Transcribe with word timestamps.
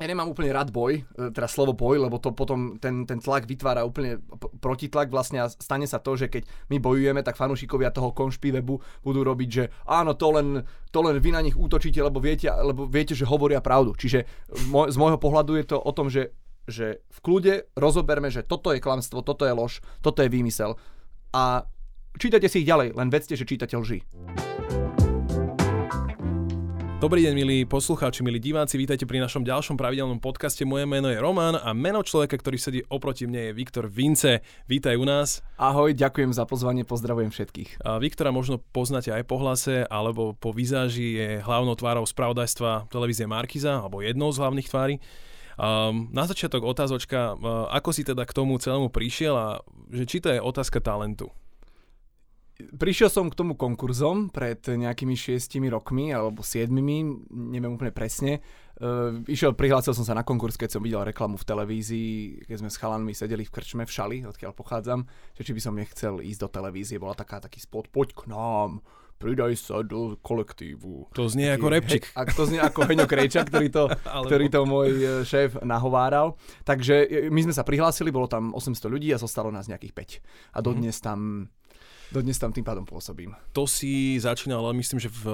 ja 0.00 0.08
nemám 0.08 0.32
úplne 0.32 0.48
rád 0.48 0.72
boj, 0.72 1.04
e, 1.04 1.28
teda 1.28 1.44
slovo 1.44 1.76
boj, 1.76 2.08
lebo 2.08 2.16
to 2.16 2.32
potom 2.32 2.80
ten, 2.80 3.04
ten 3.04 3.20
tlak 3.20 3.44
vytvára 3.44 3.84
úplne 3.84 4.16
protitlak 4.64 5.12
vlastne 5.12 5.44
a 5.44 5.52
stane 5.52 5.84
sa 5.84 6.00
to, 6.00 6.16
že 6.16 6.32
keď 6.32 6.48
my 6.72 6.80
bojujeme, 6.80 7.20
tak 7.20 7.36
fanúšikovia 7.36 7.92
toho 7.92 8.16
konšpivebu 8.16 9.04
budú 9.04 9.20
robiť, 9.20 9.48
že 9.52 9.64
áno, 9.84 10.16
to 10.16 10.32
len, 10.32 10.64
to 10.88 11.04
len 11.04 11.20
vy 11.20 11.36
na 11.36 11.44
nich 11.44 11.52
útočíte, 11.52 12.00
lebo 12.00 12.16
viete, 12.16 12.48
lebo 12.48 12.88
viete, 12.88 13.12
že 13.12 13.28
hovoria 13.28 13.60
pravdu. 13.60 13.92
Čiže 13.92 14.24
z 14.64 14.96
môjho 14.96 15.20
pohľadu 15.20 15.60
je 15.60 15.68
to 15.68 15.76
o 15.76 15.92
tom, 15.92 16.08
že, 16.08 16.32
že 16.64 17.04
v 17.12 17.18
kľude 17.20 17.54
rozoberme, 17.76 18.32
že 18.32 18.40
toto 18.40 18.72
je 18.72 18.80
klamstvo, 18.80 19.20
toto 19.20 19.44
je 19.44 19.52
lož, 19.52 19.84
toto 20.00 20.24
je 20.24 20.32
výmysel. 20.32 20.80
A 21.36 21.68
čítajte 22.16 22.48
si 22.48 22.64
ich 22.64 22.70
ďalej, 22.72 22.96
len 22.96 23.12
vedzte, 23.12 23.36
že 23.36 23.44
čítate 23.44 23.76
lži. 23.76 24.00
Dobrý 27.00 27.24
deň, 27.24 27.32
milí 27.32 27.58
poslucháči, 27.64 28.20
milí 28.20 28.36
diváci, 28.36 28.76
vítajte 28.76 29.08
pri 29.08 29.24
našom 29.24 29.40
ďalšom 29.40 29.80
pravidelnom 29.80 30.20
podcaste. 30.20 30.68
Moje 30.68 30.84
meno 30.84 31.08
je 31.08 31.16
Roman 31.16 31.56
a 31.56 31.72
meno 31.72 32.04
človeka, 32.04 32.36
ktorý 32.36 32.60
sedí 32.60 32.80
oproti 32.92 33.24
mne 33.24 33.48
je 33.48 33.56
Viktor 33.56 33.88
Vince. 33.88 34.44
Vítaj 34.68 35.00
u 35.00 35.08
nás. 35.08 35.40
Ahoj, 35.56 35.96
ďakujem 35.96 36.36
za 36.36 36.44
pozvanie, 36.44 36.84
pozdravujem 36.84 37.32
všetkých. 37.32 37.88
A 37.88 37.96
Viktora 37.96 38.36
možno 38.36 38.60
poznáte 38.60 39.16
aj 39.16 39.24
po 39.24 39.40
hlase 39.40 39.88
alebo 39.88 40.36
po 40.36 40.52
vizáži, 40.52 41.16
je 41.16 41.28
hlavnou 41.40 41.72
tvárou 41.72 42.04
spravodajstva 42.04 42.92
televízie 42.92 43.24
Markiza, 43.24 43.80
alebo 43.80 44.04
jednou 44.04 44.28
z 44.28 44.44
hlavných 44.44 44.68
tvári. 44.68 45.00
Um, 45.56 46.12
na 46.12 46.28
začiatok 46.28 46.68
otázočka, 46.68 47.32
uh, 47.32 47.64
ako 47.72 47.96
si 47.96 48.04
teda 48.04 48.28
k 48.28 48.36
tomu 48.36 48.60
celému 48.60 48.92
prišiel 48.92 49.32
a 49.32 49.64
že 49.88 50.04
či 50.04 50.20
to 50.20 50.28
je 50.28 50.36
otázka 50.36 50.84
talentu? 50.84 51.32
Prišiel 52.74 53.08
som 53.08 53.28
k 53.30 53.38
tomu 53.38 53.56
konkurzom 53.56 54.28
pred 54.28 54.60
nejakými 54.60 55.16
šiestimi 55.16 55.70
rokmi 55.70 56.12
alebo 56.12 56.44
siedmimi, 56.44 57.04
neviem 57.30 57.74
úplne 57.74 57.94
presne. 57.94 58.44
Uh, 58.80 59.20
išiel, 59.28 59.52
prihlásil 59.52 59.92
som 59.92 60.08
sa 60.08 60.16
na 60.16 60.24
konkurs, 60.24 60.56
keď 60.56 60.76
som 60.76 60.80
videl 60.80 61.04
reklamu 61.04 61.36
v 61.36 61.44
televízii, 61.44 62.12
keď 62.48 62.56
sme 62.64 62.70
s 62.72 62.80
chalanmi 62.80 63.12
sedeli 63.12 63.44
v 63.44 63.52
krčme 63.52 63.84
v 63.84 63.92
Šali, 63.92 64.18
odkiaľ 64.24 64.56
pochádzam, 64.56 65.04
že 65.36 65.44
či 65.44 65.52
by 65.52 65.60
som 65.60 65.76
nechcel 65.76 66.24
ísť 66.24 66.40
do 66.40 66.48
televízie, 66.48 66.96
bola 66.96 67.12
taká 67.12 67.44
taký 67.44 67.60
spot, 67.60 67.92
poď 67.92 68.16
k 68.16 68.22
nám, 68.32 68.80
pridaj 69.20 69.52
sa 69.60 69.84
do 69.84 70.16
kolektívu. 70.24 71.12
To 71.12 71.28
znie 71.28 71.52
ako 71.52 71.68
repčik. 71.68 72.08
He, 72.08 72.16
a 72.16 72.24
to 72.24 72.48
znie 72.48 72.56
ako 72.56 72.88
Heňo 72.88 73.04
Krejča, 73.04 73.44
ktorý 73.44 73.68
to, 73.68 73.92
ktorý 74.26 74.48
to 74.48 74.60
môj 74.64 74.90
e, 74.96 75.06
šéf 75.28 75.60
nahováral. 75.60 76.40
Takže 76.64 77.04
e, 77.04 77.28
my 77.28 77.44
sme 77.44 77.52
sa 77.52 77.60
prihlásili, 77.60 78.08
bolo 78.08 78.32
tam 78.32 78.56
800 78.56 78.88
ľudí 78.88 79.12
a 79.12 79.20
zostalo 79.20 79.52
nás 79.52 79.68
nejakých 79.68 80.24
5. 80.56 80.56
A 80.56 80.58
dodnes 80.64 80.96
tam 81.04 81.52
dodnes 82.10 82.36
tam 82.36 82.50
tým 82.50 82.66
pádom 82.66 82.82
pôsobím. 82.82 83.32
To 83.54 83.64
si 83.64 84.18
začínal, 84.18 84.66
ale 84.66 84.76
myslím, 84.82 84.98
že 84.98 85.08
v, 85.10 85.24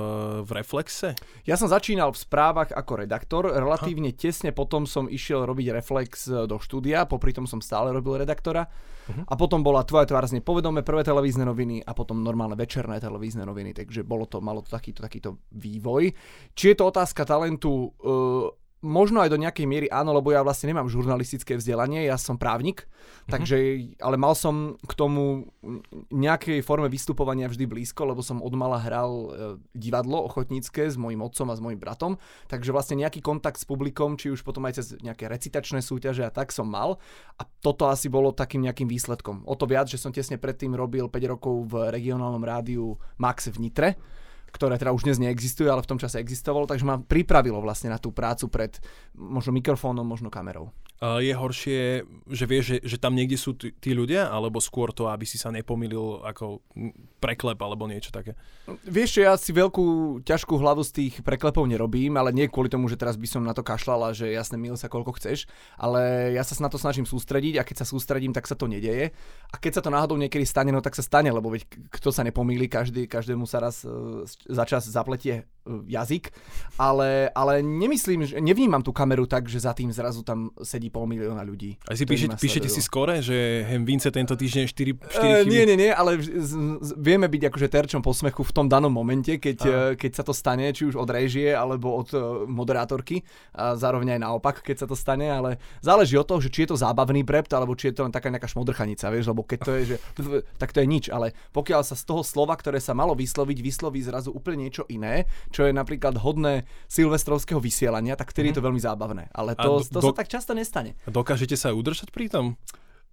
v 0.45 0.51
Reflexe? 0.53 1.17
Ja 1.49 1.57
som 1.57 1.67
začínal 1.67 2.13
v 2.13 2.21
správach 2.21 2.71
ako 2.71 3.05
redaktor, 3.05 3.49
relatívne 3.49 4.13
Aha. 4.13 4.17
tesne 4.17 4.53
potom 4.53 4.85
som 4.85 5.09
išiel 5.09 5.49
robiť 5.49 5.73
Reflex 5.73 6.29
e, 6.29 6.45
do 6.45 6.61
štúdia, 6.61 7.09
popri 7.09 7.33
tom 7.33 7.49
som 7.49 7.65
stále 7.65 7.91
robil 7.91 8.21
redaktora. 8.21 8.69
Uh-huh. 9.07 9.25
A 9.25 9.35
potom 9.39 9.63
bola 9.63 9.87
Tvoja 9.87 10.05
tvár 10.05 10.27
zne 10.29 10.43
povedome 10.43 10.83
prvé 10.83 11.07
televízne 11.07 11.47
noviny 11.47 11.81
a 11.81 11.95
potom 11.95 12.21
normálne 12.21 12.59
večerné 12.59 12.99
televízne 12.99 13.47
noviny, 13.47 13.73
takže 13.73 14.03
bolo 14.03 14.27
to, 14.27 14.43
malo 14.43 14.61
to 14.61 14.71
takýto, 14.75 15.01
takýto 15.01 15.41
vývoj. 15.55 16.13
Či 16.53 16.75
je 16.75 16.77
to 16.77 16.85
otázka 16.91 17.23
talentu, 17.23 17.95
uh, 18.03 18.51
možno 18.87 19.19
aj 19.19 19.35
do 19.35 19.43
nejakej 19.43 19.67
miery 19.67 19.87
áno, 19.91 20.15
lebo 20.15 20.31
ja 20.31 20.47
vlastne 20.47 20.71
nemám 20.71 20.87
žurnalistické 20.87 21.59
vzdelanie, 21.59 22.07
ja 22.07 22.15
som 22.15 22.39
právnik, 22.39 22.87
mm-hmm. 22.87 23.31
takže, 23.31 23.57
ale 23.99 24.15
mal 24.15 24.39
som 24.39 24.79
k 24.79 24.93
tomu 24.95 25.51
nejakej 26.15 26.63
forme 26.63 26.87
vystupovania 26.87 27.51
vždy 27.51 27.67
blízko, 27.67 28.07
lebo 28.07 28.23
som 28.23 28.39
odmala 28.39 28.79
hral 28.79 29.11
e, 29.11 29.29
divadlo 29.75 30.23
ochotnícke 30.31 30.87
s 30.87 30.95
mojim 30.95 31.19
otcom 31.19 31.51
a 31.51 31.59
s 31.59 31.61
mojim 31.61 31.83
bratom, 31.83 32.15
takže 32.47 32.71
vlastne 32.71 33.03
nejaký 33.03 33.19
kontakt 33.19 33.59
s 33.59 33.67
publikom, 33.67 34.15
či 34.15 34.31
už 34.31 34.47
potom 34.47 34.63
aj 34.71 34.79
cez 34.79 34.87
nejaké 35.03 35.27
recitačné 35.27 35.83
súťaže 35.83 36.23
a 36.23 36.31
tak 36.31 36.55
som 36.55 36.71
mal 36.71 37.03
a 37.37 37.43
toto 37.59 37.91
asi 37.91 38.07
bolo 38.07 38.31
takým 38.31 38.63
nejakým 38.63 38.87
výsledkom. 38.87 39.43
O 39.45 39.59
to 39.59 39.67
viac, 39.67 39.91
že 39.91 39.99
som 39.99 40.15
tesne 40.15 40.39
predtým 40.39 40.73
robil 40.79 41.11
5 41.11 41.33
rokov 41.35 41.67
v 41.67 41.91
regionálnom 41.91 42.41
rádiu 42.47 42.95
Max 43.19 43.51
v 43.51 43.59
Nitre, 43.59 43.99
ktoré 44.57 44.81
teda 44.81 44.97
už 44.97 45.05
dnes 45.05 45.21
neexistuje, 45.21 45.69
ale 45.69 45.85
v 45.85 45.91
tom 45.93 46.01
čase 46.01 46.17
existovalo, 46.17 46.65
takže 46.65 46.89
ma 46.89 46.97
pripravilo 46.97 47.61
vlastne 47.61 47.93
na 47.93 48.01
tú 48.01 48.11
prácu 48.11 48.49
pred 48.49 48.81
možno 49.13 49.53
mikrofónom, 49.53 50.03
možno 50.03 50.33
kamerou. 50.33 50.73
Je 50.97 51.37
horšie, 51.37 52.09
že 52.33 52.45
vieš, 52.49 52.65
že, 52.73 52.77
že 52.81 52.97
tam 52.97 53.13
niekde 53.13 53.37
sú 53.37 53.53
tí, 53.53 53.69
tí 53.77 53.93
ľudia, 53.93 54.33
alebo 54.33 54.65
skôr 54.65 54.97
to, 54.97 55.13
aby 55.13 55.29
si 55.29 55.37
sa 55.37 55.53
nepomýlil 55.53 56.25
ako 56.25 56.65
preklep 57.27 57.59
alebo 57.59 57.91
niečo 57.91 58.15
také? 58.15 58.39
Vieš, 58.87 59.27
ja 59.27 59.35
si 59.35 59.51
veľkú 59.51 60.23
ťažkú 60.23 60.55
hlavu 60.63 60.87
z 60.87 60.95
tých 60.95 61.15
preklepov 61.27 61.67
nerobím, 61.67 62.15
ale 62.15 62.31
nie 62.31 62.47
kvôli 62.47 62.71
tomu, 62.71 62.87
že 62.87 62.95
teraz 62.95 63.19
by 63.19 63.27
som 63.27 63.43
na 63.43 63.51
to 63.51 63.67
kašľala, 63.67 64.15
že 64.15 64.31
jasne 64.31 64.55
mil 64.55 64.79
sa 64.79 64.87
koľko 64.87 65.19
chceš, 65.19 65.51
ale 65.75 66.31
ja 66.39 66.47
sa 66.47 66.55
na 66.63 66.71
to 66.71 66.79
snažím 66.79 67.03
sústrediť 67.03 67.59
a 67.59 67.67
keď 67.67 67.83
sa 67.83 67.87
sústredím, 67.91 68.31
tak 68.31 68.47
sa 68.47 68.55
to 68.55 68.71
nedeje. 68.71 69.11
A 69.51 69.59
keď 69.59 69.83
sa 69.83 69.83
to 69.83 69.91
náhodou 69.91 70.15
niekedy 70.15 70.47
stane, 70.47 70.71
no 70.71 70.79
tak 70.79 70.95
sa 70.95 71.03
stane, 71.03 71.35
lebo 71.35 71.51
veď 71.51 71.67
kto 71.91 72.15
sa 72.15 72.23
nepomýli, 72.23 72.71
každý, 72.71 73.11
každému 73.11 73.51
sa 73.51 73.59
raz 73.59 73.83
uh, 73.83 74.23
za 74.27 74.65
čas 74.69 74.87
zapletie 74.87 75.43
uh, 75.67 75.83
jazyk, 75.91 76.31
ale, 76.79 77.33
ale 77.35 77.65
nemyslím, 77.67 78.23
že 78.31 78.39
nevnímam 78.39 78.87
tú 78.87 78.95
kameru 78.95 79.27
tak, 79.27 79.51
že 79.51 79.67
za 79.67 79.75
tým 79.75 79.91
zrazu 79.91 80.23
tam 80.23 80.55
sedí 80.63 80.93
pol 80.93 81.11
milióna 81.11 81.43
ľudí. 81.43 81.75
A 81.91 81.99
si 81.99 82.07
píše, 82.07 82.31
píšete 82.31 82.71
si 82.71 82.79
skore, 82.79 83.19
že 83.19 83.67
hem 83.67 83.83
Vince 83.83 84.13
tento 84.15 84.39
týždeň 84.39 84.65
4, 84.71 84.77
4 84.77 84.77
uh, 84.77 85.43
chyby? 85.43 85.51
Nie, 85.51 85.65
nie, 85.67 85.77
nie, 85.79 85.91
ale 85.91 86.21
z, 86.21 86.53
z, 86.83 86.91
vieme 87.17 87.27
byť 87.27 87.43
akože 87.51 87.69
terčom 87.69 88.01
posmechu 88.05 88.47
v 88.47 88.53
tom 88.55 88.71
danom 88.71 88.95
momente, 88.95 89.43
keď, 89.43 89.59
uh, 89.67 89.75
keď 89.99 90.23
sa 90.23 90.23
to 90.23 90.31
stane, 90.31 90.71
či 90.71 90.87
už 90.87 90.95
od 90.95 91.11
režie 91.11 91.51
alebo 91.51 91.99
od 91.99 92.09
uh, 92.15 92.47
moderátorky 92.47 93.27
a 93.51 93.75
zároveň 93.75 94.17
aj 94.17 94.21
naopak, 94.23 94.63
keď 94.63 94.85
sa 94.85 94.87
to 94.87 94.95
stane, 94.95 95.27
ale 95.27 95.59
záleží 95.83 96.15
od 96.15 96.31
toho, 96.31 96.39
že 96.39 96.55
či 96.55 96.65
je 96.65 96.77
to 96.77 96.81
zábavný 96.81 97.27
brept, 97.27 97.51
alebo 97.51 97.75
či 97.75 97.91
je 97.91 97.99
to 97.99 98.07
len 98.07 98.15
taká 98.15 98.31
nejaká 98.31 98.47
šmodrchanica, 98.47 99.11
vieš, 99.11 99.35
lebo 99.35 99.43
keď 99.43 99.59
to 99.67 99.73
je, 99.75 99.83
že 99.91 99.97
tak 100.63 100.71
to 100.71 100.79
je 100.79 100.87
nič, 100.87 101.11
ale 101.11 101.35
pokiaľ 101.51 101.83
sa 101.83 101.99
z 101.99 102.07
toho 102.07 102.23
slova, 102.23 102.55
ktoré 102.55 102.79
sa 102.79 102.95
malo 102.95 103.19
vysloviť, 103.19 103.59
vysloví 103.59 103.99
zrazu 104.07 104.31
úplne 104.31 104.71
niečo 104.71 104.87
iné, 104.87 105.27
čo 105.51 105.67
je 105.67 105.75
napríklad 105.75 106.15
hodné 106.23 106.69
silvestrovského 106.87 107.59
vysielania, 107.59 108.15
tak 108.15 108.31
vtedy 108.31 108.49
mm. 108.49 108.51
je 108.53 108.57
to 108.57 108.63
mhm. 108.63 108.69
veľmi 108.71 108.81
zábavné. 108.83 109.25
Ale 109.35 109.59
to, 109.59 109.83
do, 109.83 109.99
to 109.99 110.01
sa 110.13 110.15
tak 110.15 110.31
často 110.31 110.55
nestane 110.55 110.77
stane. 110.77 111.09
A 111.09 111.11
dokážete 111.11 111.57
sa 111.57 111.73
udržať 111.73 112.13
pri 112.13 112.29
tom? 112.29 112.61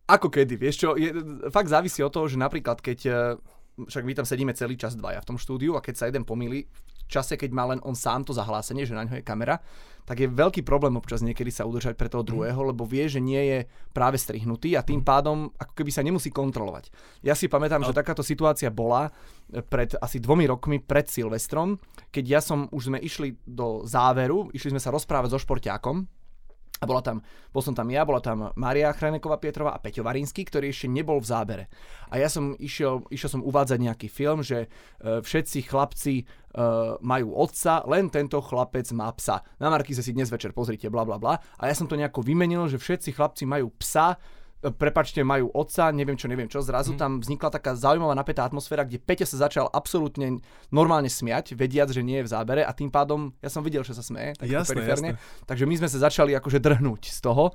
Ako 0.04 0.28
kedy, 0.28 0.60
vieš 0.60 0.84
čo, 0.84 1.00
je, 1.00 1.16
fakt 1.48 1.72
závisí 1.72 2.04
od 2.04 2.12
toho, 2.12 2.28
že 2.28 2.36
napríklad 2.36 2.84
keď, 2.84 3.00
e, 3.08 3.14
však 3.78 4.06
my 4.06 4.14
tam 4.14 4.26
sedíme 4.28 4.54
celý 4.54 4.78
čas 4.78 4.94
dvaja 4.94 5.22
v 5.22 5.30
tom 5.34 5.38
štúdiu 5.42 5.74
a 5.74 5.82
keď 5.82 5.96
sa 5.98 6.06
jeden 6.10 6.24
pomýli, 6.24 6.66
v 6.70 7.08
čase, 7.10 7.36
keď 7.36 7.50
má 7.52 7.68
len 7.68 7.82
on 7.84 7.98
sám 7.98 8.24
to 8.24 8.32
zahlásenie, 8.32 8.86
že 8.88 8.96
na 8.96 9.06
ňo 9.06 9.20
je 9.20 9.26
kamera, 9.26 9.60
tak 10.04 10.20
je 10.20 10.28
veľký 10.28 10.68
problém 10.68 11.00
občas 11.00 11.24
niekedy 11.24 11.48
sa 11.48 11.64
udržať 11.64 11.96
pre 11.96 12.12
toho 12.12 12.24
mhm. 12.24 12.30
druhého, 12.30 12.62
lebo 12.74 12.84
vie, 12.84 13.08
že 13.08 13.24
nie 13.24 13.40
je 13.40 13.60
práve 13.96 14.20
strihnutý 14.20 14.76
a 14.76 14.86
tým 14.86 15.02
mhm. 15.04 15.08
pádom 15.08 15.38
ako 15.56 15.74
keby 15.74 15.92
sa 15.92 16.04
nemusí 16.04 16.30
kontrolovať. 16.30 16.92
Ja 17.24 17.34
si 17.34 17.48
pamätám, 17.48 17.84
že 17.88 17.96
takáto 17.96 18.22
situácia 18.22 18.68
bola 18.70 19.10
e, 19.50 19.64
pred 19.64 19.96
asi 20.00 20.20
dvomi 20.20 20.48
rokmi 20.48 20.78
pred 20.84 21.08
Silvestrom, 21.08 21.80
keď 22.12 22.26
ja 22.28 22.40
som, 22.44 22.68
už 22.72 22.92
sme 22.92 23.00
išli 23.00 23.36
do 23.48 23.88
záveru, 23.88 24.52
išli 24.52 24.76
sme 24.76 24.82
sa 24.82 24.92
rozprávať 24.92 25.34
so 25.34 25.40
športiakom, 25.40 26.06
a 26.82 26.86
bola 26.90 27.00
tam, 27.00 27.24
bol 27.56 27.64
som 27.64 27.72
tam 27.72 27.88
ja, 27.88 28.04
bola 28.04 28.20
tam 28.20 28.52
Maria 28.60 28.92
Chraneková 28.92 29.40
Pietrova 29.40 29.72
a 29.72 29.80
Peťo 29.80 30.04
Varinský, 30.04 30.44
ktorý 30.44 30.68
ešte 30.68 30.92
nebol 30.92 31.22
v 31.24 31.30
zábere. 31.30 31.64
A 32.12 32.20
ja 32.20 32.28
som 32.28 32.58
išiel, 32.60 33.08
išiel 33.08 33.40
som 33.40 33.46
uvádzať 33.46 33.80
nejaký 33.80 34.08
film, 34.12 34.44
že 34.44 34.68
uh, 34.68 35.24
všetci 35.24 35.64
chlapci 35.64 36.28
uh, 36.28 37.00
majú 37.00 37.40
otca, 37.40 37.88
len 37.88 38.12
tento 38.12 38.44
chlapec 38.44 38.90
má 38.92 39.08
psa. 39.16 39.40
Na 39.64 39.72
Markize 39.72 40.04
si 40.04 40.12
dnes 40.12 40.28
večer 40.28 40.52
pozrite, 40.52 40.92
bla 40.92 41.08
bla 41.08 41.16
bla. 41.16 41.40
A 41.56 41.72
ja 41.72 41.76
som 41.78 41.88
to 41.88 41.96
nejako 41.96 42.20
vymenil, 42.20 42.68
že 42.68 42.82
všetci 42.82 43.16
chlapci 43.16 43.48
majú 43.48 43.72
psa, 43.80 44.20
prepačte, 44.72 45.20
majú 45.28 45.52
otca, 45.52 45.92
neviem 45.92 46.16
čo, 46.16 46.32
neviem 46.32 46.48
čo. 46.48 46.64
Zrazu 46.64 46.96
mm. 46.96 47.00
tam 47.00 47.12
vznikla 47.20 47.50
taká 47.52 47.76
zaujímavá 47.76 48.16
napätá 48.16 48.48
atmosféra, 48.48 48.88
kde 48.88 49.04
Peťa 49.04 49.28
sa 49.28 49.50
začal 49.50 49.68
absolútne 49.68 50.40
normálne 50.72 51.12
smiať, 51.12 51.60
vediac, 51.60 51.92
že 51.92 52.00
nie 52.00 52.24
je 52.24 52.26
v 52.28 52.32
zábere 52.32 52.62
a 52.64 52.72
tým 52.72 52.88
pádom 52.88 53.36
ja 53.44 53.52
som 53.52 53.60
videl, 53.60 53.84
že 53.84 53.98
sa 53.98 54.04
smeje, 54.06 54.40
tak 54.40 54.48
jasné, 54.48 54.72
periférne. 54.72 55.10
Jasné. 55.20 55.44
Takže 55.44 55.66
my 55.68 55.76
sme 55.84 55.90
sa 55.92 56.00
začali 56.08 56.32
akože 56.40 56.64
drhnúť 56.64 57.04
z 57.12 57.20
toho 57.20 57.52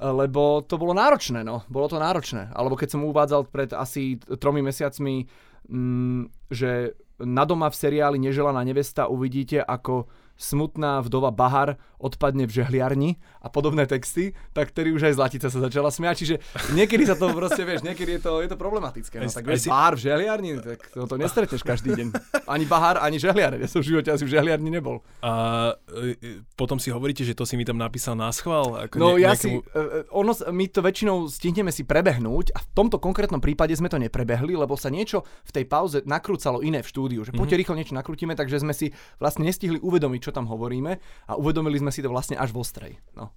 lebo 0.00 0.64
to 0.64 0.80
bolo 0.80 0.96
náročné, 0.96 1.44
no. 1.44 1.60
Bolo 1.68 1.92
to 1.92 2.00
náročné. 2.00 2.48
Alebo 2.56 2.72
keď 2.72 2.96
som 2.96 3.04
uvádzal 3.04 3.52
pred 3.52 3.68
asi 3.76 4.16
tromi 4.40 4.64
mesiacmi, 4.64 5.28
mm, 5.68 6.48
že 6.48 6.96
na 7.20 7.44
doma 7.44 7.68
v 7.68 7.76
seriáli 7.76 8.16
Neželaná 8.16 8.64
nevesta 8.64 9.12
uvidíte, 9.12 9.60
ako 9.60 10.08
smutná 10.40 11.04
vdova 11.04 11.28
Bahar 11.28 11.76
odpadne 12.00 12.48
v 12.48 12.64
žehliarni 12.64 13.20
a 13.40 13.48
podobné 13.48 13.88
texty, 13.88 14.36
tak 14.52 14.70
ktorý 14.70 14.96
už 14.96 15.10
aj 15.10 15.14
Zlatica 15.16 15.48
sa 15.48 15.58
začala 15.58 15.88
smiať. 15.88 16.16
Čiže 16.20 16.34
niekedy 16.76 17.08
sa 17.08 17.16
to 17.16 17.32
proste, 17.32 17.64
vieš, 17.64 17.80
niekedy 17.80 18.20
je 18.20 18.22
to, 18.22 18.32
je 18.44 18.48
to 18.52 18.56
problematické. 18.60 19.16
No, 19.20 19.32
tak 19.32 19.48
vieš, 19.48 19.66
si... 19.66 19.70
V 19.72 19.98
žehliarni, 19.98 20.60
tak 20.60 20.78
to, 20.92 21.08
to 21.08 21.16
nestretneš 21.16 21.64
každý 21.64 21.96
deň. 21.96 22.08
Ani 22.46 22.68
Bahar, 22.68 23.00
ani 23.00 23.16
žehliar. 23.16 23.56
Ja 23.56 23.66
som 23.66 23.80
v 23.80 23.96
živote 23.96 24.12
asi 24.12 24.28
v 24.28 24.30
žehliarni 24.36 24.70
nebol. 24.70 25.02
A 25.24 25.74
e, 25.90 26.44
potom 26.54 26.76
si 26.76 26.92
hovoríte, 26.92 27.24
že 27.26 27.34
to 27.34 27.48
si 27.48 27.56
mi 27.56 27.64
tam 27.64 27.80
napísal 27.80 28.14
na 28.14 28.30
schvál? 28.30 28.86
Ako 28.86 29.00
no 29.00 29.16
ne, 29.16 29.24
ja 29.24 29.32
nejakému... 29.34 29.58
si, 29.58 29.72
e, 29.72 29.80
e, 29.80 29.98
ono, 30.12 30.32
my 30.36 30.64
to 30.68 30.80
väčšinou 30.84 31.16
stihneme 31.26 31.72
si 31.72 31.82
prebehnúť 31.82 32.54
a 32.54 32.62
v 32.62 32.66
tomto 32.76 33.00
konkrétnom 33.02 33.42
prípade 33.42 33.72
sme 33.74 33.90
to 33.90 33.98
neprebehli, 33.98 34.54
lebo 34.54 34.76
sa 34.76 34.92
niečo 34.92 35.24
v 35.48 35.50
tej 35.56 35.64
pauze 35.66 35.98
nakrúcalo 36.04 36.60
iné 36.60 36.84
v 36.84 36.90
štúdiu, 36.90 37.20
že 37.24 37.32
poďte 37.32 37.56
mm-hmm. 37.56 37.60
rýchlo 37.64 37.74
niečo 37.78 37.94
nakrútime, 37.96 38.34
takže 38.36 38.62
sme 38.62 38.76
si 38.76 38.92
vlastne 39.18 39.48
nestihli 39.48 39.80
uvedomiť, 39.80 40.20
čo 40.30 40.32
tam 40.36 40.46
hovoríme 40.46 40.92
a 41.26 41.32
uvedomili 41.34 41.80
sme 41.80 41.90
si 41.90 42.04
to 42.04 42.12
vlastne 42.12 42.36
až 42.36 42.52
v 42.52 42.58
ostrej. 42.60 42.92
No. 43.16 43.29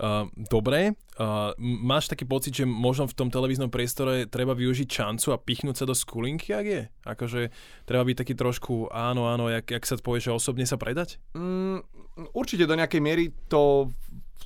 Uh, 0.00 0.24
dobre, 0.54 0.96
uh, 1.20 1.52
máš 1.60 2.08
taký 2.08 2.24
pocit, 2.24 2.56
že 2.56 2.64
možno 2.64 3.04
v 3.04 3.16
tom 3.16 3.28
televíznom 3.28 3.68
priestore 3.68 4.24
treba 4.24 4.56
využiť 4.56 4.88
šancu 4.88 5.34
a 5.34 5.42
pichnúť 5.42 5.84
sa 5.84 5.88
do 5.88 5.92
skulinky, 5.92 6.56
ak 6.56 6.66
je? 6.66 6.82
Akože 7.04 7.40
treba 7.84 8.04
byť 8.08 8.16
taký 8.24 8.34
trošku 8.36 8.88
áno, 8.88 9.28
áno, 9.28 9.52
jak, 9.52 9.68
jak 9.68 9.84
sa 9.84 10.00
povie, 10.00 10.24
že 10.24 10.32
osobne 10.32 10.64
sa 10.64 10.80
predať? 10.80 11.20
Mm, 11.36 11.84
určite 12.32 12.64
do 12.64 12.78
nejakej 12.78 13.00
miery 13.04 13.24
to, 13.52 13.92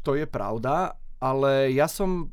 to 0.03 0.19
je 0.19 0.27
pravda, 0.27 0.99
ale 1.23 1.71
ja 1.71 1.87
som 1.87 2.31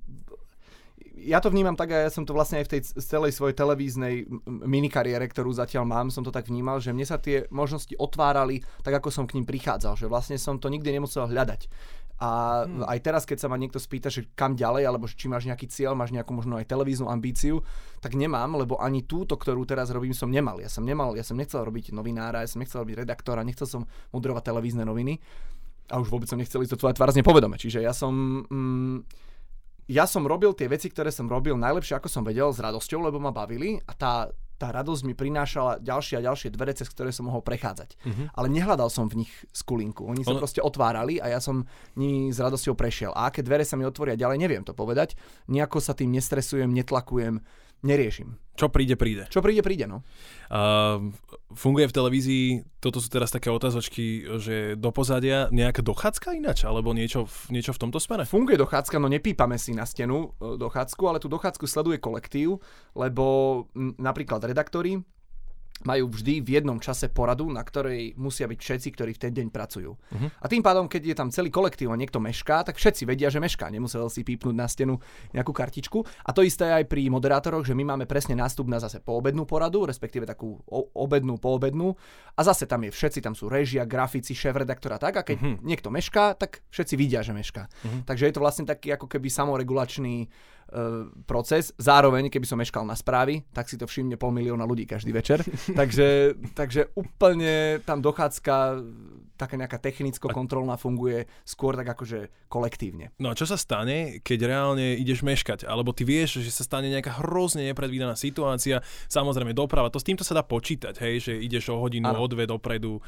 ja 1.20 1.40
to 1.44 1.52
vnímam 1.52 1.76
tak 1.76 1.92
a 1.92 2.08
ja 2.08 2.12
som 2.12 2.24
to 2.24 2.32
vlastne 2.32 2.64
aj 2.64 2.66
v 2.68 2.72
tej 2.78 2.82
celej 3.04 3.36
svojej 3.36 3.56
televíznej 3.56 4.24
minikariére, 4.48 5.28
ktorú 5.28 5.52
zatiaľ 5.52 5.84
mám, 5.84 6.08
som 6.08 6.24
to 6.24 6.32
tak 6.32 6.48
vnímal, 6.48 6.80
že 6.80 6.96
mne 6.96 7.04
sa 7.04 7.20
tie 7.20 7.44
možnosti 7.52 7.92
otvárali 8.00 8.64
tak, 8.82 9.04
ako 9.04 9.12
som 9.12 9.28
k 9.28 9.36
ním 9.36 9.46
prichádzal, 9.46 10.00
že 10.00 10.08
vlastne 10.08 10.40
som 10.40 10.56
to 10.58 10.72
nikdy 10.72 10.96
nemusel 10.96 11.28
hľadať. 11.28 11.68
A 12.20 12.64
hmm. 12.68 12.84
aj 12.84 13.00
teraz, 13.00 13.24
keď 13.24 13.38
sa 13.40 13.48
ma 13.48 13.56
niekto 13.56 13.80
spýta, 13.80 14.12
že 14.12 14.28
kam 14.36 14.60
ďalej, 14.60 14.84
alebo 14.84 15.08
či 15.08 15.32
máš 15.32 15.48
nejaký 15.48 15.72
cieľ, 15.72 15.96
máš 15.96 16.12
nejakú 16.12 16.36
možno 16.36 16.60
aj 16.60 16.68
televíznu 16.68 17.08
ambíciu, 17.08 17.64
tak 18.04 18.20
nemám, 18.20 18.60
lebo 18.60 18.76
ani 18.76 19.08
túto, 19.08 19.40
ktorú 19.40 19.64
teraz 19.64 19.88
robím, 19.96 20.12
som 20.12 20.28
nemal. 20.28 20.60
Ja 20.60 20.68
som 20.68 20.84
nemal, 20.84 21.16
ja 21.16 21.24
som 21.24 21.40
nechcel 21.40 21.64
robiť 21.64 21.96
novinára, 21.96 22.44
ja 22.44 22.50
som 22.52 22.60
nechcel 22.60 22.84
robiť 22.84 23.08
redaktora, 23.08 23.48
nechcel 23.48 23.68
som 23.72 23.82
moderovať 24.12 24.52
televízne 24.52 24.84
noviny 24.84 25.16
a 25.90 25.98
už 25.98 26.12
vôbec 26.12 26.28
som 26.30 26.38
nechcel 26.38 26.62
ísť 26.62 26.76
do 26.76 26.80
tvoja 26.86 26.94
tvár 26.94 27.16
nepovedome. 27.16 27.58
Čiže 27.58 27.82
ja 27.82 27.96
som... 27.96 28.46
Mm, 28.52 29.08
ja 29.90 30.06
som 30.06 30.22
robil 30.22 30.54
tie 30.54 30.70
veci, 30.70 30.86
ktoré 30.86 31.10
som 31.10 31.26
robil 31.26 31.58
najlepšie, 31.58 31.98
ako 31.98 32.06
som 32.06 32.22
vedel, 32.22 32.54
s 32.54 32.62
radosťou, 32.62 33.10
lebo 33.10 33.18
ma 33.18 33.34
bavili 33.34 33.82
a 33.90 33.98
tá, 33.98 34.30
tá 34.60 34.76
radosť 34.76 35.08
mi 35.08 35.16
prinášala 35.16 35.80
ďalšie 35.80 36.20
a 36.20 36.26
ďalšie 36.28 36.52
dvere, 36.52 36.76
cez 36.76 36.92
ktoré 36.92 37.16
som 37.16 37.32
mohol 37.32 37.40
prechádzať. 37.40 37.96
Uh-huh. 37.96 38.28
Ale 38.36 38.52
nehľadal 38.52 38.92
som 38.92 39.08
v 39.08 39.24
nich 39.24 39.32
skulinku. 39.56 40.04
Oni 40.04 40.28
sa 40.28 40.36
proste 40.36 40.60
otvárali 40.60 41.24
a 41.24 41.32
ja 41.32 41.40
som 41.40 41.64
nimi 41.96 42.28
s 42.36 42.44
radosťou 42.44 42.76
prešiel. 42.76 43.16
A 43.16 43.32
aké 43.32 43.40
dvere 43.40 43.64
sa 43.64 43.80
mi 43.80 43.88
otvoria 43.88 44.20
ďalej, 44.20 44.36
neviem 44.36 44.68
to 44.68 44.76
povedať. 44.76 45.16
Nejako 45.48 45.80
sa 45.80 45.96
tým 45.96 46.12
nestresujem, 46.12 46.68
netlakujem 46.68 47.40
neriešim. 47.84 48.36
Čo 48.60 48.68
príde, 48.68 49.00
príde. 49.00 49.24
Čo 49.32 49.40
príde, 49.40 49.64
príde, 49.64 49.88
no. 49.88 50.04
Uh, 50.52 51.16
funguje 51.56 51.88
v 51.88 51.96
televízii, 51.96 52.46
toto 52.84 53.00
sú 53.00 53.08
teraz 53.08 53.32
také 53.32 53.48
otázočky, 53.48 54.28
že 54.36 54.76
do 54.76 54.92
pozadia 54.92 55.48
nejaká 55.48 55.80
dochádzka 55.80 56.36
ináč, 56.36 56.68
alebo 56.68 56.92
niečo, 56.92 57.24
niečo 57.48 57.72
v 57.72 57.88
tomto 57.88 58.04
smere? 58.04 58.28
Funguje 58.28 58.60
dochádzka, 58.60 59.00
no 59.00 59.08
nepípame 59.08 59.56
si 59.56 59.72
na 59.72 59.88
stenu 59.88 60.36
e, 60.44 60.60
dochádzku, 60.60 61.04
ale 61.08 61.24
tú 61.24 61.32
dochádzku 61.32 61.64
sleduje 61.72 62.04
kolektív, 62.04 62.60
lebo 63.00 63.64
napríklad 63.96 64.44
redaktori 64.44 65.00
majú 65.88 66.12
vždy 66.12 66.44
v 66.44 66.50
jednom 66.60 66.80
čase 66.80 67.08
poradu, 67.08 67.48
na 67.48 67.64
ktorej 67.64 68.16
musia 68.20 68.48
byť 68.48 68.60
všetci, 68.60 68.88
ktorí 68.96 69.12
v 69.16 69.22
ten 69.22 69.32
deň 69.32 69.48
pracujú. 69.52 69.96
Uh-huh. 69.96 70.30
A 70.42 70.46
tým 70.52 70.60
pádom, 70.60 70.92
keď 70.92 71.02
je 71.12 71.16
tam 71.16 71.30
celý 71.32 71.48
kolektív 71.48 71.92
a 71.94 72.00
niekto 72.00 72.20
mešká, 72.20 72.68
tak 72.68 72.76
všetci 72.76 73.08
vedia, 73.08 73.32
že 73.32 73.40
mešká. 73.40 73.72
Nemusel 73.72 74.08
si 74.12 74.28
pípnúť 74.28 74.56
na 74.56 74.68
stenu 74.68 75.00
nejakú 75.32 75.56
kartičku. 75.56 76.04
A 76.28 76.30
to 76.36 76.44
isté 76.44 76.72
aj 76.72 76.88
pri 76.92 77.08
moderátoroch, 77.08 77.64
že 77.64 77.78
my 77.78 77.96
máme 77.96 78.06
presne 78.10 78.36
nástup 78.36 78.68
na 78.68 78.80
zase 78.82 79.00
poobednú 79.00 79.48
poradu, 79.48 79.88
respektíve 79.88 80.28
takú 80.28 80.60
obednú, 80.96 81.40
poobednú. 81.40 81.96
A 82.36 82.42
zase 82.44 82.68
tam 82.68 82.84
je 82.84 82.92
všetci, 82.92 83.24
tam 83.24 83.36
sú 83.36 83.48
režia, 83.48 83.88
grafici, 83.88 84.36
šéf 84.36 84.56
redaktora 84.56 85.00
tak. 85.00 85.14
A 85.20 85.24
keď 85.24 85.38
uh-huh. 85.40 85.58
niekto 85.64 85.88
mešká, 85.88 86.36
tak 86.36 86.64
všetci 86.70 86.94
vidia, 87.00 87.24
že 87.24 87.32
mešká. 87.32 87.68
Uh-huh. 87.68 88.02
Takže 88.04 88.28
je 88.28 88.34
to 88.36 88.44
vlastne 88.44 88.66
taký 88.68 88.94
ako 88.94 89.08
keby 89.08 89.32
samoregulačný 89.32 90.28
proces. 91.26 91.74
Zároveň, 91.78 92.30
keby 92.30 92.46
som 92.46 92.62
meškal 92.62 92.86
na 92.86 92.94
správy, 92.94 93.44
tak 93.54 93.68
si 93.68 93.76
to 93.76 93.90
všimne 93.90 94.16
pol 94.16 94.30
milióna 94.30 94.66
ľudí 94.66 94.86
každý 94.86 95.10
večer. 95.10 95.42
takže, 95.80 96.38
takže 96.54 96.94
úplne 96.94 97.82
tam 97.84 98.00
dochádzka 98.00 98.56
taká 99.40 99.56
nejaká 99.56 99.80
technicko-kontrolná 99.80 100.76
funguje 100.76 101.24
skôr 101.48 101.80
tak 101.80 101.96
akože 101.96 102.52
kolektívne. 102.52 103.16
No 103.24 103.32
a 103.32 103.38
čo 103.40 103.48
sa 103.48 103.56
stane, 103.56 104.20
keď 104.20 104.52
reálne 104.52 105.00
ideš 105.00 105.24
meškať? 105.24 105.64
Alebo 105.64 105.96
ty 105.96 106.04
vieš, 106.04 106.44
že 106.44 106.52
sa 106.52 106.68
stane 106.68 106.92
nejaká 106.92 107.24
hrozne 107.24 107.64
nepredvídaná 107.72 108.20
situácia, 108.20 108.84
samozrejme 109.08 109.56
doprava, 109.56 109.88
to 109.88 110.04
s 110.04 110.04
týmto 110.04 110.28
sa 110.28 110.36
dá 110.36 110.44
počítať, 110.44 111.00
hej, 111.00 111.32
že 111.32 111.34
ideš 111.40 111.72
o 111.72 111.80
hodinu, 111.80 112.12
ano. 112.12 112.20
o 112.20 112.28
dve 112.28 112.44
dopredu. 112.44 113.00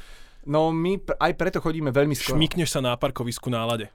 No 0.48 0.74
my 0.74 0.98
aj 1.20 1.32
preto 1.38 1.62
chodíme 1.62 1.94
veľmi 1.94 2.16
skoro. 2.16 2.34
Šmikneš 2.34 2.74
sa 2.74 2.80
na 2.82 2.96
parkovisku 2.98 3.46
na 3.52 3.62
lade. 3.62 3.86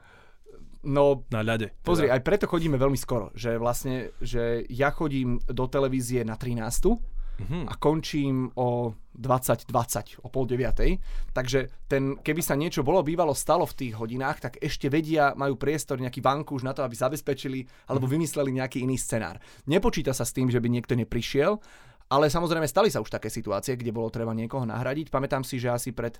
No, 0.84 1.26
na 1.34 1.42
ľade. 1.42 1.74
Teda. 1.74 1.86
Pozri, 1.86 2.08
aj 2.12 2.22
preto 2.22 2.46
chodíme 2.46 2.78
veľmi 2.78 3.00
skoro, 3.00 3.34
že 3.34 3.58
vlastne, 3.58 4.14
že 4.22 4.66
ja 4.70 4.94
chodím 4.94 5.42
do 5.48 5.66
televízie 5.66 6.22
na 6.28 6.38
13. 6.38 7.18
Mm-hmm. 7.38 7.70
a 7.70 7.74
končím 7.78 8.50
o 8.58 8.98
20.20, 9.14 10.26
o 10.26 10.28
pol 10.34 10.50
9. 10.50 11.38
Takže 11.38 11.86
ten, 11.86 12.18
keby 12.18 12.42
sa 12.42 12.58
niečo 12.58 12.82
bolo 12.82 13.06
bývalo 13.06 13.38
stalo 13.38 13.62
v 13.70 13.78
tých 13.78 13.94
hodinách, 13.94 14.42
tak 14.42 14.54
ešte 14.58 14.90
vedia, 14.90 15.38
majú 15.38 15.54
priestor 15.54 16.02
nejaký 16.02 16.18
vankúš 16.18 16.66
na 16.66 16.74
to, 16.74 16.82
aby 16.82 16.98
zabezpečili 16.98 17.62
alebo 17.94 18.10
mm-hmm. 18.10 18.18
vymysleli 18.18 18.52
nejaký 18.58 18.78
iný 18.90 18.98
scenár. 18.98 19.38
Nepočíta 19.70 20.18
sa 20.18 20.26
s 20.26 20.34
tým, 20.34 20.50
že 20.50 20.58
by 20.58 20.66
niekto 20.66 20.98
neprišiel, 20.98 21.62
ale 22.10 22.32
samozrejme 22.34 22.66
stali 22.66 22.90
sa 22.90 23.06
už 23.06 23.14
také 23.14 23.30
situácie, 23.30 23.78
kde 23.78 23.94
bolo 23.94 24.10
treba 24.10 24.34
niekoho 24.34 24.66
nahradiť. 24.66 25.14
Pamätám 25.14 25.46
si, 25.46 25.62
že 25.62 25.70
asi 25.70 25.94
pred 25.94 26.18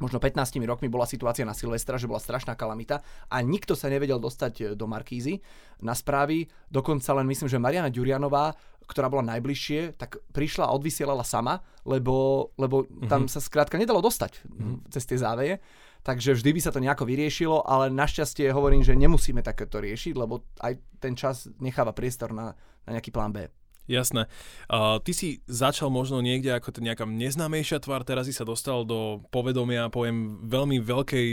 možno 0.00 0.18
15 0.18 0.56
rokmi 0.64 0.88
bola 0.88 1.04
situácia 1.04 1.44
na 1.44 1.52
Silvestra, 1.52 2.00
že 2.00 2.08
bola 2.08 2.18
strašná 2.18 2.56
kalamita 2.56 3.04
a 3.28 3.36
nikto 3.44 3.76
sa 3.76 3.92
nevedel 3.92 4.16
dostať 4.16 4.52
e, 4.58 4.62
do 4.74 4.88
Markízy 4.88 5.44
na 5.84 5.92
správy. 5.92 6.48
Dokonca 6.72 7.12
len 7.14 7.28
myslím, 7.28 7.48
že 7.52 7.60
Mariana 7.60 7.92
Ďurianová, 7.92 8.56
ktorá 8.88 9.06
bola 9.06 9.22
najbližšie, 9.36 10.00
tak 10.00 10.18
prišla 10.34 10.66
a 10.66 10.74
odvysielala 10.74 11.22
sama, 11.22 11.62
lebo, 11.86 12.50
lebo 12.58 12.88
tam 13.06 13.28
mm-hmm. 13.28 13.32
sa 13.32 13.40
skrátka 13.44 13.78
nedalo 13.78 14.02
dostať 14.02 14.42
mm-hmm. 14.42 14.76
cez 14.90 15.02
tie 15.06 15.18
záveje. 15.20 15.54
Takže 16.00 16.32
vždy 16.32 16.50
by 16.56 16.60
sa 16.64 16.72
to 16.72 16.80
nejako 16.80 17.04
vyriešilo, 17.04 17.60
ale 17.60 17.92
našťastie 17.92 18.48
hovorím, 18.56 18.80
že 18.80 18.96
nemusíme 18.96 19.44
takéto 19.44 19.84
riešiť, 19.84 20.16
lebo 20.16 20.48
aj 20.64 20.80
ten 20.96 21.12
čas 21.12 21.44
necháva 21.60 21.92
priestor 21.92 22.32
na, 22.32 22.56
na 22.88 22.96
nejaký 22.96 23.12
plán 23.12 23.36
B. 23.36 23.52
Jasné. 23.90 24.30
Uh, 24.70 25.02
ty 25.02 25.10
si 25.10 25.28
začal 25.50 25.90
možno 25.90 26.22
niekde 26.22 26.54
ako 26.54 26.78
nejaká 26.78 27.02
neznámejšia 27.10 27.82
tvár, 27.82 28.06
teraz 28.06 28.30
si 28.30 28.34
sa 28.34 28.46
dostal 28.46 28.86
do 28.86 29.26
povedomia, 29.34 29.90
poviem, 29.90 30.38
veľmi 30.46 30.78
veľkej 30.78 31.28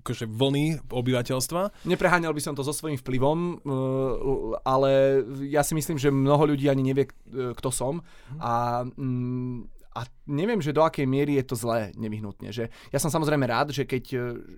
akože 0.00 0.24
vlny 0.30 0.86
obyvateľstva. 0.88 1.84
Nepreháňal 1.84 2.30
by 2.30 2.38
som 2.40 2.54
to 2.54 2.62
so 2.64 2.72
svojím 2.72 2.96
vplyvom, 2.96 3.38
uh, 3.60 4.56
ale 4.64 5.20
ja 5.52 5.60
si 5.60 5.76
myslím, 5.76 6.00
že 6.00 6.08
mnoho 6.08 6.56
ľudí 6.56 6.72
ani 6.72 6.80
nevie, 6.80 7.12
kto 7.28 7.68
som. 7.68 8.00
A 8.40 8.86
mm, 8.88 9.76
a 9.96 10.04
neviem, 10.28 10.60
že 10.60 10.76
do 10.76 10.84
akej 10.84 11.08
miery 11.08 11.40
je 11.40 11.48
to 11.48 11.56
zlé 11.56 11.88
nevyhnutne. 11.96 12.52
Že 12.52 12.68
ja 12.68 12.98
som 13.00 13.08
samozrejme 13.08 13.48
rád, 13.48 13.72
že 13.72 13.88
keď, 13.88 14.04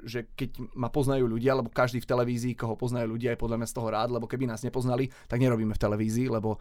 že 0.02 0.26
keď 0.34 0.74
ma 0.74 0.90
poznajú 0.90 1.30
ľudia, 1.30 1.54
lebo 1.54 1.70
každý 1.70 2.02
v 2.02 2.10
televízii, 2.10 2.58
koho 2.58 2.74
poznajú 2.74 3.14
ľudia, 3.14 3.38
je 3.38 3.42
podľa 3.46 3.62
mňa 3.62 3.70
z 3.70 3.76
toho 3.78 3.88
rád, 3.94 4.10
lebo 4.10 4.26
keby 4.26 4.50
nás 4.50 4.66
nepoznali, 4.66 5.14
tak 5.30 5.38
nerobíme 5.38 5.70
v 5.70 5.82
televízii, 5.86 6.26
lebo 6.26 6.58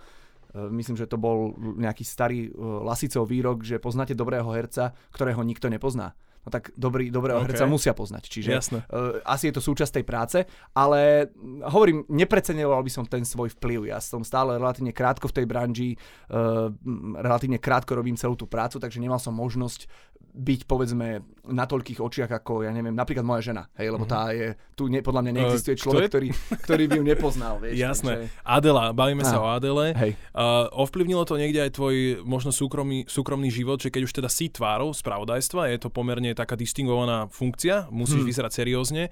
myslím, 0.54 0.96
že 0.96 1.10
to 1.10 1.20
bol 1.20 1.56
nejaký 1.58 2.08
starý 2.08 2.48
e, 2.48 2.50
Lasicov 2.58 3.28
výrok, 3.28 3.66
že 3.66 3.82
poznáte 3.82 4.16
dobrého 4.16 4.48
herca, 4.54 4.96
ktorého 5.12 5.44
nikto 5.44 5.68
nepozná 5.68 6.16
no 6.48 6.50
tak 6.50 6.72
dobrý, 6.80 7.12
dobrého 7.12 7.44
okay. 7.44 7.52
herca 7.52 7.68
musia 7.68 7.92
poznať. 7.92 8.24
Čiže 8.32 8.50
Jasne. 8.56 8.80
Uh, 8.88 9.20
asi 9.28 9.52
je 9.52 9.60
to 9.60 9.60
súčasť 9.60 10.00
tej 10.00 10.06
práce, 10.08 10.38
ale 10.72 11.28
hovorím, 11.68 12.08
nepreceňoval 12.08 12.80
by 12.88 12.92
som 12.92 13.04
ten 13.04 13.28
svoj 13.28 13.52
vplyv. 13.60 13.92
Ja 13.92 14.00
som 14.00 14.24
stále 14.24 14.56
relatívne 14.56 14.96
krátko 14.96 15.28
v 15.28 15.44
tej 15.44 15.46
branži, 15.46 15.90
uh, 16.32 16.72
relatívne 17.20 17.60
krátko 17.60 18.00
robím 18.00 18.16
celú 18.16 18.40
tú 18.40 18.48
prácu, 18.48 18.80
takže 18.80 19.04
nemal 19.04 19.20
som 19.20 19.36
možnosť 19.36 19.92
byť 20.38 20.70
povedzme 20.70 21.26
na 21.48 21.66
toľkých 21.66 22.04
očiach 22.04 22.32
ako, 22.44 22.68
ja 22.68 22.72
neviem, 22.76 22.94
napríklad 22.94 23.26
moja 23.26 23.42
žena, 23.50 23.72
hej, 23.80 23.90
lebo 23.90 24.04
tá 24.06 24.30
je, 24.36 24.54
tu 24.76 24.92
ne, 24.92 25.00
podľa 25.02 25.26
mňa 25.26 25.32
neexistuje 25.34 25.76
človek, 25.80 26.12
ktorý, 26.12 26.30
ktorý 26.62 26.84
by 26.92 26.96
ju 27.00 27.06
nepoznal, 27.08 27.54
vieš. 27.58 27.80
Jasné. 27.80 28.14
Takže... 28.28 28.44
Adela, 28.44 28.86
bavíme 28.92 29.24
ah. 29.26 29.30
sa 29.32 29.38
o 29.42 29.48
Adele. 29.48 29.96
Hej. 29.96 30.12
Uh, 30.36 30.68
ovplyvnilo 30.76 31.24
to 31.26 31.40
niekde 31.40 31.64
aj 31.64 31.72
tvoj 31.74 32.22
možno 32.28 32.52
súkromný, 32.54 33.08
súkromný 33.10 33.50
život, 33.50 33.82
že 33.82 33.90
keď 33.90 34.02
už 34.06 34.14
teda 34.14 34.30
si 34.30 34.52
tvárou 34.52 34.92
spravodajstva, 34.94 35.72
je 35.74 35.80
to 35.82 35.90
pomerne 35.90 36.36
taká 36.38 36.54
distingovaná 36.60 37.32
funkcia, 37.32 37.90
musíš 37.90 38.22
hmm. 38.22 38.30
vyzerať 38.30 38.52
seriózne 38.54 39.04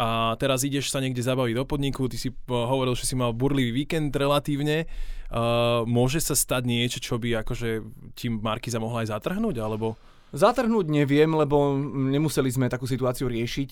a 0.00 0.38
teraz 0.40 0.64
ideš 0.64 0.88
sa 0.88 1.02
niekde 1.02 1.20
zabaviť 1.20 1.54
do 1.58 1.64
podniku, 1.66 2.08
ty 2.08 2.16
si 2.16 2.32
hovoril, 2.48 2.96
že 2.96 3.04
si 3.04 3.18
mal 3.18 3.36
burlivý 3.36 3.84
víkend 3.84 4.14
relatívne, 4.14 4.86
uh, 4.86 5.84
môže 5.84 6.22
sa 6.22 6.38
stať 6.38 6.64
niečo, 6.64 6.98
čo 7.02 7.20
by 7.20 7.44
akože 7.44 7.84
ti 8.14 8.30
Markiza 8.30 8.80
mohla 8.80 9.04
aj 9.04 9.12
zatrhnúť, 9.12 9.58
alebo... 9.60 9.98
Zatrhnúť 10.30 10.86
neviem, 10.86 11.26
lebo 11.26 11.74
nemuseli 11.82 12.46
sme 12.54 12.70
takú 12.70 12.86
situáciu 12.86 13.26
riešiť. 13.26 13.70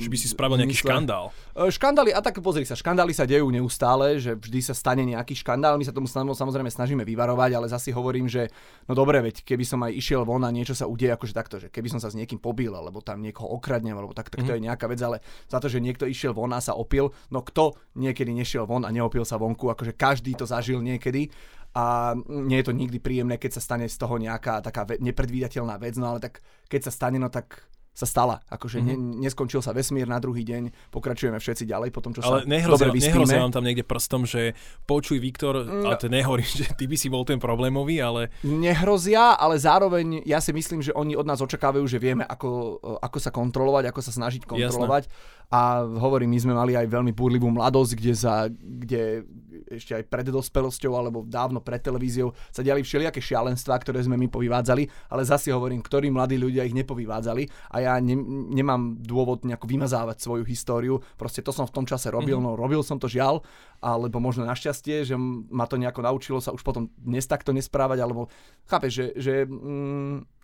Že 0.00 0.08
by 0.08 0.16
si 0.16 0.26
spravil 0.32 0.56
nejaký 0.56 0.80
mysle... 0.80 0.88
škandál. 0.88 1.24
E, 1.52 1.68
škandály, 1.68 2.10
a 2.16 2.24
tak 2.24 2.40
pozri 2.40 2.64
sa, 2.64 2.72
škandály 2.72 3.12
sa 3.12 3.28
dejú 3.28 3.52
neustále, 3.52 4.16
že 4.16 4.32
vždy 4.32 4.60
sa 4.64 4.72
stane 4.72 5.04
nejaký 5.04 5.36
škandál, 5.36 5.76
my 5.76 5.84
sa 5.84 5.92
tomu 5.92 6.08
samozrejme 6.08 6.72
snažíme 6.72 7.04
vyvarovať, 7.04 7.50
ale 7.52 7.66
zase 7.68 7.92
hovorím, 7.92 8.32
že 8.32 8.48
no 8.88 8.96
dobre, 8.96 9.20
veď 9.20 9.44
keby 9.44 9.64
som 9.68 9.84
aj 9.84 9.92
išiel 9.92 10.24
von 10.24 10.40
a 10.40 10.50
niečo 10.50 10.72
sa 10.72 10.88
udeje 10.88 11.12
akože 11.12 11.34
takto, 11.36 11.60
že 11.60 11.68
keby 11.68 11.92
som 11.92 12.00
sa 12.00 12.08
s 12.08 12.16
niekým 12.16 12.40
pobil, 12.40 12.72
alebo 12.72 13.04
tam 13.04 13.20
niekoho 13.20 13.52
okradnem, 13.60 13.92
alebo 13.92 14.16
tak, 14.16 14.32
tak 14.32 14.40
to 14.40 14.52
mm. 14.52 14.56
je 14.56 14.64
nejaká 14.64 14.88
vec, 14.88 15.00
ale 15.04 15.20
za 15.52 15.60
to, 15.60 15.68
že 15.68 15.84
niekto 15.84 16.08
išiel 16.08 16.32
von 16.32 16.56
a 16.56 16.64
sa 16.64 16.72
opil, 16.72 17.12
no 17.28 17.44
kto 17.44 17.76
niekedy 18.00 18.32
nešiel 18.32 18.64
von 18.64 18.88
a 18.88 18.90
neopil 18.90 19.28
sa 19.28 19.36
vonku, 19.36 19.68
akože 19.68 19.92
každý 19.92 20.32
to 20.32 20.48
zažil 20.48 20.80
niekedy 20.80 21.28
a 21.70 22.18
nie 22.26 22.58
je 22.58 22.66
to 22.66 22.74
nikdy 22.74 22.98
príjemné, 22.98 23.38
keď 23.38 23.58
sa 23.58 23.62
stane 23.62 23.86
z 23.86 23.94
toho 23.94 24.18
nejaká 24.18 24.58
taká 24.58 24.86
nepredvídateľná 24.98 25.78
vec, 25.78 25.94
no 25.94 26.14
ale 26.14 26.18
tak 26.18 26.42
keď 26.66 26.90
sa 26.90 26.92
stane, 26.94 27.22
no 27.22 27.30
tak 27.30 27.70
sa 27.90 28.06
stala. 28.06 28.40
Akože 28.48 28.80
mm-hmm. 28.80 29.20
ne, 29.20 29.28
neskončil 29.28 29.60
sa 29.60 29.74
vesmír 29.74 30.06
na 30.06 30.22
druhý 30.22 30.46
deň, 30.46 30.94
pokračujeme 30.94 31.36
všetci 31.36 31.66
ďalej 31.66 31.90
po 31.90 32.00
tom, 32.00 32.14
čo 32.14 32.22
Ale 32.22 32.46
sa 32.46 32.48
nehrozia, 32.48 32.74
dobre 32.78 32.88
vyspíme. 32.96 33.26
nehrozia 33.26 33.44
vám 33.44 33.54
tam 33.54 33.64
niekde 33.66 33.84
prstom, 33.84 34.22
že 34.24 34.54
počuj 34.86 35.18
Viktor, 35.18 35.66
no. 35.66 35.90
ale 35.90 35.98
to 35.98 36.06
nehovorím, 36.06 36.48
že 36.64 36.70
ty 36.78 36.86
by 36.86 36.96
si 36.96 37.10
bol 37.10 37.26
ten 37.26 37.42
problémový, 37.42 38.00
ale... 38.00 38.30
Nehrozia, 38.46 39.36
ale 39.36 39.58
zároveň 39.58 40.22
ja 40.24 40.38
si 40.38 40.54
myslím, 40.54 40.80
že 40.80 40.94
oni 40.94 41.18
od 41.18 41.26
nás 41.26 41.42
očakávajú, 41.42 41.84
že 41.90 41.98
vieme, 41.98 42.24
ako, 42.24 42.80
ako 43.02 43.18
sa 43.18 43.30
kontrolovať, 43.34 43.90
ako 43.90 44.00
sa 44.00 44.12
snažiť 44.14 44.46
kontrolovať. 44.46 45.04
Jasné. 45.10 45.38
A 45.50 45.82
hovorím, 45.82 46.30
my 46.30 46.38
sme 46.38 46.54
mali 46.54 46.78
aj 46.78 46.86
veľmi 46.86 47.10
búrlivú 47.10 47.50
mladosť, 47.50 47.92
kde, 47.98 48.12
za, 48.14 48.46
kde 48.54 49.26
ešte 49.70 49.98
aj 49.98 50.04
pred 50.06 50.26
dospelosťou 50.30 50.92
alebo 50.94 51.26
dávno 51.26 51.62
pred 51.62 51.82
televíziou 51.82 52.34
sa 52.50 52.62
diali 52.62 52.82
všelijaké 52.82 53.22
šialenstvá, 53.22 53.78
ktoré 53.82 54.02
sme 54.02 54.18
my 54.18 54.26
povyvádzali, 54.30 55.10
ale 55.10 55.22
zase 55.22 55.54
hovorím, 55.54 55.82
ktorí 55.82 56.10
mladí 56.10 56.38
ľudia 56.38 56.66
ich 56.66 56.74
nepovyvádzali 56.74 57.70
a 57.70 57.76
ja 57.82 57.94
ne, 57.98 58.14
nemám 58.50 58.98
dôvod 59.02 59.46
nejako 59.46 59.66
vymazávať 59.66 60.22
svoju 60.22 60.46
históriu. 60.46 61.02
Proste 61.14 61.42
to 61.42 61.54
som 61.54 61.66
v 61.66 61.74
tom 61.74 61.86
čase 61.86 62.10
robil, 62.10 62.38
mm-hmm. 62.38 62.54
no 62.54 62.58
robil 62.58 62.82
som 62.86 62.98
to 62.98 63.06
žiaľ, 63.06 63.42
alebo 63.82 64.18
možno 64.18 64.46
našťastie, 64.46 65.02
že 65.06 65.18
ma 65.50 65.66
to 65.66 65.78
nejako 65.78 66.02
naučilo 66.02 66.38
sa 66.42 66.54
už 66.54 66.62
potom 66.62 66.90
dnes 66.94 67.26
takto 67.26 67.54
nesprávať, 67.54 67.98
alebo 68.02 68.30
chápeš, 68.66 68.92
že, 68.92 69.06
že 69.18 69.34
mm, 69.46 70.39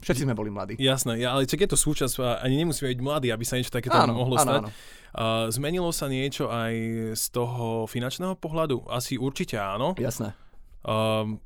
Všetci 0.00 0.24
sme 0.24 0.32
boli 0.32 0.48
mladí. 0.48 0.74
Jasné, 0.80 1.20
ja, 1.20 1.36
ale 1.36 1.44
čak 1.44 1.64
je 1.64 1.70
to 1.70 1.78
súčasť, 1.78 2.40
ani 2.40 2.64
nemusíme 2.64 2.88
byť 2.88 3.00
mladí, 3.04 3.28
aby 3.28 3.44
sa 3.44 3.60
niečo 3.60 3.72
takéto 3.72 3.96
áno, 3.96 4.16
mohlo 4.16 4.40
áno, 4.40 4.44
stať. 4.44 4.60
Áno. 4.64 4.68
Uh, 5.10 5.46
zmenilo 5.52 5.90
sa 5.92 6.08
niečo 6.08 6.48
aj 6.48 6.74
z 7.18 7.24
toho 7.34 7.84
finančného 7.84 8.38
pohľadu? 8.40 8.88
Asi 8.88 9.20
určite 9.20 9.60
áno. 9.60 9.92
Jasné. 10.00 10.32
Uh, 10.80 11.36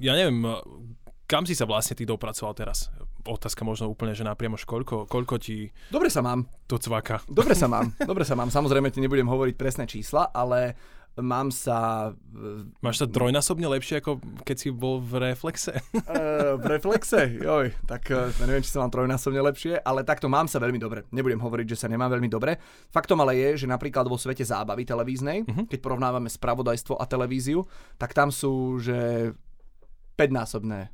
ja 0.00 0.16
neviem, 0.16 0.40
kam 1.28 1.44
si 1.44 1.52
sa 1.52 1.68
vlastne 1.68 1.92
ty 1.92 2.08
dopracoval 2.08 2.56
teraz? 2.56 2.88
Otázka 3.28 3.60
možno 3.60 3.92
úplne, 3.92 4.16
že 4.16 4.24
napriamo 4.24 4.56
koľko, 4.56 5.04
koľko 5.04 5.36
ti... 5.36 5.68
Dobre 5.92 6.08
sa 6.08 6.24
mám. 6.24 6.48
To 6.72 6.80
cvaka. 6.80 7.20
Dobre 7.28 7.52
sa 7.52 7.68
mám, 7.72 7.92
dobre 8.00 8.24
sa 8.24 8.32
mám. 8.32 8.48
Samozrejme 8.48 8.88
ti 8.88 9.04
nebudem 9.04 9.28
hovoriť 9.28 9.54
presné 9.60 9.84
čísla, 9.84 10.32
ale 10.32 10.72
mám 11.20 11.52
sa... 11.52 12.10
Máš 12.82 13.02
sa 13.02 13.06
trojnásobne 13.06 13.66
lepšie, 13.66 14.00
ako 14.00 14.22
keď 14.42 14.56
si 14.56 14.68
bol 14.72 15.02
v 15.02 15.30
Reflexe? 15.30 15.78
Uh, 15.94 16.56
v 16.62 16.64
Reflexe? 16.66 17.38
Joj, 17.38 17.74
tak 17.84 18.08
uh, 18.10 18.32
neviem, 18.42 18.64
či 18.64 18.72
sa 18.72 18.82
mám 18.82 18.92
trojnásobne 18.94 19.38
lepšie, 19.38 19.78
ale 19.82 20.02
takto 20.02 20.26
mám 20.26 20.50
sa 20.50 20.58
veľmi 20.58 20.80
dobre. 20.80 21.04
Nebudem 21.14 21.38
hovoriť, 21.38 21.66
že 21.76 21.80
sa 21.84 21.90
nemám 21.90 22.10
veľmi 22.14 22.30
dobre. 22.30 22.56
Faktom 22.90 23.20
ale 23.20 23.36
je, 23.38 23.64
že 23.64 23.66
napríklad 23.70 24.08
vo 24.08 24.16
svete 24.16 24.42
zábavy 24.42 24.88
televíznej, 24.88 25.44
uh-huh. 25.44 25.64
keď 25.68 25.78
porovnávame 25.78 26.32
spravodajstvo 26.32 26.98
a 26.98 27.04
televíziu, 27.04 27.62
tak 28.00 28.16
tam 28.16 28.32
sú, 28.32 28.80
že 28.80 29.30
5-násobné 30.18 30.90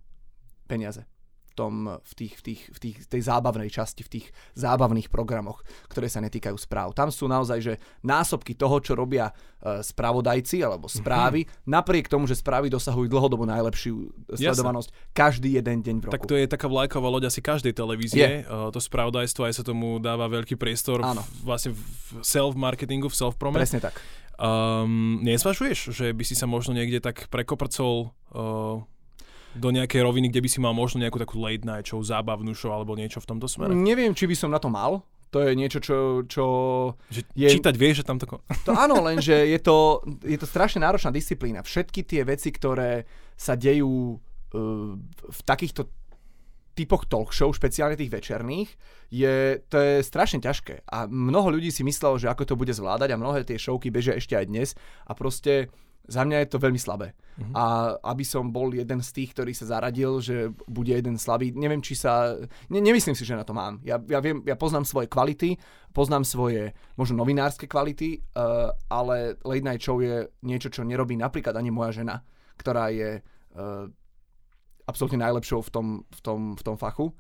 peniaze 0.69 1.07
tom, 1.55 2.03
v, 2.03 2.13
tých, 2.19 2.35
v, 2.39 2.43
tých, 2.43 2.61
v 2.75 2.79
tých, 2.79 2.97
tej 3.07 3.23
zábavnej 3.31 3.71
časti, 3.71 4.03
v 4.03 4.21
tých 4.21 4.27
zábavných 4.59 5.09
programoch, 5.09 5.63
ktoré 5.89 6.11
sa 6.11 6.19
netýkajú 6.21 6.59
správ. 6.59 6.93
Tam 6.93 7.09
sú 7.15 7.31
naozaj 7.31 7.59
že 7.63 7.75
násobky 8.03 8.59
toho, 8.59 8.83
čo 8.83 8.99
robia 8.99 9.31
uh, 9.31 9.81
spravodajci 9.81 10.61
alebo 10.61 10.91
mhm. 10.91 10.95
správy, 10.99 11.41
mm-hmm. 11.47 11.71
napriek 11.71 12.07
tomu, 12.11 12.27
že 12.27 12.35
správy 12.37 12.69
dosahujú 12.69 13.07
dlhodobo 13.07 13.47
najlepšiu 13.47 13.95
sledovanosť 14.35 14.91
Jasne. 14.91 15.15
každý 15.15 15.49
jeden 15.57 15.79
deň 15.81 15.97
v 16.03 16.05
roku. 16.11 16.15
Tak 16.19 16.27
to 16.29 16.35
je 16.35 16.47
taká 16.51 16.67
vlajková 16.67 17.09
loď 17.09 17.31
asi 17.31 17.41
každej 17.41 17.73
televízie, 17.73 18.45
uh, 18.45 18.69
to 18.75 18.83
spravodajstvo, 18.83 19.47
aj 19.47 19.55
sa 19.59 19.65
tomu 19.65 20.03
dáva 20.03 20.27
veľký 20.27 20.59
priestor 20.59 21.01
Áno. 21.01 21.23
v, 21.23 21.47
vlastne 21.47 21.71
v 21.73 21.81
self-marketingu, 22.21 23.07
v 23.07 23.17
self-prome. 23.17 23.57
Presne 23.57 23.79
tak. 23.79 23.97
Um, 24.35 25.23
nezvažuješ, 25.23 25.95
že 25.95 26.11
by 26.11 26.25
si 26.27 26.35
sa 26.35 26.51
možno 26.51 26.75
niekde 26.75 26.99
tak 26.99 27.31
prekoprcol 27.31 28.11
uh, 28.11 28.83
do 29.55 29.69
nejakej 29.71 30.03
roviny, 30.03 30.31
kde 30.31 30.43
by 30.43 30.49
si 30.51 30.59
mal 30.59 30.75
možno 30.75 31.03
nejakú 31.03 31.19
takú 31.23 31.39
late 31.39 31.63
night 31.63 31.87
show, 31.87 32.03
zábavnú 32.03 32.53
show 32.53 32.75
alebo 32.75 32.99
niečo 32.99 33.23
v 33.23 33.29
tomto 33.31 33.47
smere? 33.47 33.73
Neviem, 33.73 34.13
či 34.13 34.27
by 34.27 34.35
som 34.35 34.51
na 34.51 34.59
to 34.59 34.69
mal. 34.69 35.07
To 35.35 35.43
je 35.43 35.59
niečo, 35.59 35.83
čo... 35.83 36.23
čo 36.31 36.45
že 37.11 37.27
je... 37.35 37.51
Čítať 37.51 37.75
vieš, 37.75 38.03
že 38.03 38.07
tam 38.07 38.23
to... 38.23 38.39
to 38.63 38.71
áno, 38.71 39.03
lenže 39.03 39.35
je 39.35 39.59
to, 39.59 39.99
je 40.23 40.39
to 40.39 40.47
strašne 40.47 40.79
náročná 40.79 41.11
disciplína. 41.11 41.67
Všetky 41.67 42.07
tie 42.07 42.23
veci, 42.23 42.55
ktoré 42.55 43.03
sa 43.35 43.59
dejú 43.59 44.15
uh, 44.15 44.95
v 45.27 45.41
takýchto 45.43 45.91
typoch 46.75 47.07
talk 47.07 47.31
show, 47.31 47.51
špeciálne 47.55 47.95
tých 47.99 48.11
večerných, 48.11 48.71
je, 49.11 49.63
to 49.71 49.77
je 49.79 49.95
strašne 50.03 50.43
ťažké. 50.43 50.87
A 50.91 51.07
mnoho 51.07 51.55
ľudí 51.55 51.71
si 51.71 51.87
myslelo, 51.87 52.19
že 52.19 52.31
ako 52.31 52.43
to 52.47 52.55
bude 52.59 52.75
zvládať 52.75 53.15
a 53.15 53.19
mnohé 53.19 53.47
tie 53.47 53.59
showky 53.59 53.95
bežia 53.95 54.19
ešte 54.19 54.35
aj 54.35 54.47
dnes 54.51 54.69
a 55.07 55.15
proste 55.15 55.71
za 56.05 56.21
mňa 56.25 56.45
je 56.45 56.49
to 56.53 56.61
veľmi 56.61 56.77
slabé. 56.77 57.17
Uh-huh. 57.41 57.55
A 57.57 57.65
aby 58.13 58.25
som 58.25 58.53
bol 58.53 58.77
jeden 58.77 59.01
z 59.01 59.11
tých, 59.11 59.33
ktorý 59.33 59.57
sa 59.57 59.67
zaradil, 59.67 60.21
že 60.21 60.53
bude 60.69 60.93
jeden 60.93 61.17
slabý, 61.17 61.51
neviem, 61.57 61.81
či 61.81 61.97
sa... 61.97 62.37
Ne, 62.69 62.85
nemyslím 62.85 63.17
si, 63.17 63.25
že 63.25 63.35
na 63.35 63.43
to 63.43 63.57
mám. 63.57 63.81
Ja, 63.83 63.97
ja, 63.97 64.21
viem, 64.21 64.45
ja 64.45 64.55
poznám 64.55 64.85
svoje 64.85 65.09
kvality, 65.09 65.57
poznám 65.97 66.29
svoje 66.29 66.77
možno 67.01 67.25
novinárske 67.25 67.65
kvality, 67.65 68.21
uh, 68.37 68.71
ale 68.93 69.41
Late 69.43 69.65
Night 69.65 69.83
Show 69.83 69.99
je 70.05 70.29
niečo, 70.45 70.69
čo 70.69 70.85
nerobí 70.85 71.17
napríklad 71.17 71.57
ani 71.57 71.73
moja 71.73 72.05
žena, 72.05 72.21
ktorá 72.61 72.93
je 72.93 73.25
uh, 73.25 73.89
absolútne 74.85 75.25
najlepšou 75.25 75.65
v 75.65 75.71
tom, 75.73 75.87
v, 76.05 76.21
tom, 76.21 76.41
v 76.55 76.63
tom 76.63 76.77
fachu. 76.77 77.17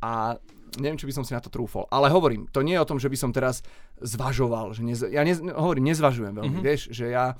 A 0.00 0.38
neviem, 0.78 0.96
či 0.96 1.04
by 1.10 1.14
som 1.18 1.24
si 1.26 1.34
na 1.34 1.42
to 1.42 1.50
trúfol. 1.50 1.90
Ale 1.90 2.08
hovorím, 2.08 2.46
to 2.54 2.62
nie 2.62 2.78
je 2.78 2.82
o 2.82 2.88
tom, 2.88 3.02
že 3.02 3.10
by 3.10 3.18
som 3.18 3.34
teraz 3.34 3.66
zvažoval. 3.98 4.72
Že 4.72 4.82
nez, 4.86 4.98
ja 5.02 5.26
nez, 5.26 5.42
hovorím, 5.42 5.90
nezvažujem 5.90 6.32
veľmi, 6.38 6.62
mm-hmm. 6.62 6.64
vieš, 6.64 6.94
že 6.94 7.10
ja 7.10 7.34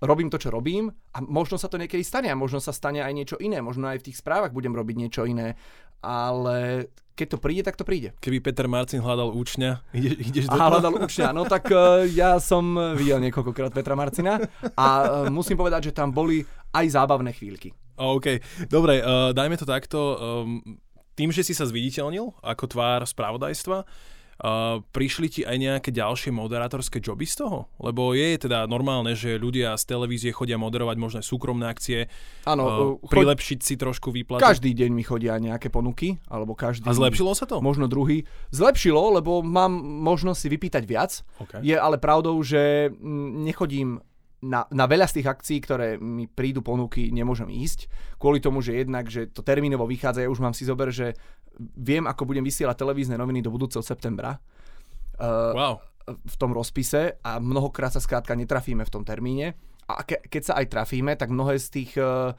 robím 0.00 0.32
to, 0.32 0.40
čo 0.40 0.48
robím 0.48 0.88
a 1.12 1.18
možno 1.20 1.60
sa 1.60 1.68
to 1.68 1.76
niekedy 1.76 2.00
stane 2.00 2.32
a 2.32 2.38
možno 2.38 2.62
sa 2.62 2.72
stane 2.72 3.04
aj 3.04 3.12
niečo 3.12 3.36
iné, 3.42 3.60
možno 3.60 3.90
aj 3.90 4.00
v 4.00 4.06
tých 4.10 4.20
správach 4.22 4.54
budem 4.54 4.72
robiť 4.72 4.96
niečo 4.96 5.22
iné, 5.28 5.58
ale 6.00 6.88
keď 7.12 7.36
to 7.36 7.38
príde, 7.38 7.62
tak 7.62 7.76
to 7.76 7.84
príde. 7.84 8.16
Keby 8.24 8.40
Peter 8.40 8.64
Marcin 8.64 9.04
hľadal 9.04 9.36
účňa, 9.36 9.84
ide, 9.92 10.16
ideš 10.16 10.48
do 10.48 10.56
a 10.56 10.72
hľadal 10.72 10.96
účňa, 11.04 11.28
no 11.36 11.44
tak 11.44 11.68
uh, 11.68 12.08
ja 12.08 12.40
som 12.40 12.96
videl 12.96 13.20
niekoľkokrát 13.28 13.70
Petra 13.70 13.92
Marcina 13.92 14.40
a 14.74 14.86
uh, 14.88 15.04
musím 15.28 15.60
povedať, 15.60 15.92
že 15.92 15.96
tam 15.96 16.10
boli 16.10 16.40
aj 16.72 16.86
zábavné 16.88 17.36
chvíľky. 17.36 17.76
OK, 18.00 18.40
dobre, 18.72 19.04
uh, 19.04 19.30
dajme 19.36 19.60
to 19.60 19.68
takto. 19.68 20.16
Um, 20.16 20.80
tým, 21.12 21.28
že 21.28 21.44
si 21.44 21.52
sa 21.52 21.68
zviditeľnil 21.68 22.40
ako 22.40 22.64
tvár 22.64 23.04
spravodajstva, 23.04 23.84
Uh, 23.84 24.10
prišli 24.92 25.26
ti 25.30 25.40
aj 25.46 25.56
nejaké 25.58 25.90
ďalšie 25.94 26.34
moderátorské 26.34 26.98
joby 26.98 27.28
z 27.28 27.46
toho? 27.46 27.70
Lebo 27.78 28.16
je 28.16 28.38
teda 28.40 28.66
normálne, 28.66 29.14
že 29.14 29.38
ľudia 29.38 29.76
z 29.78 29.84
televízie 29.86 30.34
chodia 30.34 30.58
moderovať 30.58 30.96
možné 30.98 31.20
súkromné 31.22 31.70
akcie, 31.70 32.10
ano, 32.48 32.64
uh, 32.98 33.08
prilepšiť 33.08 33.58
si 33.62 33.74
trošku 33.78 34.10
výplatu. 34.10 34.42
Každý 34.42 34.74
deň 34.74 34.90
mi 34.90 35.04
chodia 35.06 35.38
nejaké 35.38 35.70
ponuky, 35.70 36.18
alebo 36.26 36.58
každý... 36.58 36.90
A 36.90 36.96
zlepšilo 36.96 37.38
sa 37.38 37.46
to? 37.46 37.62
Možno 37.62 37.86
druhý. 37.86 38.26
Zlepšilo, 38.50 39.22
lebo 39.22 39.46
mám 39.46 39.72
možnosť 39.78 40.38
si 40.38 40.48
vypýtať 40.50 40.82
viac. 40.86 41.22
Okay. 41.38 41.62
Je 41.62 41.76
ale 41.78 42.02
pravdou, 42.02 42.34
že 42.42 42.90
nechodím 43.46 44.02
na, 44.42 44.66
na 44.74 44.84
veľa 44.90 45.06
z 45.06 45.22
tých 45.22 45.30
akcií, 45.30 45.58
ktoré 45.62 45.88
mi 46.02 46.26
prídu 46.26 46.66
ponuky, 46.66 47.14
nemôžem 47.14 47.46
ísť. 47.46 47.86
Kvôli 48.18 48.42
tomu, 48.42 48.58
že 48.58 48.74
jednak, 48.74 49.06
že 49.06 49.30
to 49.30 49.46
termínovo 49.46 49.86
vychádza, 49.86 50.26
ja 50.26 50.32
už 50.32 50.42
mám 50.42 50.50
si 50.50 50.66
zober, 50.66 50.90
že 50.90 51.14
viem, 51.78 52.02
ako 52.10 52.26
budem 52.26 52.42
vysielať 52.42 52.74
televízne 52.74 53.14
noviny 53.14 53.38
do 53.38 53.54
budúceho 53.54 53.86
septembra. 53.86 54.42
Uh, 55.14 55.54
wow. 55.54 55.74
V 56.26 56.34
tom 56.34 56.50
rozpise 56.50 57.22
a 57.22 57.38
mnohokrát 57.38 57.94
sa 57.94 58.02
skrátka 58.02 58.34
netrafíme 58.34 58.82
v 58.82 58.90
tom 58.90 59.06
termíne. 59.06 59.54
A 59.86 60.02
ke, 60.02 60.18
keď 60.26 60.42
sa 60.42 60.54
aj 60.58 60.66
trafíme, 60.74 61.14
tak 61.14 61.30
mnohé 61.30 61.62
z 61.62 61.68
tých 61.70 61.94
uh, 62.02 62.34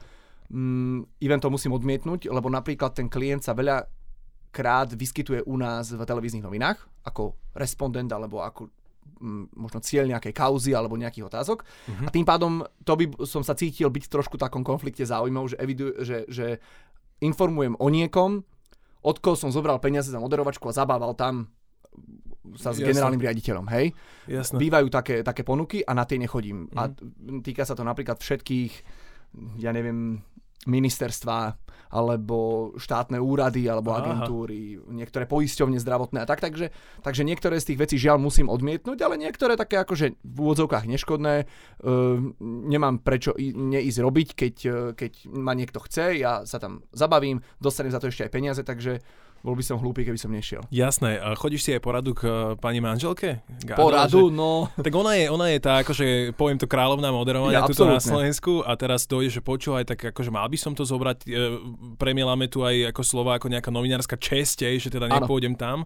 um, 0.52 1.08
eventov 1.24 1.48
musím 1.56 1.72
odmietnúť, 1.72 2.28
lebo 2.28 2.52
napríklad 2.52 2.92
ten 2.92 3.08
klient 3.08 3.40
sa 3.40 3.56
veľa 3.56 3.88
krát 4.54 4.92
vyskytuje 4.92 5.42
u 5.48 5.56
nás 5.58 5.90
v 5.90 5.98
televíznych 5.98 6.46
novinách 6.46 6.78
ako 7.02 7.34
respondent 7.58 8.06
alebo 8.14 8.38
ako 8.38 8.70
možno 9.54 9.78
cieľ 9.80 10.10
nejakej 10.10 10.34
kauzy 10.34 10.74
alebo 10.74 10.98
nejakých 10.98 11.28
otázok. 11.30 11.62
Uh-huh. 11.62 12.06
A 12.06 12.10
tým 12.10 12.26
pádom 12.26 12.66
to 12.82 12.92
by 12.98 13.04
som 13.24 13.46
sa 13.46 13.54
cítil 13.54 13.88
byť 13.88 14.08
v 14.08 14.12
trošku 14.12 14.36
takom 14.36 14.66
konflikte 14.66 15.06
záujmov, 15.06 15.54
že, 15.54 15.56
evidu, 15.58 15.94
že, 16.02 16.26
že 16.26 16.58
informujem 17.22 17.78
o 17.78 17.88
niekom, 17.88 18.42
od 19.04 19.16
koho 19.20 19.36
som 19.36 19.52
zobral 19.52 19.78
peniaze 19.78 20.08
za 20.08 20.18
moderovačku 20.18 20.64
a 20.68 20.76
zabával 20.76 21.12
tam 21.12 21.52
sa 22.56 22.76
s 22.76 22.80
Jasne. 22.80 22.92
generálnym 22.92 23.22
riaditeľom, 23.24 23.66
hej? 23.72 23.96
Jasne. 24.28 24.60
Bývajú 24.60 24.86
také, 24.92 25.24
také 25.24 25.42
ponuky 25.44 25.80
a 25.80 25.96
na 25.96 26.04
tie 26.04 26.20
nechodím. 26.20 26.68
Mm. 26.68 26.76
A 26.76 26.82
mhm. 26.92 27.40
týka 27.40 27.64
sa 27.64 27.72
to 27.72 27.84
napríklad 27.84 28.20
všetkých, 28.20 28.72
ja 29.60 29.72
neviem, 29.72 30.20
ministerstva 30.66 31.56
alebo 31.94 32.70
štátne 32.74 33.22
úrady 33.22 33.70
alebo 33.70 33.94
Aha. 33.94 34.02
agentúry, 34.02 34.82
niektoré 34.90 35.30
poisťovne 35.30 35.78
zdravotné 35.78 36.22
a 36.22 36.26
tak, 36.26 36.42
takže, 36.42 36.74
takže 37.06 37.22
niektoré 37.22 37.62
z 37.62 37.70
tých 37.70 37.80
vecí 37.86 37.96
žiaľ 38.02 38.18
musím 38.18 38.50
odmietnúť, 38.50 38.98
ale 39.06 39.14
niektoré 39.14 39.54
také 39.54 39.78
akože 39.78 40.18
v 40.18 40.36
úvodzovkách 40.42 40.90
neškodné, 40.90 41.46
uh, 41.46 42.18
nemám 42.42 42.98
prečo 42.98 43.30
i, 43.38 43.54
neísť 43.54 43.98
robiť, 44.02 44.28
keď, 44.34 44.54
keď 44.98 45.12
ma 45.30 45.54
niekto 45.54 45.78
chce, 45.86 46.18
ja 46.18 46.42
sa 46.42 46.58
tam 46.58 46.82
zabavím, 46.90 47.46
dostanem 47.62 47.94
za 47.94 48.02
to 48.02 48.10
ešte 48.10 48.26
aj 48.26 48.32
peniaze, 48.34 48.62
takže 48.66 48.98
bol 49.44 49.52
by 49.52 49.60
som 49.60 49.76
hlúpy, 49.76 50.08
keby 50.08 50.16
som 50.16 50.32
nešiel. 50.32 50.64
Jasné. 50.72 51.20
A 51.20 51.36
chodíš 51.36 51.68
si 51.68 51.70
aj 51.76 51.84
poradu 51.84 52.16
k 52.16 52.24
uh, 52.24 52.32
pani 52.56 52.80
manželke? 52.80 53.44
K 53.44 53.76
poradu, 53.76 54.32
že... 54.32 54.40
no. 54.40 54.72
Tak 54.72 54.88
ona 54.96 55.12
je, 55.20 55.28
ona 55.28 55.52
je 55.52 55.58
tá, 55.60 55.84
akože 55.84 56.32
poviem 56.32 56.56
to 56.56 56.64
kráľovná 56.64 57.12
moderovania 57.12 57.60
ja, 57.60 57.68
tu 57.68 57.76
na 57.84 58.00
Slovensku 58.00 58.64
a 58.64 58.72
teraz 58.72 59.04
dojde, 59.04 59.36
že 59.36 59.40
počúvaj, 59.44 59.84
tak 59.84 60.16
akože 60.16 60.32
mal 60.32 60.48
by 60.48 60.56
som 60.56 60.72
to 60.72 60.88
zobrať, 60.88 61.28
e, 61.28 61.60
premielame 62.00 62.48
tu 62.48 62.64
aj 62.64 62.96
ako 62.96 63.02
slova 63.04 63.36
ako 63.36 63.52
nejaká 63.52 63.68
novinárska 63.68 64.16
česť, 64.16 64.80
že 64.80 64.88
teda 64.88 65.12
nepôjdem 65.12 65.52
tam 65.60 65.84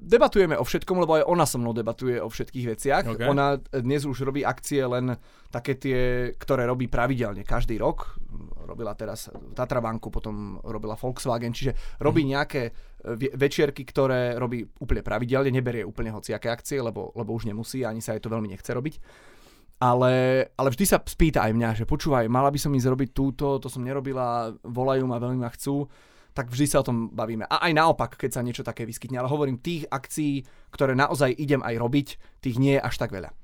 debatujeme 0.00 0.56
o 0.56 0.64
všetkom, 0.64 1.04
lebo 1.04 1.20
aj 1.20 1.28
ona 1.28 1.44
so 1.44 1.60
mnou 1.60 1.76
debatuje 1.76 2.16
o 2.16 2.28
všetkých 2.32 2.66
veciach. 2.72 3.04
Okay. 3.12 3.28
Ona 3.28 3.60
dnes 3.60 4.08
už 4.08 4.24
robí 4.24 4.40
akcie 4.40 4.80
len 4.88 5.12
také 5.52 5.76
tie, 5.76 5.98
ktoré 6.36 6.64
robí 6.64 6.88
pravidelne 6.88 7.44
každý 7.44 7.76
rok. 7.76 8.16
Robila 8.64 8.96
teraz 8.96 9.28
Tatrabanku, 9.56 10.08
potom 10.08 10.60
robila 10.64 10.96
Volkswagen, 10.96 11.52
čiže 11.52 12.00
robí 12.04 12.24
mm. 12.24 12.30
nejaké 12.36 12.62
e, 12.68 12.72
večierky, 13.36 13.84
ktoré 13.84 14.36
robí 14.36 14.64
úplne 14.80 15.00
pravidelne, 15.00 15.48
neberie 15.48 15.84
úplne 15.84 16.12
hociaké 16.12 16.52
akcie, 16.52 16.80
lebo, 16.80 17.12
lebo 17.16 17.32
už 17.32 17.48
nemusí, 17.48 17.84
ani 17.84 18.04
sa 18.04 18.12
jej 18.16 18.20
to 18.20 18.32
veľmi 18.32 18.48
nechce 18.48 18.68
robiť. 18.68 19.00
Ale, 19.78 20.42
ale 20.58 20.68
vždy 20.74 20.84
sa 20.84 20.98
spýta 20.98 21.46
aj 21.46 21.52
mňa, 21.54 21.70
že 21.78 21.84
počúvaj, 21.86 22.26
mala 22.26 22.50
by 22.50 22.58
som 22.58 22.74
ísť 22.74 22.90
robiť 22.92 23.10
túto, 23.14 23.62
to 23.62 23.70
som 23.70 23.86
nerobila, 23.86 24.50
volajú 24.66 25.06
ma, 25.06 25.22
veľmi 25.22 25.38
ma 25.38 25.48
chcú 25.54 25.86
tak 26.38 26.54
vždy 26.54 26.70
sa 26.70 26.78
o 26.78 26.86
tom 26.86 27.10
bavíme. 27.10 27.50
A 27.50 27.66
aj 27.66 27.74
naopak, 27.74 28.14
keď 28.14 28.38
sa 28.38 28.46
niečo 28.46 28.62
také 28.62 28.86
vyskytne. 28.86 29.18
Ale 29.18 29.26
hovorím, 29.26 29.58
tých 29.58 29.90
akcií, 29.90 30.46
ktoré 30.70 30.94
naozaj 30.94 31.34
idem 31.34 31.58
aj 31.66 31.74
robiť, 31.74 32.08
tých 32.38 32.62
nie 32.62 32.78
je 32.78 32.84
až 32.86 32.94
tak 32.94 33.10
veľa. 33.10 33.34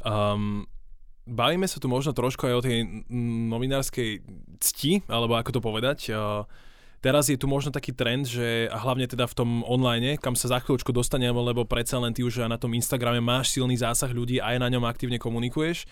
Um, 0.00 0.64
bavíme 1.28 1.68
sa 1.68 1.76
tu 1.76 1.92
možno 1.92 2.16
trošku 2.16 2.48
aj 2.48 2.54
o 2.56 2.64
tej 2.64 3.04
novinárskej 3.52 4.24
cti, 4.56 5.04
alebo 5.04 5.36
ako 5.36 5.52
to 5.52 5.60
povedať. 5.60 6.08
Uh, 6.08 6.48
teraz 7.04 7.28
je 7.28 7.36
tu 7.36 7.44
možno 7.44 7.68
taký 7.68 7.92
trend, 7.92 8.24
že 8.24 8.72
a 8.72 8.80
hlavne 8.80 9.04
teda 9.04 9.28
v 9.28 9.36
tom 9.36 9.50
online, 9.68 10.16
kam 10.16 10.32
sa 10.32 10.48
za 10.48 10.64
chvíľočku 10.64 10.96
dostaneme, 10.96 11.36
lebo 11.36 11.68
predsa 11.68 12.00
len 12.00 12.16
ty 12.16 12.24
už 12.24 12.48
na 12.48 12.56
tom 12.56 12.72
Instagrame 12.72 13.20
máš 13.20 13.52
silný 13.52 13.76
zásah 13.76 14.08
ľudí, 14.08 14.40
aj 14.40 14.56
na 14.56 14.72
ňom 14.72 14.88
aktívne 14.88 15.20
komunikuješ. 15.20 15.84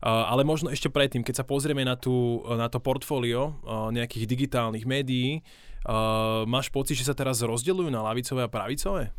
Uh, 0.00 0.32
ale 0.32 0.48
možno 0.48 0.72
ešte 0.72 0.88
predtým, 0.88 1.20
keď 1.20 1.40
sa 1.40 1.44
pozrieme 1.44 1.84
na, 1.84 1.94
tú, 1.94 2.40
na 2.56 2.72
to 2.72 2.80
portfólio 2.80 3.60
uh, 3.62 3.92
nejakých 3.92 4.24
digitálnych 4.24 4.88
médií, 4.88 5.44
máš 6.44 6.68
pocit, 6.68 6.92
že 6.92 7.08
sa 7.08 7.16
teraz 7.16 7.40
rozdeľujú 7.40 7.88
na 7.88 8.04
lavicové 8.04 8.44
a 8.44 8.52
pravicové? 8.52 9.16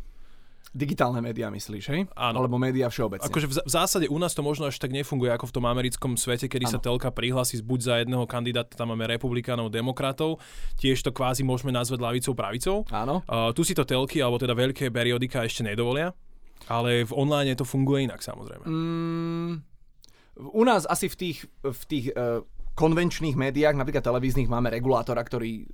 Digitálne 0.72 1.20
médiá 1.20 1.52
myslíš, 1.52 1.84
hej? 1.92 2.00
Áno. 2.16 2.40
Alebo 2.40 2.56
médiá 2.56 2.88
všeobecne. 2.88 3.28
Akože 3.28 3.44
v, 3.44 3.54
zásade 3.68 4.06
u 4.08 4.16
nás 4.16 4.32
to 4.32 4.40
možno 4.40 4.72
až 4.72 4.80
tak 4.80 4.88
nefunguje 4.88 5.28
ako 5.28 5.50
v 5.50 5.54
tom 5.58 5.68
americkom 5.68 6.16
svete, 6.16 6.48
kedy 6.48 6.64
Áno. 6.64 6.72
sa 6.72 6.78
telka 6.80 7.12
prihlási 7.12 7.60
buď 7.60 7.80
za 7.82 7.94
jedného 8.00 8.24
kandidáta, 8.24 8.72
tam 8.72 8.94
máme 8.94 9.04
republikánov, 9.04 9.68
demokratov, 9.68 10.40
tiež 10.80 11.04
to 11.04 11.12
kvázi 11.12 11.44
môžeme 11.44 11.76
nazvať 11.76 12.00
lavicou, 12.00 12.32
pravicou. 12.32 12.76
Áno. 12.88 13.20
Uh, 13.28 13.52
tu 13.52 13.68
si 13.68 13.76
to 13.76 13.84
telky, 13.84 14.24
alebo 14.24 14.40
teda 14.40 14.56
veľké 14.56 14.88
periodika 14.88 15.44
ešte 15.44 15.60
nedovolia, 15.60 16.16
ale 16.72 17.04
v 17.04 17.12
online 17.12 17.52
to 17.52 17.68
funguje 17.68 18.08
inak 18.08 18.24
samozrejme. 18.24 18.64
Mm, 18.64 19.52
u 20.38 20.62
nás 20.64 20.88
asi 20.88 21.08
v 21.08 21.16
tých, 21.16 21.38
v 21.60 21.82
tých 21.88 22.06
uh, 22.16 22.40
konvenčných 22.72 23.36
médiách, 23.36 23.76
napríklad 23.76 24.00
televíznych, 24.00 24.48
máme 24.48 24.72
regulátora, 24.72 25.20
ktorý 25.20 25.52
e, 25.60 25.64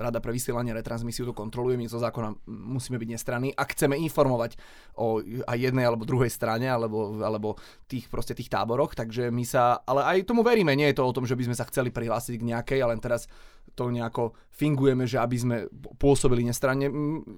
Rada 0.00 0.24
pre 0.24 0.32
vysielanie 0.32 0.72
retransmisiu 0.72 1.28
to 1.28 1.36
kontroluje. 1.36 1.76
My 1.76 1.84
zo 1.84 2.00
zákona 2.00 2.48
musíme 2.48 2.96
byť 2.96 3.08
nestranní. 3.12 3.52
Ak 3.52 3.76
chceme 3.76 4.00
informovať 4.00 4.56
o 4.96 5.20
aj 5.20 5.58
jednej 5.60 5.84
alebo 5.84 6.08
druhej 6.08 6.32
strane, 6.32 6.64
alebo, 6.64 7.20
alebo 7.20 7.60
tých, 7.84 8.08
proste 8.08 8.32
tých 8.32 8.48
táboroch, 8.48 8.96
takže 8.96 9.28
my 9.28 9.44
sa, 9.44 9.84
ale 9.84 10.00
aj 10.16 10.32
tomu 10.32 10.40
veríme, 10.40 10.72
nie 10.72 10.88
je 10.90 10.96
to 10.96 11.04
o 11.04 11.12
tom, 11.12 11.28
že 11.28 11.36
by 11.36 11.52
sme 11.52 11.56
sa 11.60 11.68
chceli 11.68 11.92
prihlásiť 11.92 12.40
k 12.40 12.48
nejakej, 12.56 12.78
ale 12.80 12.96
teraz 13.04 13.28
to 13.76 13.92
nejako 13.92 14.32
fingujeme, 14.48 15.04
že 15.04 15.20
aby 15.20 15.36
sme 15.36 15.56
pôsobili 16.00 16.40
nestranne. 16.40 16.88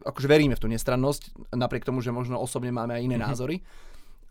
Akože 0.06 0.30
veríme 0.30 0.54
v 0.54 0.62
tú 0.62 0.68
nestrannosť, 0.70 1.50
napriek 1.58 1.82
tomu, 1.82 2.04
že 2.04 2.14
možno 2.14 2.38
osobne 2.38 2.70
máme 2.70 2.94
aj 2.94 3.02
iné 3.02 3.18
mm-hmm. 3.18 3.28
názory. 3.34 3.56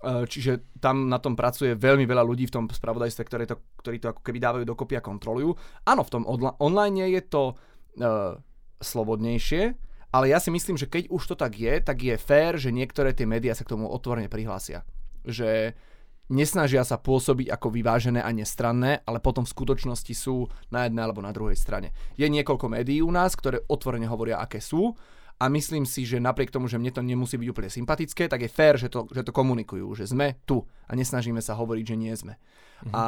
E, 0.06 0.30
čiže 0.30 0.78
tam 0.78 1.10
na 1.10 1.18
tom 1.18 1.34
pracuje 1.34 1.74
veľmi 1.74 2.06
veľa 2.06 2.22
ľudí 2.22 2.46
v 2.46 2.54
tom 2.54 2.66
spravodajstve, 2.70 3.24
ktorí 3.26 3.46
to, 3.50 3.58
ktorí 3.82 3.98
to 3.98 4.14
ako 4.14 4.22
keby 4.22 4.38
dávajú 4.38 4.64
dokopy 4.70 5.02
a 5.02 5.02
kontrolujú. 5.02 5.58
Áno, 5.90 6.06
v 6.06 6.14
tom 6.14 6.24
online 6.62 7.10
je 7.10 7.24
to 7.26 7.58
uh, 7.58 8.38
slobodnejšie, 8.78 9.74
ale 10.14 10.26
ja 10.30 10.38
si 10.38 10.54
myslím, 10.54 10.78
že 10.78 10.86
keď 10.86 11.10
už 11.10 11.34
to 11.34 11.36
tak 11.36 11.58
je, 11.58 11.82
tak 11.82 11.98
je 12.06 12.14
fér, 12.22 12.62
že 12.62 12.70
niektoré 12.70 13.18
tie 13.18 13.26
médiá 13.26 13.58
sa 13.58 13.66
k 13.66 13.74
tomu 13.74 13.90
otvorene 13.90 14.30
prihlásia. 14.30 14.86
Že 15.26 15.74
nesnažia 16.30 16.86
sa 16.86 17.02
pôsobiť 17.02 17.50
ako 17.50 17.74
vyvážené 17.74 18.22
a 18.22 18.30
nestranné, 18.30 19.02
ale 19.10 19.18
potom 19.18 19.42
v 19.42 19.54
skutočnosti 19.58 20.14
sú 20.14 20.46
na 20.70 20.86
jednej 20.86 21.02
alebo 21.02 21.26
na 21.26 21.34
druhej 21.34 21.58
strane. 21.58 21.98
Je 22.14 22.30
niekoľko 22.30 22.70
médií 22.70 23.02
u 23.02 23.10
nás, 23.10 23.34
ktoré 23.34 23.66
otvorene 23.66 24.06
hovoria, 24.06 24.38
aké 24.38 24.62
sú 24.62 24.94
a 25.36 25.46
myslím 25.52 25.84
si, 25.84 26.08
že 26.08 26.24
napriek 26.24 26.48
tomu, 26.48 26.72
že 26.72 26.80
mne 26.80 26.96
to 26.96 27.04
nemusí 27.04 27.36
byť 27.36 27.50
úplne 27.52 27.68
sympatické, 27.68 28.32
tak 28.32 28.48
je 28.48 28.50
fér, 28.52 28.80
že 28.80 28.88
to, 28.88 29.04
že 29.12 29.28
to 29.28 29.36
komunikujú, 29.36 29.92
že 29.92 30.08
sme 30.08 30.40
tu 30.48 30.64
a 30.88 30.96
nesnažíme 30.96 31.44
sa 31.44 31.60
hovoriť, 31.60 31.86
že 31.86 31.96
nie 32.00 32.14
sme. 32.16 32.40
Mhm. 32.88 32.92
A 32.96 33.04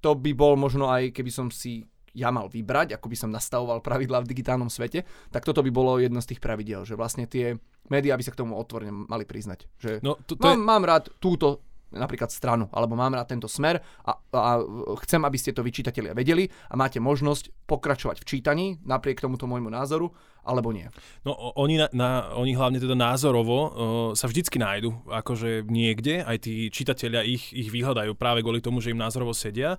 to 0.00 0.10
by 0.16 0.32
bol 0.32 0.56
možno 0.56 0.88
aj, 0.88 1.12
keby 1.12 1.28
som 1.28 1.52
si 1.52 1.84
ja 2.12 2.28
mal 2.28 2.48
vybrať, 2.48 2.96
ako 2.96 3.08
by 3.08 3.16
som 3.16 3.32
nastavoval 3.32 3.80
pravidlá 3.80 4.20
v 4.20 4.30
digitálnom 4.36 4.68
svete, 4.68 5.08
tak 5.32 5.48
toto 5.48 5.64
by 5.64 5.72
bolo 5.72 5.96
jedno 5.96 6.20
z 6.20 6.36
tých 6.36 6.44
pravidel, 6.44 6.84
že 6.84 6.92
vlastne 6.92 7.24
tie 7.24 7.56
médiá 7.88 8.20
by 8.20 8.24
sa 8.24 8.32
k 8.36 8.40
tomu 8.44 8.56
otvorene 8.60 8.92
mali 9.08 9.24
priznať. 9.24 9.64
Že 9.80 9.90
no, 10.04 10.20
to, 10.28 10.36
to 10.36 10.44
mám, 10.44 10.60
je... 10.60 10.68
mám 10.68 10.84
rád 10.84 11.08
túto 11.16 11.64
napríklad 11.94 12.32
stranu, 12.32 12.68
alebo 12.72 12.96
mám 12.96 13.14
rád 13.14 13.30
tento 13.30 13.46
smer 13.46 13.80
a, 14.04 14.16
a 14.16 14.50
chcem, 15.04 15.20
aby 15.22 15.38
ste 15.38 15.52
to 15.52 15.62
vyčítatelia 15.62 16.16
vedeli 16.16 16.48
a 16.68 16.74
máte 16.74 16.98
možnosť 16.98 17.68
pokračovať 17.68 18.24
v 18.24 18.28
čítaní 18.28 18.66
napriek 18.82 19.20
tomuto 19.20 19.44
môjmu 19.46 19.68
názoru, 19.68 20.10
alebo 20.42 20.74
nie. 20.74 20.90
No 21.22 21.32
oni, 21.54 21.78
na, 21.78 21.86
na, 21.94 22.10
oni 22.34 22.58
hlavne 22.58 22.82
teda 22.82 22.98
názorovo 22.98 23.56
uh, 23.62 23.70
sa 24.18 24.26
vždycky 24.26 24.58
nájdu, 24.58 24.90
akože 25.06 25.70
niekde, 25.70 26.26
aj 26.26 26.36
tí 26.42 26.66
čitatelia 26.74 27.22
ich, 27.22 27.54
ich 27.54 27.70
vyhľadajú 27.70 28.18
práve 28.18 28.42
kvôli 28.42 28.58
tomu, 28.58 28.82
že 28.82 28.90
im 28.90 28.98
názorovo 28.98 29.30
sedia. 29.32 29.78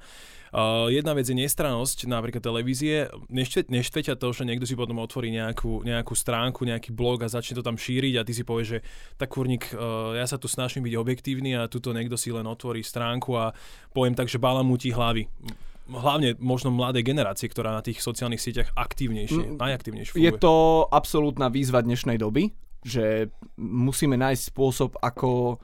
Uh, 0.53 0.85
jedna 0.93 1.17
vec 1.17 1.25
je 1.25 1.33
nestrannosť 1.33 2.05
napríklad 2.05 2.45
televízie. 2.45 3.09
Neštve, 3.33 3.65
to, 4.13 4.27
že 4.29 4.45
niekto 4.45 4.69
si 4.69 4.77
potom 4.77 5.01
otvorí 5.01 5.33
nejakú, 5.33 5.81
nejakú 5.81 6.13
stránku, 6.13 6.61
nejaký 6.61 6.93
blog 6.93 7.25
a 7.25 7.33
začne 7.33 7.57
to 7.57 7.65
tam 7.65 7.73
šíriť 7.73 8.21
a 8.21 8.25
ty 8.25 8.37
si 8.37 8.45
povieš, 8.45 8.67
že 8.77 8.79
tak 9.17 9.33
kurník, 9.33 9.73
uh, 9.73 10.13
ja 10.13 10.29
sa 10.29 10.37
tu 10.37 10.45
snažím 10.45 10.85
byť 10.85 10.93
objektívny 10.93 11.57
a 11.57 11.65
tuto 11.65 11.89
niekto 11.89 12.21
si 12.21 12.29
len 12.29 12.45
otvorí 12.45 12.85
stránku 12.85 13.33
a 13.33 13.49
poviem 13.97 14.13
tak, 14.13 14.29
že 14.29 14.37
balamúti 14.37 14.93
hlavy 14.93 15.25
hlavne 15.83 16.39
možno 16.39 16.71
mladé 16.71 17.03
generácie, 17.03 17.51
ktorá 17.51 17.75
na 17.75 17.83
tých 17.83 17.99
sociálnych 17.99 18.39
sieťach 18.39 18.71
aktívnejšie, 18.71 19.55
mm, 19.55 19.59
najaktívnejšie 19.59 20.15
funguje. 20.15 20.31
Je 20.31 20.39
to 20.39 20.87
absolútna 20.87 21.51
výzva 21.51 21.83
dnešnej 21.83 22.15
doby, 22.15 22.55
že 22.87 23.27
musíme 23.59 24.15
nájsť 24.15 24.43
spôsob, 24.47 24.95
ako 25.03 25.59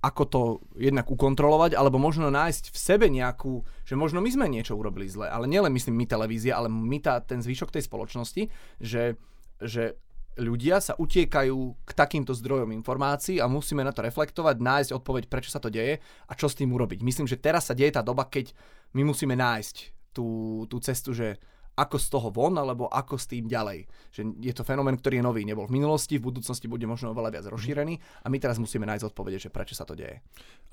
ako 0.00 0.22
to 0.24 0.40
jednak 0.80 1.04
ukontrolovať, 1.12 1.76
alebo 1.76 2.00
možno 2.00 2.32
nájsť 2.32 2.72
v 2.72 2.78
sebe 2.80 3.06
nejakú, 3.12 3.60
že 3.84 4.00
možno 4.00 4.24
my 4.24 4.32
sme 4.32 4.48
niečo 4.48 4.72
urobili 4.72 5.04
zle, 5.04 5.28
ale 5.28 5.44
nielen 5.44 5.72
myslím 5.76 6.00
my 6.00 6.06
televízia, 6.08 6.56
ale 6.56 6.72
my 6.72 6.98
tá, 7.04 7.20
ten 7.20 7.44
zvyšok 7.44 7.68
tej 7.68 7.84
spoločnosti, 7.84 8.48
že, 8.80 9.20
že 9.60 10.00
ľudia 10.40 10.80
sa 10.80 10.96
utiekajú 10.96 11.84
k 11.84 11.90
takýmto 11.92 12.32
zdrojom 12.32 12.72
informácií 12.72 13.44
a 13.44 13.50
musíme 13.50 13.84
na 13.84 13.92
to 13.92 14.00
reflektovať, 14.00 14.56
nájsť 14.56 14.90
odpoveď, 14.96 15.28
prečo 15.28 15.52
sa 15.52 15.60
to 15.60 15.68
deje 15.68 16.00
a 16.00 16.32
čo 16.32 16.48
s 16.48 16.56
tým 16.56 16.72
urobiť. 16.72 17.04
Myslím, 17.04 17.28
že 17.28 17.36
teraz 17.36 17.68
sa 17.68 17.76
deje 17.76 17.92
tá 17.92 18.00
doba, 18.00 18.24
keď 18.24 18.56
my 18.96 19.04
musíme 19.04 19.36
nájsť 19.36 19.76
tú, 20.16 20.64
tú 20.66 20.80
cestu, 20.80 21.12
že 21.12 21.36
ako 21.80 21.96
z 21.96 22.06
toho 22.12 22.28
von, 22.28 22.52
alebo 22.60 22.92
ako 22.92 23.16
s 23.16 23.24
tým 23.24 23.48
ďalej. 23.48 23.88
Že 24.12 24.20
je 24.44 24.52
to 24.52 24.62
fenomén, 24.68 25.00
ktorý 25.00 25.18
je 25.18 25.24
nový, 25.24 25.42
nebol 25.48 25.64
v 25.64 25.80
minulosti, 25.80 26.20
v 26.20 26.28
budúcnosti 26.28 26.68
bude 26.68 26.84
možno 26.84 27.16
oveľa 27.16 27.40
viac 27.40 27.46
rozšírený 27.48 27.96
a 27.96 28.26
my 28.28 28.36
teraz 28.36 28.60
musíme 28.60 28.84
nájsť 28.84 29.08
odpovede, 29.08 29.40
že 29.40 29.48
prečo 29.48 29.72
sa 29.72 29.88
to 29.88 29.96
deje. 29.96 30.20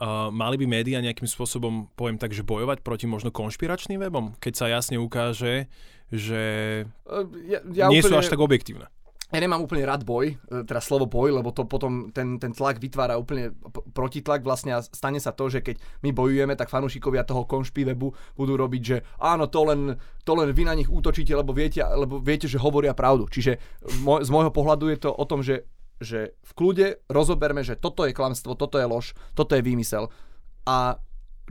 Uh, 0.03 0.27
mali 0.27 0.59
by 0.59 0.67
médiá 0.67 0.99
nejakým 0.99 1.25
spôsobom, 1.25 1.87
poviem 1.95 2.19
tak, 2.19 2.35
že 2.35 2.43
bojovať 2.43 2.83
proti 2.83 3.07
možno 3.07 3.31
konšpiračným 3.31 4.03
webom, 4.03 4.35
keď 4.43 4.53
sa 4.59 4.65
jasne 4.67 4.99
ukáže, 4.99 5.71
že 6.11 6.43
ja, 7.47 7.59
ja 7.63 7.87
nie 7.87 8.03
úplne... 8.03 8.11
sú 8.11 8.15
až 8.19 8.27
tak 8.27 8.43
objektívne 8.43 8.91
ja 9.27 9.39
nemám 9.43 9.59
úplne 9.59 9.83
rád 9.83 10.07
boj, 10.07 10.39
e, 10.39 10.63
teda 10.63 10.79
slovo 10.79 11.03
boj, 11.03 11.35
lebo 11.35 11.51
to 11.51 11.67
potom 11.67 12.15
ten, 12.15 12.39
ten 12.39 12.55
tlak 12.55 12.79
vytvára 12.79 13.19
úplne 13.19 13.51
protitlak 13.91 14.39
vlastne 14.39 14.79
a 14.79 14.79
stane 14.79 15.19
sa 15.19 15.35
to, 15.35 15.51
že 15.51 15.59
keď 15.59 15.75
my 16.07 16.15
bojujeme, 16.15 16.55
tak 16.55 16.71
fanúšikovia 16.71 17.27
toho 17.27 17.43
konšpí 17.43 17.83
webu 17.83 18.15
budú 18.39 18.55
robiť, 18.55 18.81
že 18.81 18.97
áno, 19.19 19.51
to 19.51 19.67
len, 19.67 19.99
to 20.23 20.31
len 20.31 20.55
vy 20.55 20.63
na 20.63 20.75
nich 20.79 20.87
útočíte, 20.87 21.35
lebo 21.35 21.51
viete, 21.51 21.83
lebo 21.83 22.23
viete, 22.23 22.47
že 22.47 22.55
hovoria 22.55 22.95
pravdu. 22.95 23.27
Čiže 23.27 23.59
môj, 23.99 24.23
z 24.23 24.29
môjho 24.31 24.51
pohľadu 24.55 24.87
je 24.95 24.99
to 25.03 25.11
o 25.11 25.25
tom, 25.27 25.43
že, 25.43 25.67
že 25.99 26.31
v 26.47 26.51
kľude 26.55 26.87
rozoberme, 27.11 27.67
že 27.67 27.75
toto 27.75 28.07
je 28.07 28.15
klamstvo, 28.15 28.55
toto 28.55 28.79
je 28.79 28.87
lož, 28.87 29.11
toto 29.35 29.59
je 29.59 29.65
výmysel 29.65 30.07
a 30.67 30.99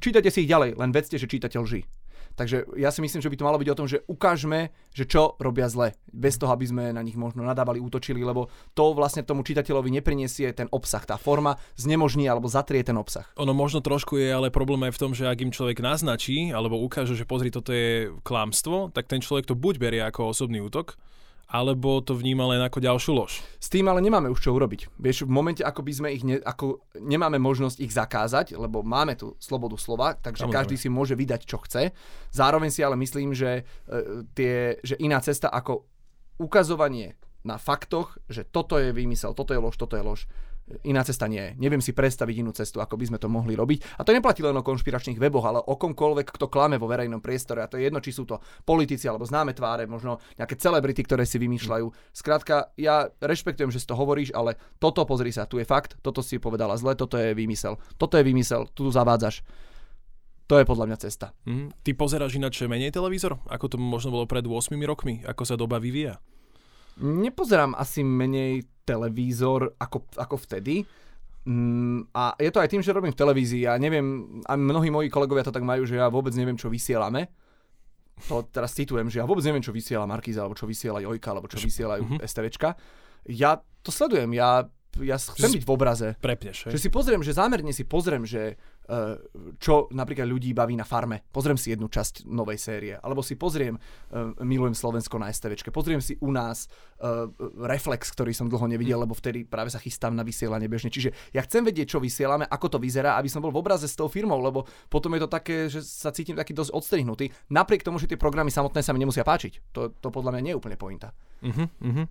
čítate 0.00 0.28
si 0.28 0.44
ich 0.44 0.52
ďalej, 0.52 0.76
len 0.76 0.92
vedzte, 0.92 1.16
že 1.16 1.28
čítate 1.28 1.56
lži. 1.56 1.88
Takže 2.36 2.68
ja 2.76 2.92
si 2.92 3.00
myslím, 3.00 3.24
že 3.24 3.32
by 3.32 3.36
to 3.40 3.46
malo 3.48 3.56
byť 3.56 3.68
o 3.72 3.78
tom, 3.78 3.88
že 3.88 4.04
ukážme, 4.04 4.68
že 4.92 5.08
čo 5.08 5.40
robia 5.40 5.72
zle, 5.72 5.96
bez 6.12 6.36
toho, 6.36 6.52
aby 6.52 6.68
sme 6.68 6.84
na 6.92 7.00
nich 7.00 7.16
možno 7.16 7.40
nadávali, 7.40 7.80
útočili, 7.80 8.20
lebo 8.20 8.52
to 8.76 8.92
vlastne 8.92 9.24
tomu 9.24 9.40
čitateľovi 9.40 9.88
nepriniesie 9.88 10.52
ten 10.52 10.68
obsah, 10.68 11.00
tá 11.02 11.16
forma 11.16 11.56
znemožní 11.80 12.28
alebo 12.28 12.46
zatrie 12.52 12.84
ten 12.84 13.00
obsah. 13.00 13.24
Ono 13.40 13.56
možno 13.56 13.80
trošku 13.80 14.20
je, 14.20 14.28
ale 14.28 14.52
problém 14.52 14.84
aj 14.84 14.94
v 14.94 15.00
tom, 15.00 15.12
že 15.16 15.24
ak 15.24 15.40
im 15.40 15.50
človek 15.50 15.80
naznačí 15.80 16.52
alebo 16.52 16.76
ukáže, 16.76 17.16
že 17.16 17.24
pozri, 17.24 17.48
toto 17.48 17.72
je 17.72 18.12
klamstvo, 18.20 18.92
tak 18.92 19.08
ten 19.08 19.24
človek 19.24 19.48
to 19.48 19.56
buď 19.56 19.74
berie 19.80 20.02
ako 20.04 20.36
osobný 20.36 20.60
útok, 20.60 21.00
alebo 21.46 22.02
to 22.02 22.18
vníma 22.18 22.42
len 22.50 22.60
ako 22.62 22.82
ďalšiu 22.82 23.12
lož? 23.14 23.38
S 23.62 23.70
tým 23.70 23.86
ale 23.86 24.02
nemáme 24.02 24.26
už 24.26 24.42
čo 24.42 24.50
urobiť. 24.50 24.98
Vieš, 24.98 25.26
v 25.26 25.32
momente, 25.32 25.62
ako 25.62 25.80
by 25.86 25.92
sme 25.94 26.08
ich, 26.10 26.26
ne, 26.26 26.42
ako 26.42 26.82
nemáme 26.98 27.38
možnosť 27.38 27.78
ich 27.78 27.94
zakázať, 27.94 28.58
lebo 28.58 28.82
máme 28.82 29.14
tu 29.14 29.38
slobodu 29.38 29.78
slova, 29.78 30.18
takže 30.18 30.42
Samozrejme. 30.42 30.58
každý 30.58 30.76
si 30.76 30.88
môže 30.90 31.14
vydať, 31.14 31.40
čo 31.46 31.62
chce. 31.62 31.94
Zároveň 32.34 32.74
si 32.74 32.82
ale 32.82 32.98
myslím, 32.98 33.30
že, 33.30 33.62
e, 33.86 34.26
tie, 34.34 34.82
že 34.82 34.98
iná 34.98 35.22
cesta 35.22 35.46
ako 35.46 35.86
ukazovanie 36.42 37.14
na 37.46 37.62
faktoch, 37.62 38.18
že 38.26 38.42
toto 38.42 38.82
je 38.82 38.90
výmysel, 38.90 39.30
toto 39.30 39.54
je 39.54 39.62
lož, 39.62 39.78
toto 39.78 39.94
je 39.94 40.02
lož, 40.02 40.20
iná 40.82 41.02
cesta 41.06 41.30
nie 41.30 41.38
je. 41.38 41.50
Neviem 41.62 41.78
si 41.78 41.94
predstaviť 41.94 42.36
inú 42.42 42.50
cestu, 42.50 42.82
ako 42.82 42.98
by 42.98 43.04
sme 43.06 43.18
to 43.22 43.30
mohli 43.30 43.54
robiť. 43.54 43.98
A 43.98 44.02
to 44.02 44.10
neplatí 44.10 44.42
len 44.42 44.56
o 44.58 44.66
konšpiračných 44.66 45.18
weboch, 45.22 45.46
ale 45.46 45.62
o 45.62 45.78
komkoľvek, 45.78 46.34
kto 46.34 46.50
klame 46.50 46.74
vo 46.74 46.90
verejnom 46.90 47.22
priestore. 47.22 47.62
A 47.62 47.70
to 47.70 47.78
je 47.78 47.86
jedno, 47.86 48.02
či 48.02 48.10
sú 48.10 48.26
to 48.26 48.42
politici 48.66 49.06
alebo 49.06 49.22
známe 49.22 49.54
tváre, 49.54 49.86
možno 49.86 50.18
nejaké 50.34 50.58
celebrity, 50.58 51.06
ktoré 51.06 51.22
si 51.22 51.38
vymýšľajú. 51.38 51.86
Skrátka, 52.10 52.74
ja 52.74 53.06
rešpektujem, 53.22 53.70
že 53.70 53.78
si 53.78 53.86
to 53.86 53.94
hovoríš, 53.94 54.34
ale 54.34 54.58
toto, 54.82 55.06
pozri 55.06 55.30
sa, 55.30 55.46
tu 55.46 55.62
je 55.62 55.66
fakt, 55.66 55.94
toto 56.02 56.18
si 56.18 56.42
povedala 56.42 56.74
zle, 56.74 56.98
toto 56.98 57.14
je 57.14 57.30
výmysel. 57.30 57.78
Toto 57.94 58.18
je 58.18 58.26
výmysel, 58.26 58.66
tu 58.74 58.90
zavádzaš. 58.90 59.46
To 60.46 60.62
je 60.62 60.66
podľa 60.66 60.86
mňa 60.86 60.98
cesta. 61.02 61.34
Hm? 61.46 61.74
Ty 61.82 61.90
pozeráš 61.98 62.38
ináč 62.38 62.62
menej 62.62 62.94
televízor? 62.94 63.42
Ako 63.50 63.66
to 63.66 63.76
možno 63.82 64.14
bolo 64.14 64.30
pred 64.30 64.46
8 64.46 64.78
rokmi? 64.86 65.26
Ako 65.26 65.42
sa 65.42 65.58
doba 65.58 65.82
vyvíja? 65.82 66.22
Nepozerám 67.02 67.74
asi 67.74 68.06
menej 68.06 68.64
televízor 68.86 69.74
ako, 69.76 70.06
ako 70.14 70.36
vtedy. 70.38 70.86
Mm, 71.46 72.10
a 72.10 72.34
je 72.38 72.50
to 72.50 72.58
aj 72.58 72.70
tým, 72.70 72.82
že 72.82 72.90
robím 72.90 73.14
v 73.14 73.20
televízii 73.20 73.66
a 73.66 73.78
neviem, 73.78 74.40
a 74.46 74.54
mnohí 74.54 74.90
moji 74.90 75.10
kolegovia 75.10 75.46
to 75.46 75.54
tak 75.54 75.62
majú, 75.62 75.86
že 75.86 75.98
ja 75.98 76.06
vôbec 76.06 76.34
neviem, 76.34 76.54
čo 76.54 76.66
vysielame. 76.66 77.30
To 78.30 78.42
teraz 78.48 78.72
citujem, 78.72 79.06
že 79.12 79.20
ja 79.20 79.28
vôbec 79.28 79.44
neviem, 79.44 79.60
čo 79.60 79.70
vysiela 79.70 80.08
Markiza, 80.08 80.42
alebo 80.42 80.56
čo 80.56 80.64
vysiela 80.64 81.04
Jojka, 81.04 81.28
alebo 81.36 81.46
čo 81.46 81.60
vysielajú 81.60 82.02
Mhm. 82.02 82.18
STVčka. 82.24 82.74
Ja 83.28 83.60
to 83.84 83.90
sledujem, 83.92 84.32
ja, 84.32 84.64
ja 84.98 85.16
chcem 85.20 85.52
byť 85.60 85.64
v 85.66 85.70
obraze. 85.70 86.08
Prepneš, 86.18 86.72
Že 86.72 86.78
si 86.80 86.88
pozriem, 86.88 87.20
že 87.20 87.36
zámerne 87.36 87.70
si 87.70 87.84
pozriem, 87.84 88.24
že 88.24 88.56
čo 89.58 89.90
napríklad 89.90 90.30
ľudí 90.30 90.54
baví 90.54 90.78
na 90.78 90.86
farme. 90.86 91.26
Pozriem 91.34 91.58
si 91.58 91.74
jednu 91.74 91.90
časť 91.90 92.26
novej 92.30 92.58
série. 92.58 92.94
Alebo 92.94 93.20
si 93.20 93.34
pozriem 93.34 93.74
uh, 93.74 94.30
Milujem 94.46 94.78
Slovensko 94.78 95.18
na 95.18 95.30
STVčke. 95.30 95.74
Pozriem 95.74 95.98
si 95.98 96.14
u 96.22 96.30
nás 96.30 96.70
uh, 97.02 97.26
Reflex, 97.66 98.14
ktorý 98.14 98.30
som 98.30 98.46
dlho 98.46 98.70
nevidel, 98.70 99.02
lebo 99.02 99.12
vtedy 99.12 99.42
práve 99.42 99.74
sa 99.74 99.82
chystám 99.82 100.14
na 100.14 100.22
vysielanie 100.22 100.70
bežne. 100.70 100.94
Čiže 100.94 101.10
ja 101.34 101.42
chcem 101.42 101.66
vedieť, 101.66 101.96
čo 101.96 101.98
vysielame, 101.98 102.46
ako 102.46 102.76
to 102.76 102.78
vyzerá, 102.78 103.18
aby 103.18 103.26
som 103.26 103.42
bol 103.42 103.50
v 103.50 103.58
obraze 103.58 103.90
s 103.90 103.98
tou 103.98 104.06
firmou, 104.06 104.38
lebo 104.38 104.64
potom 104.86 105.10
je 105.18 105.20
to 105.26 105.30
také, 105.30 105.66
že 105.66 105.82
sa 105.82 106.14
cítim 106.14 106.38
taký 106.38 106.54
dosť 106.54 106.70
odstrihnutý. 106.70 107.34
Napriek 107.50 107.82
tomu, 107.82 107.98
že 107.98 108.06
tie 108.06 108.20
programy 108.20 108.54
samotné 108.54 108.86
sa 108.86 108.94
mi 108.94 109.02
nemusia 109.02 109.26
páčiť. 109.26 109.74
To, 109.74 109.90
to 109.98 110.08
podľa 110.14 110.38
mňa 110.38 110.42
nie 110.42 110.52
je 110.54 110.60
úplne 110.62 110.78
pointa. 110.78 111.10
Uh-huh, 111.42 111.66
uh-huh. 111.82 112.06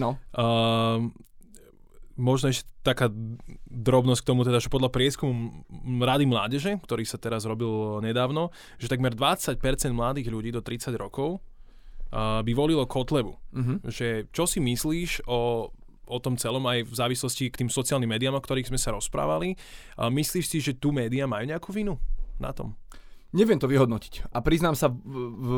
No. 0.00 0.16
Uh, 0.32 1.12
možno 2.14 2.50
ešte 2.50 2.66
taká 2.86 3.10
drobnosť 3.70 4.20
k 4.22 4.28
tomu, 4.28 4.46
teda, 4.46 4.62
že 4.62 4.70
podľa 4.70 4.90
prieskumu 4.90 5.66
Rady 6.00 6.26
mládeže, 6.30 6.72
ktorý 6.82 7.02
sa 7.02 7.18
teraz 7.18 7.42
robil 7.44 8.00
nedávno, 8.00 8.54
že 8.78 8.90
takmer 8.90 9.14
20% 9.14 9.58
mladých 9.90 10.30
ľudí 10.30 10.50
do 10.54 10.62
30 10.62 10.94
rokov 10.94 11.42
by 12.14 12.52
volilo 12.54 12.86
Kotlebu. 12.86 13.34
Uh-huh. 13.34 13.76
Že 13.82 14.30
čo 14.30 14.46
si 14.46 14.62
myslíš 14.62 15.26
o, 15.26 15.70
o 16.06 16.18
tom 16.22 16.38
celom 16.38 16.62
aj 16.70 16.86
v 16.86 16.94
závislosti 16.94 17.50
k 17.50 17.66
tým 17.66 17.70
sociálnym 17.70 18.06
médiám, 18.06 18.38
o 18.38 18.44
ktorých 18.44 18.70
sme 18.70 18.78
sa 18.78 18.94
rozprávali? 18.94 19.58
Myslíš 19.98 20.46
si, 20.46 20.58
že 20.62 20.78
tu 20.78 20.94
médiá 20.94 21.26
majú 21.26 21.50
nejakú 21.50 21.74
vinu 21.74 21.98
na 22.38 22.54
tom? 22.54 22.78
Neviem 23.34 23.58
to 23.58 23.66
vyhodnotiť. 23.66 24.30
A 24.30 24.38
priznám 24.46 24.78
sa, 24.78 24.86
v, 24.86 24.94
v, 25.02 25.50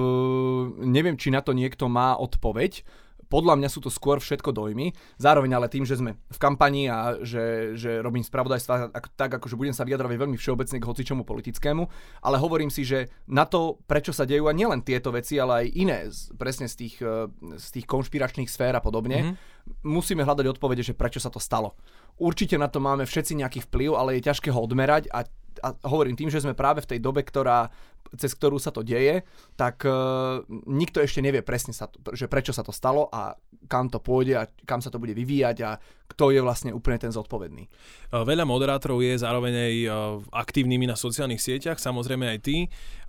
neviem, 0.89 1.21
či 1.21 1.29
na 1.29 1.45
to 1.45 1.53
niekto 1.53 1.93
má 1.93 2.17
odpoveď. 2.17 2.81
Podľa 3.27 3.59
mňa 3.59 3.69
sú 3.71 3.83
to 3.83 3.91
skôr 3.91 4.23
všetko 4.23 4.55
dojmy. 4.55 4.95
Zároveň 5.19 5.51
ale 5.59 5.67
tým, 5.73 5.83
že 5.83 5.99
sme 5.99 6.15
v 6.17 6.39
kampani 6.39 6.87
a 6.87 7.19
že, 7.23 7.75
že 7.75 7.99
robím 8.01 8.23
spravodajstva 8.23 8.95
ak, 8.95 9.07
tak, 9.19 9.31
akože 9.37 9.59
budem 9.59 9.75
sa 9.75 9.83
vyjadrovať 9.83 10.17
veľmi 10.17 10.39
všeobecne 10.39 10.79
k 10.79 10.89
hocičomu 10.89 11.23
politickému, 11.27 11.83
ale 12.23 12.37
hovorím 12.39 12.71
si, 12.71 12.87
že 12.87 13.11
na 13.27 13.45
to, 13.45 13.83
prečo 13.87 14.15
sa 14.15 14.25
dejú 14.29 14.47
a 14.47 14.57
nielen 14.57 14.87
tieto 14.87 15.11
veci, 15.11 15.37
ale 15.37 15.65
aj 15.65 15.67
iné, 15.75 15.99
z- 16.09 16.31
presne 16.39 16.71
z 16.71 16.75
tých, 16.87 16.95
eh, 17.03 17.27
z 17.59 17.67
tých 17.75 17.87
konšpiračných 17.87 18.51
sfér 18.51 18.79
a 18.79 18.83
podobne, 18.85 19.35
mm-hmm. 19.35 19.85
musíme 19.87 20.23
hľadať 20.23 20.47
odpovede, 20.57 20.83
že 20.87 20.95
prečo 20.95 21.19
sa 21.19 21.33
to 21.33 21.43
stalo. 21.43 21.75
Určite 22.17 22.57
na 22.57 22.71
to 22.71 22.81
máme 22.81 23.05
všetci 23.05 23.37
nejaký 23.37 23.61
vplyv, 23.69 23.99
ale 23.99 24.17
je 24.17 24.27
ťažké 24.31 24.49
ho 24.49 24.61
odmerať 24.63 25.13
a 25.13 25.29
a 25.63 25.75
hovorím 25.89 26.17
tým, 26.19 26.33
že 26.33 26.43
sme 26.43 26.57
práve 26.57 26.83
v 26.83 26.97
tej 26.97 26.99
dobe, 27.01 27.23
ktorá, 27.23 27.69
cez 28.17 28.33
ktorú 28.33 28.57
sa 28.57 28.71
to 28.71 28.87
deje, 28.87 29.25
tak 29.59 29.83
uh, 29.85 30.41
nikto 30.69 31.03
ešte 31.03 31.21
nevie 31.21 31.43
presne, 31.43 31.75
sa 31.77 31.91
to, 31.91 32.01
že 32.15 32.31
prečo 32.31 32.55
sa 32.55 32.63
to 32.63 32.71
stalo 32.71 33.11
a 33.11 33.35
kam 33.67 33.91
to 33.91 33.99
pôjde 33.99 34.35
a 34.39 34.47
kam 34.65 34.79
sa 34.79 34.93
to 34.93 35.03
bude 35.03 35.13
vyvíjať 35.17 35.57
a 35.67 35.81
kto 36.07 36.31
je 36.31 36.41
vlastne 36.41 36.71
úplne 36.71 37.03
ten 37.03 37.11
zodpovedný. 37.11 37.67
Uh, 38.13 38.23
Veľa 38.23 38.47
moderátorov 38.47 39.03
je 39.03 39.19
zároveň 39.19 39.55
aj 39.55 39.75
uh, 39.87 39.95
aktívnymi 40.33 40.87
na 40.87 40.97
sociálnych 40.97 41.43
sieťach, 41.43 41.83
samozrejme 41.83 42.25
aj 42.31 42.39
ty. 42.45 42.57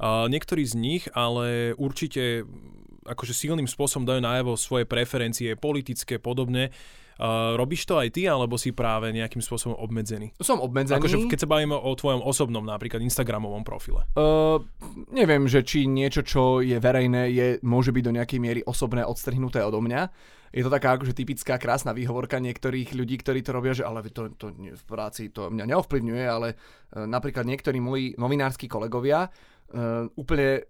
Uh, 0.01 0.25
Niektorí 0.27 0.65
z 0.65 0.75
nich 0.75 1.03
ale 1.13 1.77
určite 1.77 2.43
akože 3.07 3.33
silným 3.33 3.65
spôsobom 3.65 4.03
dajú 4.03 4.19
najavo 4.19 4.59
svoje 4.59 4.83
preferencie 4.83 5.55
politické, 5.55 6.19
podobne. 6.19 6.69
Uh, 7.17 7.57
robíš 7.57 7.89
to 7.89 7.97
aj 7.97 8.13
ty, 8.13 8.29
alebo 8.29 8.61
si 8.61 8.69
práve 8.69 9.09
nejakým 9.09 9.41
spôsobom 9.41 9.73
obmedzený? 9.73 10.37
Som 10.37 10.61
obmedzený. 10.61 11.01
Akože 11.01 11.17
keď 11.25 11.39
sa 11.41 11.49
bavíme 11.49 11.73
o 11.73 11.91
tvojom 11.97 12.21
osobnom, 12.21 12.61
napríklad 12.61 13.01
Instagramovom 13.01 13.65
profile. 13.65 14.05
Uh, 14.13 14.61
neviem, 15.09 15.49
že 15.49 15.65
či 15.65 15.89
niečo, 15.89 16.21
čo 16.21 16.61
je 16.61 16.77
verejné, 16.77 17.33
je, 17.33 17.47
môže 17.65 17.89
byť 17.89 18.03
do 18.05 18.15
nejakej 18.21 18.37
miery 18.37 18.61
osobné, 18.61 19.01
odstrihnuté 19.01 19.65
odo 19.65 19.81
mňa. 19.81 20.13
Je 20.53 20.61
to 20.61 20.69
taká 20.69 20.93
akože 20.93 21.17
typická 21.17 21.57
krásna 21.57 21.89
výhovorka 21.89 22.37
niektorých 22.37 22.93
ľudí, 22.93 23.17
ktorí 23.17 23.41
to 23.41 23.49
robia, 23.49 23.73
že 23.73 23.81
ale 23.81 24.05
to, 24.13 24.37
to 24.37 24.53
v 24.53 24.83
práci 24.85 25.33
to 25.33 25.49
mňa 25.49 25.73
neovplyvňuje, 25.73 26.21
ale 26.29 26.53
uh, 26.53 27.09
napríklad 27.09 27.49
niektorí 27.49 27.81
moji 27.81 28.13
novinársky 28.21 28.69
kolegovia 28.69 29.25
uh, 29.25 30.05
úplne 30.13 30.69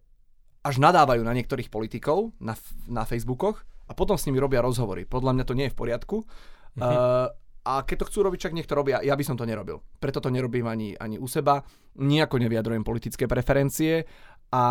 až 0.68 0.84
nadávajú 0.84 1.24
na 1.24 1.32
niektorých 1.32 1.72
politikov 1.72 2.36
na, 2.44 2.60
na 2.92 3.08
Facebookoch 3.08 3.64
a 3.88 3.96
potom 3.96 4.20
s 4.20 4.28
nimi 4.28 4.36
robia 4.44 4.60
rozhovory. 4.60 5.08
Podľa 5.08 5.32
mňa 5.40 5.46
to 5.48 5.56
nie 5.56 5.66
je 5.72 5.74
v 5.74 5.80
poriadku. 5.80 6.28
Uh, 6.76 7.32
a 7.64 7.84
keď 7.88 8.04
to 8.04 8.08
chcú 8.12 8.20
robiť, 8.28 8.40
čak 8.48 8.56
nech 8.56 8.68
to 8.68 8.76
robia. 8.76 9.00
Ja 9.04 9.16
by 9.16 9.24
som 9.24 9.40
to 9.40 9.48
nerobil. 9.48 9.84
Preto 10.00 10.20
to 10.20 10.32
nerobím 10.32 10.68
ani, 10.68 10.96
ani 10.96 11.16
u 11.20 11.28
seba. 11.28 11.64
Nijako 12.00 12.40
nevyjadrujem 12.40 12.84
politické 12.84 13.28
preferencie 13.28 14.08
a 14.48 14.64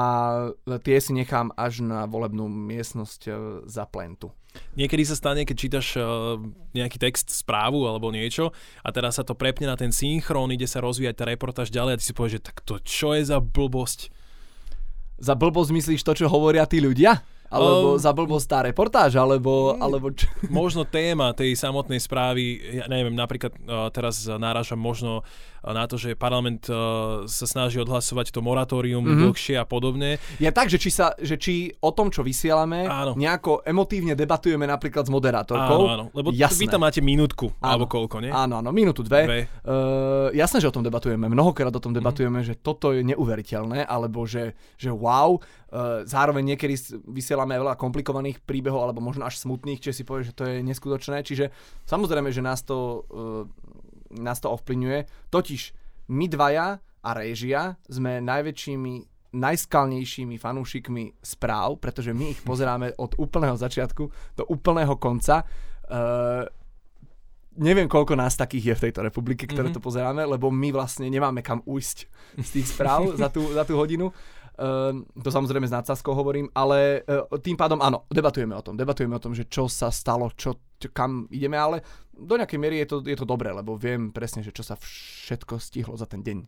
tie 0.81 0.97
si 1.05 1.13
nechám 1.13 1.53
až 1.53 1.85
na 1.85 2.09
volebnú 2.09 2.49
miestnosť 2.49 3.21
e, 3.29 3.31
za 3.69 3.85
plentu. 3.85 4.33
Niekedy 4.73 5.05
sa 5.05 5.21
stane, 5.21 5.45
keď 5.45 5.57
čítaš 5.61 6.01
uh, 6.01 6.41
nejaký 6.73 6.97
text, 6.97 7.29
správu 7.29 7.85
alebo 7.85 8.09
niečo 8.09 8.57
a 8.81 8.89
teraz 8.89 9.21
sa 9.21 9.25
to 9.29 9.37
prepne 9.37 9.69
na 9.69 9.77
ten 9.77 9.93
synchrón, 9.93 10.49
ide 10.49 10.65
sa 10.65 10.81
rozvíjať 10.81 11.13
tá 11.13 11.25
reportáž 11.29 11.69
ďalej 11.69 11.93
a 11.93 11.99
ty 12.01 12.05
si 12.09 12.17
povieš, 12.17 12.41
že 12.41 12.47
tak 12.49 12.65
to 12.65 12.81
čo 12.81 13.13
je 13.13 13.29
za 13.29 13.37
blbosť? 13.37 14.09
Za 15.16 15.33
blbosť 15.33 15.72
myslíš 15.72 16.05
to, 16.05 16.12
čo 16.12 16.26
hovoria 16.29 16.68
tí 16.68 16.81
ľudia? 16.81 17.24
Alebo 17.49 17.95
Um, 17.95 17.99
za 17.99 18.11
blbosť 18.11 18.47
tá 18.47 18.59
reportáž? 18.61 19.15
Alebo, 19.15 19.77
alebo 19.77 20.11
čo? 20.11 20.27
Možno 20.51 20.83
téma 20.83 21.31
tej 21.31 21.55
samotnej 21.55 21.99
správy, 21.99 22.43
ja 22.75 22.87
neviem, 22.87 23.13
napríklad 23.13 23.55
uh, 23.61 23.87
teraz 23.89 24.27
náražam 24.27 24.77
možno 24.77 25.23
uh, 25.23 25.27
na 25.69 25.85
to, 25.85 25.95
že 25.95 26.13
parlament 26.13 26.67
uh, 26.67 26.77
sa 27.25 27.45
snaží 27.45 27.79
odhlasovať 27.79 28.31
to 28.31 28.41
moratórium 28.41 28.99
Mhm. 28.99 29.09
mm-hmm. 29.09 29.25
dlhšie 29.25 29.55
a 29.55 29.65
podobne. 29.65 30.11
Je 30.37 30.51
tak, 30.51 30.67
že 30.67 30.77
či, 30.77 30.91
sa, 30.91 31.15
že 31.17 31.37
či 31.37 31.55
o 31.79 31.91
tom, 31.91 32.09
čo 32.09 32.21
vysielame, 32.21 32.85
Áno. 32.85 33.15
nejako 33.15 33.63
emotívne 33.63 34.13
debatujeme 34.13 34.65
napríklad 34.65 35.03
s 35.03 35.11
moderátorkou. 35.11 35.81
Áno, 35.81 35.93
áno, 35.93 36.05
lebo 36.13 36.31
Jasné. 36.31 36.59
vy 36.59 36.67
tam 36.69 36.83
máte 36.83 36.99
minútku, 37.01 37.55
Áno. 37.57 37.63
alebo 37.63 37.85
koľko, 37.87 38.21
nie? 38.21 38.29
Áno, 38.29 38.59
áno, 38.59 38.71
minútu, 38.71 39.01
dve. 39.01 39.23
Dve. 39.23 39.41
Uh, 39.63 40.29
jasné, 40.33 40.59
že 40.59 40.67
o 40.67 40.75
tom 40.75 40.83
debatujeme. 40.83 41.27
Mnohokrát 41.27 41.71
o 41.71 41.79
tom 41.79 41.91
Mhm. 41.91 41.99
debatujeme, 41.99 42.41
že 42.41 42.55
toto 42.55 42.91
je 42.91 43.03
neuveriteľné, 43.03 43.85
alebo 43.85 44.25
že, 44.25 44.51
že 44.75 44.89
wow. 44.89 45.39
Uh, 45.77 46.09
zároveň 46.09 46.57
niekedy 46.57 46.73
vysielame 47.05 47.53
veľa 47.53 47.77
komplikovaných 47.77 48.41
príbehov, 48.41 48.81
alebo 48.81 49.05
možno 49.05 49.29
až 49.29 49.37
smutných, 49.37 49.77
čiže 49.77 50.01
si 50.01 50.09
povie, 50.09 50.25
že 50.25 50.33
to 50.33 50.49
je 50.49 50.65
neskutočné. 50.65 51.21
Čiže 51.21 51.53
samozrejme, 51.85 52.33
že 52.33 52.41
nás 52.41 52.65
to, 52.65 53.05
uh, 53.12 53.45
nás 54.17 54.41
to 54.41 54.49
ovplyvňuje. 54.49 55.29
Totiž 55.29 55.77
my 56.17 56.25
dvaja 56.33 56.81
a 56.81 57.11
réžia 57.12 57.77
sme 57.93 58.25
najväčšími 58.25 58.95
najskalnejšími 59.37 60.41
fanúšikmi 60.41 61.21
správ, 61.21 61.77
pretože 61.77 62.17
my 62.17 62.33
ich 62.33 62.41
pozeráme 62.41 62.97
od 62.97 63.21
úplného 63.21 63.53
začiatku 63.53 64.09
do 64.33 64.45
úplného 64.49 64.97
konca. 64.97 65.45
Uh, 65.85 66.49
neviem, 67.61 67.85
koľko 67.85 68.17
nás 68.17 68.33
takých 68.33 68.65
je 68.65 68.75
v 68.81 68.85
tejto 68.89 69.01
republike, 69.05 69.45
ktoré 69.45 69.69
Mhm. 69.69 69.77
to 69.77 69.85
pozeráme, 69.85 70.25
lebo 70.25 70.49
my 70.49 70.73
vlastne 70.73 71.09
nemáme 71.09 71.45
kam 71.45 71.61
ujsť 71.69 71.99
z 72.41 72.49
tých 72.49 72.67
správ 72.73 73.12
za 73.17 73.29
tú, 73.29 73.45
za 73.53 73.69
tú 73.69 73.77
hodinu. 73.77 74.09
Uh, 74.57 75.05
to 75.21 75.29
samozrejme 75.29 75.69
s 75.69 75.77
nadsázkou 75.77 76.16
hovorím, 76.16 76.49
ale 76.57 77.05
uh, 77.05 77.29
tým 77.40 77.61
pádom 77.61 77.81
áno, 77.85 78.09
debatujeme 78.09 78.57
o 78.57 78.64
tom. 78.64 78.75
Debatujeme 78.77 79.16
o 79.16 79.23
tom, 79.23 79.37
že 79.37 79.45
čo 79.45 79.69
sa 79.69 79.92
stalo, 79.92 80.33
čo, 80.33 80.57
čo 80.81 80.88
kam 80.97 81.29
ideme, 81.29 81.61
ale 81.61 81.85
do 82.16 82.40
nejakej 82.40 82.57
miery 82.61 82.77
je 82.85 82.88
to, 82.88 82.97
je 83.05 83.16
to 83.21 83.29
dobré, 83.29 83.53
lebo 83.53 83.77
viem 83.77 84.09
presne, 84.09 84.40
že 84.40 84.57
čo 84.57 84.64
sa 84.64 84.81
všetko 84.81 85.61
stihlo 85.61 85.95
za 86.01 86.09
ten 86.09 86.25
deň 86.25 86.38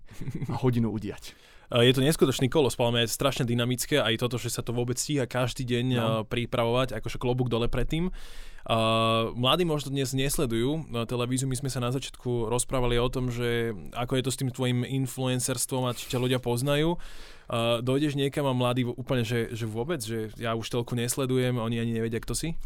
a 0.48 0.56
hodinu 0.64 0.88
udiať. 0.88 1.36
Je 1.68 1.92
to 1.92 2.00
neskutočný 2.00 2.48
kolo, 2.48 2.72
spálme 2.72 3.04
je 3.04 3.12
strašne 3.12 3.44
dynamické, 3.44 4.00
aj 4.00 4.24
toto, 4.24 4.40
že 4.40 4.48
sa 4.48 4.64
to 4.64 4.72
vôbec 4.72 4.96
stíha 4.96 5.28
každý 5.28 5.68
deň 5.68 5.86
no. 5.92 6.24
pripravovať, 6.24 6.96
akože 6.96 7.20
klobúk 7.20 7.52
dole 7.52 7.68
predtým. 7.68 8.08
Uh, 8.68 9.32
mladí 9.32 9.64
možno 9.64 9.88
dnes 9.88 10.12
nesledujú 10.12 10.92
televíziu, 11.08 11.48
my 11.48 11.56
sme 11.56 11.72
sa 11.72 11.80
na 11.80 11.88
začiatku 11.88 12.52
rozprávali 12.52 13.00
o 13.00 13.08
tom, 13.08 13.32
že 13.32 13.72
ako 13.96 14.12
je 14.20 14.22
to 14.28 14.30
s 14.30 14.36
tým 14.44 14.52
tvojim 14.52 14.84
influencerstvom 14.84 15.88
a 15.88 15.96
či 15.96 16.12
ťa 16.12 16.20
ľudia 16.20 16.36
poznajú. 16.36 17.00
Uh, 17.48 17.80
dojdeš 17.80 18.20
niekam 18.20 18.44
a 18.44 18.52
mladí 18.52 18.84
úplne, 18.84 19.24
že, 19.24 19.56
že 19.56 19.64
vôbec, 19.64 20.04
že 20.04 20.28
ja 20.36 20.52
už 20.52 20.68
telku 20.68 20.92
nesledujem, 20.92 21.56
oni 21.56 21.80
ani 21.80 21.96
nevedia, 21.96 22.20
kto 22.20 22.36
si? 22.36 22.60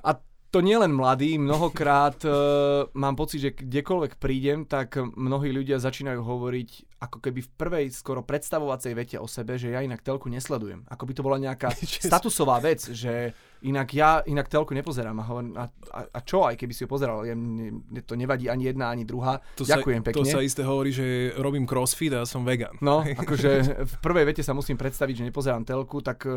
A 0.00 0.16
to 0.52 0.60
nie 0.60 0.76
len 0.76 0.92
mladí, 0.92 1.40
mnohokrát 1.40 2.20
uh, 2.28 2.84
mám 2.92 3.16
pocit, 3.16 3.40
že 3.40 3.56
kdekoľvek 3.56 4.20
prídem, 4.20 4.68
tak 4.68 5.00
mnohí 5.00 5.48
ľudia 5.48 5.80
začínajú 5.80 6.20
hovoriť 6.20 7.00
ako 7.02 7.18
keby 7.18 7.40
v 7.42 7.50
prvej 7.56 7.86
skoro 7.90 8.22
predstavovacej 8.22 8.92
vete 8.94 9.16
o 9.18 9.26
sebe, 9.26 9.56
že 9.56 9.74
ja 9.74 9.82
inak 9.82 10.04
telku 10.04 10.30
nesledujem. 10.30 10.86
Ako 10.86 11.08
by 11.08 11.12
to 11.16 11.24
bola 11.24 11.40
nejaká 11.40 11.72
statusová 12.12 12.60
vec, 12.60 12.84
že 12.92 13.32
inak 13.64 13.88
ja 13.96 14.20
inak 14.28 14.46
telku 14.52 14.76
nepozerám 14.76 15.18
a, 15.18 15.24
hovorím, 15.24 15.54
a, 15.56 15.66
a, 15.88 16.00
a 16.14 16.18
čo 16.20 16.44
aj 16.44 16.60
keby 16.60 16.72
si 16.76 16.84
ho 16.84 16.88
pozeral, 16.92 17.24
ja, 17.24 17.32
mne 17.32 18.04
to 18.04 18.12
nevadí 18.12 18.46
ani 18.52 18.70
jedna, 18.70 18.92
ani 18.92 19.08
druhá. 19.08 19.40
To 19.56 19.64
Ďakujem 19.64 20.04
sa, 20.04 20.06
pekne. 20.12 20.20
To 20.20 20.28
sa 20.28 20.44
isté 20.44 20.62
hovorí, 20.62 20.92
že 20.92 21.32
robím 21.40 21.64
crossfit 21.64 22.12
a 22.12 22.28
som 22.28 22.44
vegan. 22.44 22.76
No, 22.84 23.00
akože 23.24 23.82
v 23.88 23.94
prvej 24.04 24.28
vete 24.28 24.44
sa 24.44 24.52
musím 24.52 24.76
predstaviť, 24.76 25.24
že 25.24 25.26
nepozerám 25.32 25.64
telku, 25.64 26.04
tak 26.04 26.28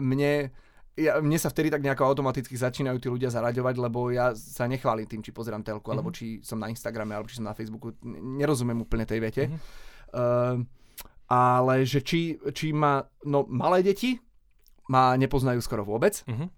mne 0.00 0.48
ja, 0.98 1.22
mne 1.22 1.38
sa 1.38 1.54
vtedy 1.54 1.70
tak 1.70 1.86
nejako 1.86 2.10
automaticky 2.10 2.58
začínajú 2.58 2.98
tí 2.98 3.08
ľudia 3.08 3.30
zaraďovať, 3.30 3.74
lebo 3.78 4.10
ja 4.10 4.34
sa 4.34 4.66
nechválim 4.66 5.06
tým, 5.06 5.22
či 5.22 5.30
pozerám 5.30 5.62
telku, 5.62 5.86
mm-hmm. 5.86 5.94
alebo 5.94 6.10
či 6.10 6.42
som 6.42 6.58
na 6.58 6.66
Instagrame, 6.66 7.14
alebo 7.14 7.30
či 7.30 7.38
som 7.38 7.46
na 7.46 7.54
Facebooku. 7.54 7.94
Nerozumiem 8.02 8.82
úplne 8.82 9.06
tej 9.06 9.22
vete. 9.22 9.42
Mm-hmm. 9.46 9.60
Uh, 10.10 10.66
ale 11.30 11.86
že 11.86 12.02
či, 12.02 12.40
či 12.50 12.74
ma, 12.74 13.04
no 13.28 13.46
malé 13.46 13.84
deti 13.84 14.18
ma 14.88 15.14
nepoznajú 15.14 15.60
skoro 15.62 15.86
vôbec. 15.86 16.24
Mm-hmm. 16.26 16.48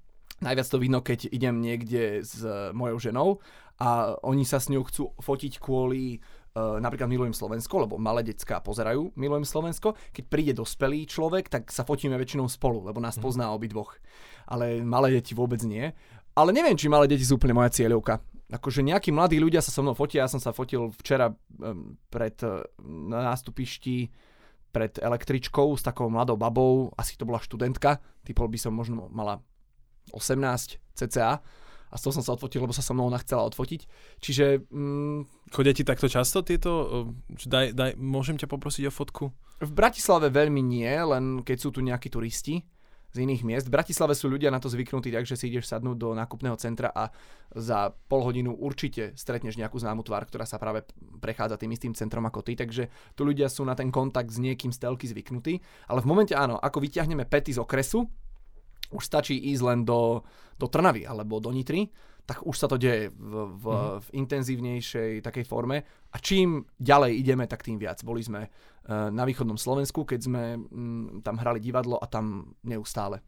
Najviac 0.40 0.68
to 0.72 0.80
vidno, 0.80 0.98
keď 1.04 1.28
idem 1.28 1.60
niekde 1.60 2.24
s 2.24 2.40
mojou 2.72 2.96
ženou 2.96 3.28
a 3.76 4.16
oni 4.24 4.48
sa 4.48 4.56
s 4.56 4.72
ňou 4.72 4.88
chcú 4.88 5.12
fotiť 5.20 5.60
kvôli 5.60 6.24
napríklad 6.56 7.06
Milujem 7.06 7.34
Slovensko, 7.34 7.86
lebo 7.86 7.94
malé 7.94 8.26
decka 8.26 8.58
pozerajú 8.58 9.14
Milujem 9.14 9.46
Slovensko. 9.46 9.94
Keď 10.10 10.24
príde 10.26 10.52
dospelý 10.58 11.06
človek, 11.06 11.46
tak 11.46 11.70
sa 11.70 11.86
fotíme 11.86 12.18
väčšinou 12.18 12.50
spolu, 12.50 12.90
lebo 12.90 12.98
nás 12.98 13.14
mm. 13.18 13.22
pozná 13.22 13.54
obidvoch. 13.54 13.94
Ale 14.50 14.82
malé 14.82 15.14
deti 15.14 15.32
vôbec 15.32 15.62
nie. 15.62 15.94
Ale 16.34 16.50
neviem, 16.50 16.74
či 16.74 16.90
malé 16.90 17.06
deti 17.06 17.22
sú 17.22 17.38
úplne 17.38 17.54
moja 17.54 17.70
cieľovka. 17.70 18.18
Akože 18.50 18.82
nejakí 18.82 19.14
mladí 19.14 19.38
ľudia 19.38 19.62
sa 19.62 19.70
so 19.70 19.78
mnou 19.78 19.94
fotia, 19.94 20.26
ja 20.26 20.30
som 20.30 20.42
sa 20.42 20.50
fotil 20.50 20.90
včera 20.98 21.30
pred 22.10 22.34
uh, 22.42 22.66
na 22.82 23.30
nástupišti 23.30 24.10
pred 24.70 25.02
električkou 25.02 25.74
s 25.74 25.82
takou 25.82 26.06
mladou 26.06 26.38
babou, 26.38 26.94
asi 26.94 27.18
to 27.18 27.26
bola 27.26 27.42
študentka, 27.42 27.98
typol 28.22 28.46
by 28.46 28.58
som 28.58 28.70
možno 28.70 29.10
mala 29.10 29.42
18 30.14 30.78
cca 30.94 31.42
a 31.90 31.94
z 31.98 32.02
toho 32.06 32.14
som 32.16 32.24
sa 32.24 32.32
odfotil, 32.38 32.62
lebo 32.62 32.70
sa 32.70 32.86
so 32.86 32.94
mnou 32.94 33.10
ona 33.10 33.18
chcela 33.18 33.42
odfotiť. 33.50 33.84
Čiže... 34.22 34.70
Mm, 34.70 35.26
Chodia 35.50 35.74
ti 35.74 35.82
takto 35.82 36.06
často 36.06 36.46
tieto? 36.46 36.70
Daj, 37.26 37.74
daj, 37.74 37.90
môžem 37.98 38.38
ťa 38.38 38.46
poprosiť 38.46 38.86
o 38.86 38.92
fotku? 38.94 39.34
V 39.60 39.72
Bratislave 39.74 40.30
veľmi 40.30 40.62
nie, 40.62 40.88
len 40.88 41.42
keď 41.42 41.56
sú 41.58 41.68
tu 41.74 41.82
nejakí 41.82 42.06
turisti 42.06 42.62
z 43.10 43.26
iných 43.26 43.42
miest. 43.42 43.66
V 43.66 43.74
Bratislave 43.74 44.14
sú 44.14 44.30
ľudia 44.30 44.54
na 44.54 44.62
to 44.62 44.70
zvyknutí, 44.70 45.10
takže 45.10 45.34
si 45.34 45.50
ideš 45.50 45.66
sadnúť 45.66 45.96
do 45.98 46.14
nákupného 46.14 46.54
centra 46.62 46.94
a 46.94 47.10
za 47.50 47.90
pol 48.06 48.22
hodinu 48.22 48.54
určite 48.54 49.18
stretneš 49.18 49.58
nejakú 49.58 49.82
známu 49.82 50.06
tvár, 50.06 50.30
ktorá 50.30 50.46
sa 50.46 50.62
práve 50.62 50.86
prechádza 51.18 51.58
tým 51.58 51.74
istým 51.74 51.92
centrom 51.98 52.22
ako 52.22 52.46
ty, 52.46 52.54
takže 52.54 52.86
tu 53.18 53.26
ľudia 53.26 53.50
sú 53.50 53.66
na 53.66 53.74
ten 53.74 53.90
kontakt 53.90 54.30
s 54.30 54.38
niekým 54.38 54.70
z 54.70 54.78
telky 54.78 55.10
zvyknutí. 55.10 55.58
Ale 55.90 56.06
v 56.06 56.06
momente 56.06 56.38
áno, 56.38 56.62
ako 56.62 56.78
vyťahneme 56.86 57.26
pety 57.26 57.58
z 57.58 57.58
okresu, 57.58 58.06
už 58.90 59.02
stačí 59.02 59.38
ísť 59.54 59.62
len 59.62 59.80
do, 59.86 60.22
do 60.58 60.66
Trnavy 60.66 61.06
alebo 61.06 61.38
do 61.38 61.50
Nitry, 61.50 61.90
tak 62.26 62.46
už 62.46 62.54
sa 62.54 62.70
to 62.70 62.78
deje 62.78 63.10
v, 63.10 63.32
v, 63.58 63.64
mm. 63.66 63.98
v 63.98 64.08
intenzívnejšej 64.22 65.10
takej 65.24 65.44
forme. 65.50 65.82
A 66.14 66.16
čím 66.22 66.62
ďalej 66.78 67.18
ideme, 67.18 67.44
tak 67.50 67.66
tým 67.66 67.74
viac. 67.74 68.02
Boli 68.06 68.22
sme 68.22 68.46
uh, 68.46 69.10
na 69.10 69.26
východnom 69.26 69.58
Slovensku, 69.58 70.06
keď 70.06 70.20
sme 70.22 70.42
um, 70.54 71.18
tam 71.26 71.42
hrali 71.42 71.58
divadlo 71.58 71.98
a 71.98 72.06
tam 72.06 72.54
neustále 72.62 73.18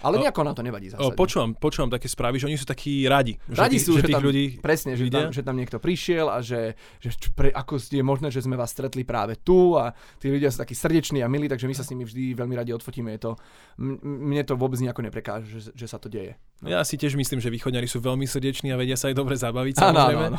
ale 0.00 0.22
nejako 0.22 0.40
nám 0.46 0.54
to 0.56 0.62
nevadí 0.64 0.88
zase. 0.88 1.02
Počúvam, 1.12 1.52
počúvam 1.52 1.90
také 1.92 2.08
správy, 2.08 2.40
že 2.40 2.48
oni 2.48 2.56
sú 2.56 2.64
takí 2.64 3.04
radi. 3.04 3.36
Radi 3.50 3.76
že, 3.76 3.84
sú, 3.84 3.92
že, 4.00 4.08
že 4.08 4.14
tam, 4.14 4.22
ľudí 4.24 4.44
presne, 4.62 4.96
že 4.96 5.10
tam, 5.12 5.28
že 5.34 5.42
tam 5.44 5.56
niekto 5.58 5.76
prišiel 5.76 6.30
a 6.32 6.40
že, 6.40 6.78
že 7.02 7.12
pre, 7.36 7.52
ako 7.52 7.76
je 7.76 8.00
možné, 8.00 8.32
že 8.32 8.40
sme 8.40 8.56
vás 8.56 8.72
stretli 8.72 9.04
práve 9.04 9.36
tu 9.36 9.76
a 9.76 9.92
tí 10.16 10.32
ľudia 10.32 10.48
sú 10.48 10.62
takí 10.62 10.72
srdeční 10.72 11.20
a 11.20 11.28
milí, 11.28 11.50
takže 11.50 11.68
my 11.68 11.74
sa 11.76 11.84
s 11.84 11.90
nimi 11.92 12.08
vždy 12.08 12.32
veľmi 12.32 12.54
radi 12.56 12.72
odfotíme. 12.72 13.12
Je 13.18 13.20
to, 13.20 13.32
mne 13.80 14.42
to 14.46 14.54
vôbec 14.56 14.80
nejako 14.80 15.04
neprekáže, 15.04 15.46
že, 15.50 15.60
že 15.76 15.86
sa 15.86 16.00
to 16.00 16.08
deje. 16.08 16.38
No. 16.64 16.72
Ja 16.72 16.80
si 16.86 16.96
tiež 16.96 17.18
myslím, 17.20 17.44
že 17.44 17.52
východňari 17.52 17.88
sú 17.90 18.00
veľmi 18.00 18.24
srdeční 18.24 18.72
a 18.72 18.80
vedia 18.80 18.96
sa 18.96 19.12
aj 19.12 19.16
dobre 19.16 19.36
zabaviť. 19.36 19.74
Samozrejme. 19.76 20.24
Áno, 20.32 20.38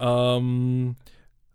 um, 0.00 0.92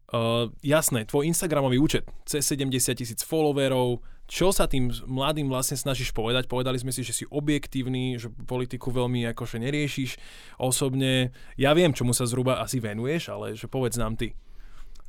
Uh, 0.05 0.53
jasné, 0.61 1.01
tvoj 1.03 1.25
Instagramový 1.27 1.81
účet, 1.81 2.05
cez 2.29 2.45
70 2.45 2.93
tisíc 2.93 3.25
followerov, 3.25 4.05
čo 4.25 4.49
sa 4.49 4.65
tým 4.65 4.89
mladým 5.05 5.45
vlastne 5.45 5.77
snažíš 5.77 6.09
povedať? 6.09 6.49
Povedali 6.49 6.81
sme 6.81 6.89
si, 6.89 7.05
že 7.05 7.13
si 7.13 7.25
objektívny, 7.29 8.17
že 8.17 8.33
politiku 8.33 8.89
veľmi 8.89 9.21
akože 9.33 9.61
neriešiš 9.61 10.17
osobne. 10.57 11.29
Ja 11.61 11.77
viem, 11.77 11.93
čomu 11.93 12.09
sa 12.09 12.25
zhruba 12.25 12.57
asi 12.57 12.81
venuješ, 12.81 13.29
ale 13.29 13.53
že 13.53 13.69
povedz 13.69 14.01
nám 14.01 14.17
ty. 14.17 14.33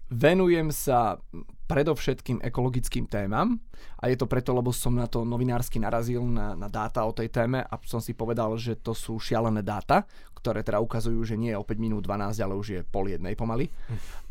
Venujem 0.07 0.71
sa 0.71 1.19
predovšetkým 1.67 2.39
ekologickým 2.47 3.11
témam 3.11 3.59
a 3.99 4.07
je 4.07 4.15
to 4.15 4.31
preto, 4.31 4.55
lebo 4.55 4.71
som 4.71 4.95
na 4.95 5.11
to 5.11 5.27
novinársky 5.27 5.83
narazil 5.83 6.23
na, 6.23 6.55
na 6.55 6.71
dáta 6.71 7.03
o 7.03 7.11
tej 7.11 7.27
téme 7.27 7.59
a 7.59 7.75
som 7.83 7.99
si 7.99 8.15
povedal, 8.15 8.55
že 8.55 8.79
to 8.79 8.95
sú 8.95 9.19
šialené 9.19 9.67
dáta, 9.67 10.07
ktoré 10.47 10.63
teda 10.63 10.79
ukazujú, 10.79 11.27
že 11.27 11.35
nie 11.35 11.51
je 11.51 11.59
o 11.59 11.67
5 11.67 11.75
minút 11.83 12.07
12, 12.07 12.39
ale 12.39 12.55
už 12.55 12.67
je 12.71 12.81
pol 12.87 13.11
jednej 13.11 13.35
pomaly. 13.35 13.67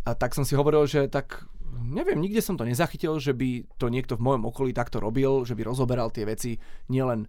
A 0.08 0.15
tak 0.15 0.32
som 0.32 0.47
si 0.47 0.56
hovoril, 0.56 0.88
že 0.88 1.12
tak 1.12 1.43
neviem, 1.75 2.15
nikde 2.23 2.39
som 2.39 2.56
to 2.56 2.63
nezachytil, 2.63 3.19
že 3.19 3.36
by 3.36 3.67
to 3.75 3.91
niekto 3.91 4.15
v 4.15 4.23
mojom 4.23 4.47
okolí 4.47 4.71
takto 4.71 5.04
robil, 5.04 5.43
že 5.43 5.60
by 5.60 5.67
rozoberal 5.67 6.08
tie 6.15 6.23
veci 6.23 6.56
nielen 6.88 7.28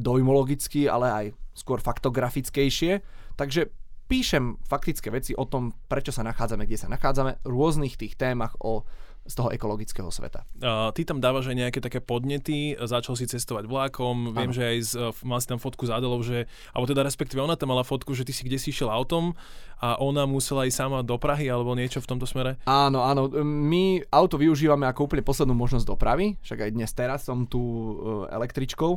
dojmologicky, 0.00 0.88
ale 0.88 1.06
aj 1.12 1.26
skôr 1.52 1.84
faktografickejšie. 1.84 3.04
Takže 3.36 3.68
píšem 4.08 4.56
faktické 4.64 5.12
veci 5.12 5.36
o 5.36 5.44
tom, 5.44 5.76
prečo 5.92 6.14
sa 6.14 6.24
nachádzame, 6.24 6.64
kde 6.64 6.80
sa 6.80 6.88
nachádzame, 6.88 7.44
v 7.44 7.52
rôznych 7.52 8.00
tých 8.00 8.16
témach 8.16 8.56
o 8.64 8.88
z 9.26 9.34
toho 9.34 9.50
ekologického 9.50 10.08
sveta. 10.08 10.46
Uh, 10.62 10.94
ty 10.94 11.02
tam 11.02 11.18
dávaš 11.18 11.50
aj 11.50 11.56
nejaké 11.66 11.78
také 11.82 11.98
podnety, 11.98 12.78
začal 12.78 13.18
si 13.18 13.26
cestovať 13.26 13.66
vlákom, 13.66 14.32
viem, 14.32 14.54
že 14.54 14.62
aj 14.62 14.78
z, 14.82 14.92
mal 15.26 15.42
si 15.42 15.50
tam 15.50 15.58
fotku 15.58 15.84
s 15.86 15.92
Adelou, 15.92 16.22
že, 16.22 16.46
alebo 16.70 16.86
teda 16.86 17.02
respektíve 17.02 17.42
ona 17.42 17.58
tam 17.58 17.74
mala 17.74 17.82
fotku, 17.82 18.14
že 18.14 18.22
ty 18.22 18.30
si 18.30 18.46
kde 18.46 18.58
si 18.62 18.70
išiel 18.70 18.86
autom 18.86 19.34
a 19.82 20.00
ona 20.00 20.24
musela 20.24 20.64
ísť 20.64 20.78
sama 20.78 20.98
do 21.04 21.18
Prahy 21.20 21.52
alebo 21.52 21.76
niečo 21.76 22.00
v 22.00 22.08
tomto 22.08 22.24
smere? 22.24 22.56
Áno, 22.64 23.04
áno, 23.04 23.28
my 23.44 24.06
auto 24.08 24.40
využívame 24.40 24.88
ako 24.88 25.10
úplne 25.10 25.26
poslednú 25.26 25.52
možnosť 25.52 25.84
dopravy, 25.84 26.40
však 26.40 26.64
aj 26.64 26.70
dnes 26.72 26.90
teraz 26.96 27.28
som 27.28 27.44
tu 27.44 27.60
e, 27.60 27.92
električkou 28.32 28.96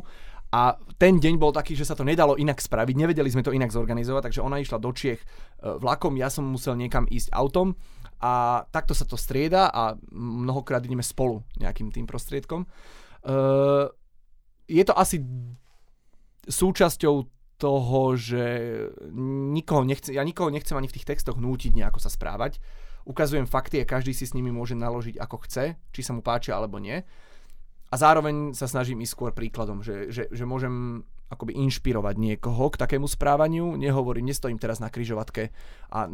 a 0.50 0.74
ten 0.98 1.22
deň 1.22 1.38
bol 1.38 1.54
taký, 1.54 1.78
že 1.78 1.86
sa 1.86 1.94
to 1.94 2.02
nedalo 2.02 2.34
inak 2.34 2.58
spraviť, 2.58 2.94
nevedeli 2.98 3.30
sme 3.30 3.46
to 3.46 3.54
inak 3.54 3.70
zorganizovať, 3.70 4.30
takže 4.30 4.42
ona 4.42 4.58
išla 4.58 4.82
do 4.82 4.90
Čiech 4.90 5.20
e, 5.20 5.26
vlakom, 5.78 6.16
ja 6.16 6.26
som 6.26 6.48
musel 6.48 6.74
niekam 6.74 7.04
ísť 7.06 7.30
autom 7.30 7.78
a 8.20 8.64
takto 8.68 8.92
sa 8.92 9.08
to 9.08 9.16
strieda 9.16 9.72
a 9.72 9.96
mnohokrát 10.12 10.84
ideme 10.84 11.04
spolu 11.04 11.40
nejakým 11.56 11.88
tým 11.88 12.04
prostriedkom. 12.04 12.64
E, 12.64 12.68
je 14.68 14.84
to 14.84 14.94
asi 14.94 15.24
súčasťou 16.44 17.14
toho, 17.60 18.02
že 18.16 18.44
nikoho 19.56 19.84
nechce, 19.84 20.12
ja 20.12 20.24
nikoho 20.24 20.48
nechcem 20.48 20.76
ani 20.76 20.88
v 20.88 20.96
tých 21.00 21.08
textoch 21.08 21.36
nútiť 21.36 21.76
nejako 21.76 22.00
sa 22.00 22.08
správať. 22.08 22.56
Ukazujem 23.04 23.48
fakty 23.48 23.80
a 23.80 23.88
každý 23.88 24.12
si 24.12 24.28
s 24.28 24.36
nimi 24.36 24.52
môže 24.52 24.76
naložiť 24.76 25.16
ako 25.16 25.36
chce, 25.48 25.76
či 25.92 26.00
sa 26.00 26.12
mu 26.12 26.20
páčia 26.20 26.56
alebo 26.56 26.80
nie 26.80 27.04
a 27.90 27.94
zároveň 27.98 28.54
sa 28.54 28.70
snažím 28.70 29.02
ísť 29.02 29.12
skôr 29.12 29.30
príkladom, 29.34 29.82
že, 29.82 30.14
že, 30.14 30.30
že 30.30 30.44
môžem 30.46 31.02
akoby 31.30 31.54
inšpirovať 31.54 32.14
niekoho 32.18 32.74
k 32.74 32.80
takému 32.82 33.06
správaniu. 33.06 33.78
Nehovorím, 33.78 34.28
nestojím 34.28 34.58
teraz 34.58 34.82
na 34.82 34.90
kryžovatke 34.90 35.54
a 35.94 36.10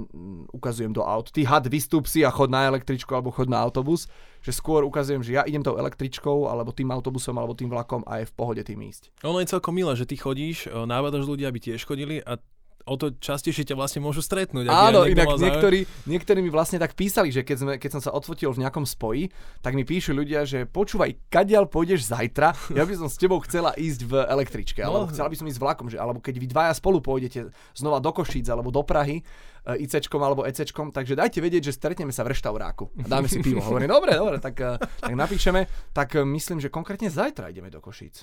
ukazujem 0.53 0.93
do 0.93 1.01
aut. 1.01 1.33
Ty 1.33 1.43
had, 1.49 1.65
vystúp 1.73 2.05
si 2.05 2.21
a 2.21 2.29
chod 2.29 2.53
na 2.53 2.69
električku 2.69 3.09
alebo 3.17 3.33
chod 3.33 3.49
na 3.49 3.57
autobus. 3.65 4.13
Že 4.45 4.53
skôr 4.53 4.81
ukazujem, 4.85 5.25
že 5.25 5.41
ja 5.41 5.43
idem 5.49 5.65
tou 5.65 5.81
električkou 5.81 6.47
alebo 6.47 6.71
tým 6.71 6.93
autobusom 6.93 7.35
alebo 7.41 7.57
tým 7.57 7.73
vlakom 7.73 8.05
a 8.05 8.23
je 8.23 8.31
v 8.31 8.37
pohode 8.37 8.63
tým 8.63 8.79
ísť. 8.85 9.11
Ono 9.25 9.41
je 9.41 9.49
celkom 9.49 9.73
milé, 9.73 9.97
že 9.97 10.07
ty 10.07 10.21
chodíš, 10.21 10.69
e, 10.69 10.85
nábadaš 10.85 11.25
ľudia, 11.25 11.49
aby 11.49 11.59
tiež 11.59 11.83
chodili 11.83 12.21
a 12.23 12.37
o 12.87 12.94
to 12.94 13.11
častejšie 13.18 13.66
ťa 13.66 13.75
vlastne 13.75 13.99
môžu 13.99 14.22
stretnúť. 14.22 14.70
Áno, 14.70 15.11
inak 15.11 15.27
mal 15.27 15.42
niektorí, 15.42 15.90
niektorí 16.07 16.38
mi 16.38 16.55
vlastne 16.55 16.79
tak 16.79 16.94
písali, 16.94 17.35
že 17.35 17.42
keď, 17.42 17.57
sme, 17.59 17.72
keď 17.83 17.90
som 17.99 18.03
sa 18.03 18.14
odfotil 18.14 18.55
v 18.55 18.62
nejakom 18.62 18.87
spoji, 18.87 19.29
tak 19.59 19.75
mi 19.75 19.83
píšu 19.83 20.14
ľudia, 20.14 20.46
že 20.46 20.70
počúvaj, 20.70 21.18
kadiaľ 21.27 21.66
pôjdeš 21.66 22.07
zajtra, 22.07 22.55
ja 22.79 22.87
by 22.87 22.94
som 22.94 23.11
s 23.11 23.18
tebou 23.18 23.42
chcela 23.42 23.75
ísť 23.75 24.01
v 24.07 24.12
električke, 24.31 24.81
No. 24.87 25.03
alebo 25.03 25.11
chcela 25.11 25.27
by 25.27 25.37
som 25.37 25.51
ísť 25.51 25.59
vlakom, 25.59 25.87
že, 25.90 25.99
alebo 25.99 26.22
keď 26.22 26.35
vy 26.38 26.46
dvaja 26.46 26.72
spolu 26.79 27.03
pôjdete 27.03 27.51
znova 27.75 27.99
do 27.99 28.14
Košíc 28.14 28.46
alebo 28.46 28.70
do 28.70 28.87
Prahy, 28.87 29.18
e, 29.66 29.83
ICčkom 29.83 30.22
alebo 30.22 30.46
ECčkom, 30.46 30.94
takže 30.94 31.18
dajte 31.18 31.42
vedieť, 31.42 31.68
že 31.68 31.72
stretneme 31.75 32.14
sa 32.14 32.22
v 32.22 32.38
reštauráku 32.38 32.94
a 33.03 33.07
dáme 33.11 33.27
si 33.27 33.42
pivo. 33.42 33.66
Hovorím, 33.66 33.90
dobre, 33.90 34.14
dobre, 34.14 34.38
tak, 34.38 34.55
e, 34.62 34.79
tak 34.79 35.11
napíšeme. 35.11 35.66
Tak 35.90 36.14
e, 36.14 36.22
myslím, 36.22 36.62
že 36.62 36.70
konkrétne 36.70 37.11
zajtra 37.11 37.51
ideme 37.51 37.66
do 37.66 37.83
Košíc. 37.83 38.22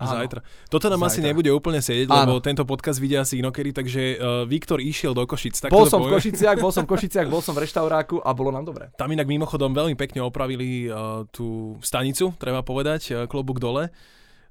Áno. 0.00 0.18
Zajtra. 0.18 0.40
Toto 0.66 0.86
nám 0.90 1.02
asi 1.06 1.20
Zajtra. 1.20 1.28
nebude 1.30 1.50
úplne 1.54 1.78
sedieť, 1.78 2.08
Áno. 2.10 2.18
lebo 2.26 2.32
tento 2.42 2.66
podcast 2.66 2.98
vidia 2.98 3.22
asi 3.22 3.38
inokedy, 3.38 3.70
takže 3.70 4.02
uh, 4.16 4.42
Viktor 4.48 4.82
išiel 4.82 5.14
do 5.14 5.22
Košic. 5.22 5.68
Tak 5.68 5.70
Bol 5.70 5.86
som 5.86 6.02
v. 6.02 6.10
Košiciach, 6.10 6.58
bol 6.58 6.72
som 6.74 6.82
v 6.82 6.90
Košiciach, 6.96 7.28
bol 7.30 7.38
som 7.38 7.54
v 7.54 7.62
reštauráku 7.62 8.18
a 8.18 8.30
bolo 8.34 8.50
nám 8.50 8.66
dobre. 8.66 8.90
Tam 8.98 9.12
inak 9.12 9.28
mimochodom 9.28 9.70
veľmi 9.70 9.94
pekne 9.94 10.26
opravili 10.26 10.90
uh, 10.90 11.22
tú 11.30 11.78
stanicu, 11.84 12.34
treba 12.40 12.66
povedať, 12.66 13.02
uh, 13.14 13.16
klobúk 13.30 13.62
dole. 13.62 13.94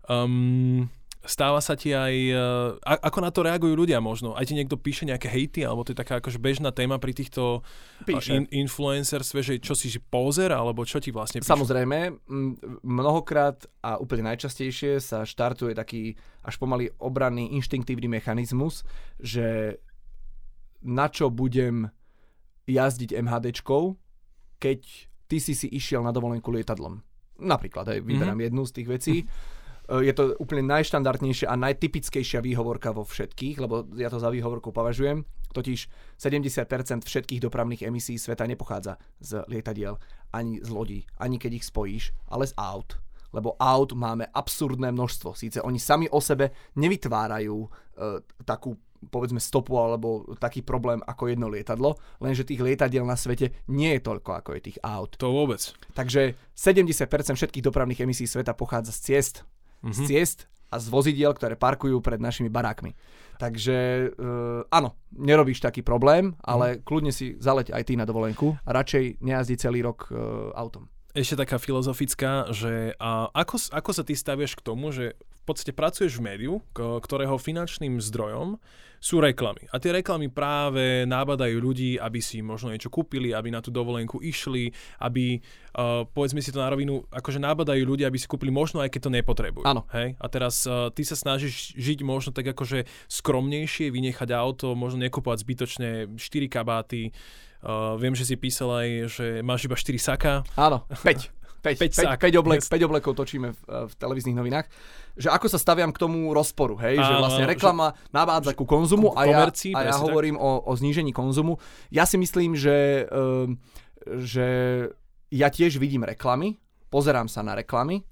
Um, 0.08 0.88
stáva 1.22 1.62
sa 1.62 1.78
ti 1.78 1.94
aj... 1.94 2.14
Uh, 2.34 2.70
a- 2.82 3.02
ako 3.10 3.20
na 3.22 3.30
to 3.30 3.46
reagujú 3.46 3.78
ľudia 3.78 4.02
možno? 4.02 4.34
Aj 4.34 4.42
ti 4.42 4.58
niekto 4.58 4.78
píše 4.78 5.06
nejaké 5.06 5.30
hejty, 5.30 5.62
alebo 5.62 5.86
to 5.86 5.94
je 5.94 6.02
taká 6.02 6.18
akože 6.18 6.42
bežná 6.42 6.74
téma 6.74 6.98
pri 6.98 7.14
týchto 7.14 7.62
uh, 7.62 8.06
Píše. 8.06 8.34
in- 8.34 8.50
influencerstve, 8.50 9.40
že 9.46 9.54
čo 9.62 9.78
si 9.78 9.94
že 9.94 10.02
pózer, 10.02 10.50
alebo 10.50 10.82
čo 10.82 10.98
ti 10.98 11.14
vlastne 11.14 11.42
píšu? 11.42 11.54
Samozrejme, 11.54 12.26
mnohokrát 12.82 13.70
a 13.86 14.02
úplne 14.02 14.34
najčastejšie 14.34 14.98
sa 14.98 15.22
štartuje 15.22 15.78
taký 15.78 16.18
až 16.42 16.58
pomaly 16.58 16.90
obranný 16.98 17.54
inštinktívny 17.54 18.10
mechanizmus, 18.10 18.82
že 19.22 19.78
na 20.82 21.06
čo 21.06 21.30
budem 21.30 21.94
jazdiť 22.66 23.14
MHDčkou, 23.14 23.94
keď 24.58 24.80
ty 25.30 25.38
si 25.38 25.54
si 25.54 25.70
išiel 25.70 26.02
na 26.02 26.10
dovolenku 26.10 26.50
lietadlom. 26.50 27.02
Napríklad, 27.42 27.90
hej, 27.94 28.00
vyberám 28.06 28.38
mm-hmm. 28.38 28.48
jednu 28.50 28.62
z 28.66 28.72
tých 28.74 28.88
vecí. 28.90 29.16
E, 29.22 29.26
Je 30.00 30.14
to 30.16 30.40
úplne 30.40 30.64
najštandardnejšia 30.72 31.52
a 31.52 31.60
najtypickejšia 31.60 32.40
výhovorka 32.40 32.96
vo 32.96 33.04
všetkých, 33.04 33.60
lebo 33.60 33.84
ja 34.00 34.08
to 34.08 34.24
za 34.24 34.32
výhovorku 34.32 34.72
považujem. 34.72 35.28
Totiž 35.52 35.92
70% 36.16 37.04
všetkých 37.04 37.44
dopravných 37.44 37.84
emisí 37.84 38.16
sveta 38.16 38.48
nepochádza 38.48 38.96
z 39.20 39.44
lietadiel, 39.52 40.00
ani 40.32 40.64
z 40.64 40.70
lodí, 40.72 41.00
ani 41.20 41.36
keď 41.36 41.52
ich 41.60 41.68
spojíš, 41.68 42.16
ale 42.32 42.48
z 42.48 42.56
aut. 42.56 42.96
Lebo 43.36 43.60
aut 43.60 43.92
máme 43.92 44.32
absurdné 44.32 44.96
množstvo. 44.96 45.36
Síce 45.36 45.60
oni 45.60 45.80
sami 45.80 46.08
o 46.08 46.24
sebe 46.24 46.72
nevytvárajú 46.80 47.58
e, 47.64 47.70
takú 48.48 48.80
povedzme 49.10 49.42
stopu 49.42 49.74
alebo 49.82 50.30
taký 50.38 50.62
problém 50.62 51.02
ako 51.02 51.34
jedno 51.34 51.50
lietadlo, 51.50 51.98
lenže 52.22 52.46
tých 52.46 52.62
lietadiel 52.62 53.02
na 53.02 53.18
svete 53.18 53.66
nie 53.66 53.98
je 53.98 54.06
toľko 54.06 54.30
ako 54.38 54.50
je 54.54 54.62
tých 54.62 54.78
aut. 54.86 55.18
To 55.18 55.34
vôbec. 55.34 55.74
Takže 55.98 56.38
70% 56.54 57.10
všetkých 57.34 57.66
dopravných 57.66 58.06
emisí 58.06 58.30
sveta 58.30 58.54
pochádza 58.54 58.94
z 58.94 59.02
ciest. 59.02 59.36
Mm-hmm. 59.82 59.94
Z 59.94 60.00
ciest 60.08 60.40
a 60.72 60.80
z 60.80 60.88
vozidiel, 60.88 61.36
ktoré 61.36 61.60
parkujú 61.60 62.00
pred 62.00 62.18
našimi 62.18 62.48
barákmi. 62.48 62.96
Takže 63.42 64.10
uh, 64.14 64.64
áno, 64.72 64.96
nerobíš 65.12 65.60
taký 65.60 65.82
problém, 65.82 66.38
ale 66.46 66.78
mm. 66.78 66.86
kľudne 66.86 67.12
si 67.12 67.36
zaleť 67.42 67.74
aj 67.74 67.84
ty 67.90 67.94
na 67.98 68.06
dovolenku 68.06 68.56
a 68.62 68.70
radšej 68.70 69.20
nejazdi 69.20 69.58
celý 69.58 69.82
rok 69.82 70.08
uh, 70.14 70.54
autom. 70.54 70.88
Ešte 71.12 71.44
taká 71.44 71.60
filozofická, 71.60 72.54
že 72.56 72.96
a 72.96 73.28
ako, 73.36 73.60
ako 73.76 73.92
sa 73.92 74.04
ty 74.08 74.16
staviaš 74.16 74.56
k 74.56 74.64
tomu, 74.64 74.96
že 74.96 75.20
podstate 75.52 75.76
pracuješ 75.76 76.18
v 76.18 76.26
médiu, 76.32 76.54
ktorého 76.76 77.36
finančným 77.36 78.00
zdrojom 78.00 78.56
sú 79.02 79.18
reklamy. 79.18 79.66
A 79.74 79.82
tie 79.82 79.98
reklamy 79.98 80.30
práve 80.30 81.10
nábadajú 81.10 81.58
ľudí, 81.58 81.98
aby 81.98 82.22
si 82.22 82.46
možno 82.46 82.70
niečo 82.70 82.94
kúpili, 82.94 83.34
aby 83.34 83.50
na 83.50 83.58
tú 83.58 83.74
dovolenku 83.74 84.22
išli, 84.22 84.70
aby, 85.02 85.42
uh, 85.74 86.06
povedzme 86.06 86.38
si 86.38 86.54
to 86.54 86.62
na 86.62 86.70
rovinu, 86.70 87.02
akože 87.10 87.42
nábadajú 87.42 87.82
ľudia, 87.82 88.14
aby 88.14 88.22
si 88.22 88.30
kúpili 88.30 88.54
možno 88.54 88.78
aj 88.78 88.94
keď 88.94 89.02
to 89.02 89.16
nepotrebujú. 89.18 89.66
Áno. 89.66 89.90
Hej? 89.90 90.22
A 90.22 90.26
teraz 90.30 90.70
uh, 90.70 90.94
ty 90.94 91.02
sa 91.02 91.18
snažíš 91.18 91.74
žiť 91.74 92.06
možno 92.06 92.30
tak 92.30 92.54
akože 92.54 92.86
skromnejšie, 93.10 93.90
vynechať 93.90 94.30
auto, 94.38 94.78
možno 94.78 95.02
nekúpovať 95.02 95.38
zbytočne 95.42 95.90
4 96.16 96.22
kabáty, 96.46 97.10
Uh, 97.62 97.94
viem, 98.02 98.18
že 98.18 98.26
si 98.26 98.34
písal 98.42 98.74
aj, 98.74 98.90
že 99.06 99.26
máš 99.46 99.70
iba 99.70 99.78
4 99.78 99.94
saka. 100.02 100.42
Áno, 100.58 100.82
5. 101.06 101.30
5, 101.62 101.78
5, 101.78 101.78
5, 101.78 101.78
Päť 101.80 101.92
sák. 101.94 102.20
5, 102.20 102.36
oblek, 102.38 102.60
Yes. 102.60 102.70
5 102.70 102.84
oblekov 102.84 103.14
točíme 103.16 103.50
v, 103.50 103.60
eh, 103.64 103.86
v 103.86 103.94
televíznych 103.96 104.34
novinách. 104.34 104.66
Že 105.14 105.30
ako 105.30 105.48
sa 105.48 105.58
staviam 105.58 105.90
k 105.90 106.00
tomu 106.00 106.30
rozporu, 106.30 106.74
hej? 106.78 106.96
že 106.96 107.06
Áno, 107.08 107.22
vlastne 107.22 107.46
reklama 107.46 107.94
navádza 108.10 108.52
ku 108.52 108.64
konzumu 108.64 109.12
a 109.12 109.24
ja, 109.24 109.36
komercii, 109.36 109.72
a 109.72 109.84
ja 109.84 109.94
tak. 109.94 110.02
hovorím 110.02 110.36
o, 110.36 110.62
o 110.62 110.72
znížení 110.72 111.12
konzumu. 111.12 111.62
Ja 111.90 112.04
si 112.04 112.16
myslím, 112.16 112.54
že, 112.54 113.06
um, 113.08 113.60
že 114.20 114.48
ja 115.30 115.48
tiež 115.48 115.78
vidím 115.78 116.02
reklamy, 116.02 116.58
pozerám 116.88 117.28
sa 117.28 117.40
na 117.40 117.54
reklamy 117.54 118.04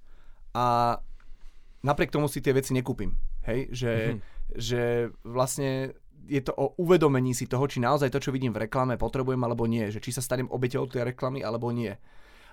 a 0.51 0.97
napriek 1.81 2.09
tomu 2.09 2.27
si 2.27 2.39
tie 2.39 2.51
veci 2.51 2.71
nekúpim. 2.71 3.15
Hej? 3.43 3.59
Že, 3.71 3.91
Mhm. 3.91 4.11
mm-hmm. 4.11 4.21
že 4.51 4.81
vlastne 5.23 5.69
je 6.27 6.41
to 6.41 6.53
o 6.53 6.77
uvedomení 6.77 7.33
si 7.33 7.45
toho, 7.45 7.65
či 7.65 7.79
naozaj 7.79 8.09
to, 8.09 8.19
čo 8.19 8.29
vidím 8.29 8.51
v 8.51 8.67
reklame, 8.67 8.93
potrebujem 8.95 9.39
alebo 9.39 9.65
nie. 9.65 9.89
Že 9.89 9.99
či 9.99 10.11
sa 10.11 10.21
stanem 10.21 10.45
obeťou 10.45 10.85
tej 10.85 11.07
reklamy 11.07 11.41
alebo 11.41 11.71
nie. 11.71 11.97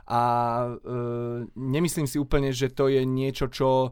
A 0.06 0.20
e, 0.66 0.72
nemyslím 1.54 2.06
si 2.06 2.16
úplne, 2.16 2.54
že 2.54 2.70
to 2.70 2.86
je 2.86 3.02
niečo, 3.02 3.50
čo, 3.50 3.90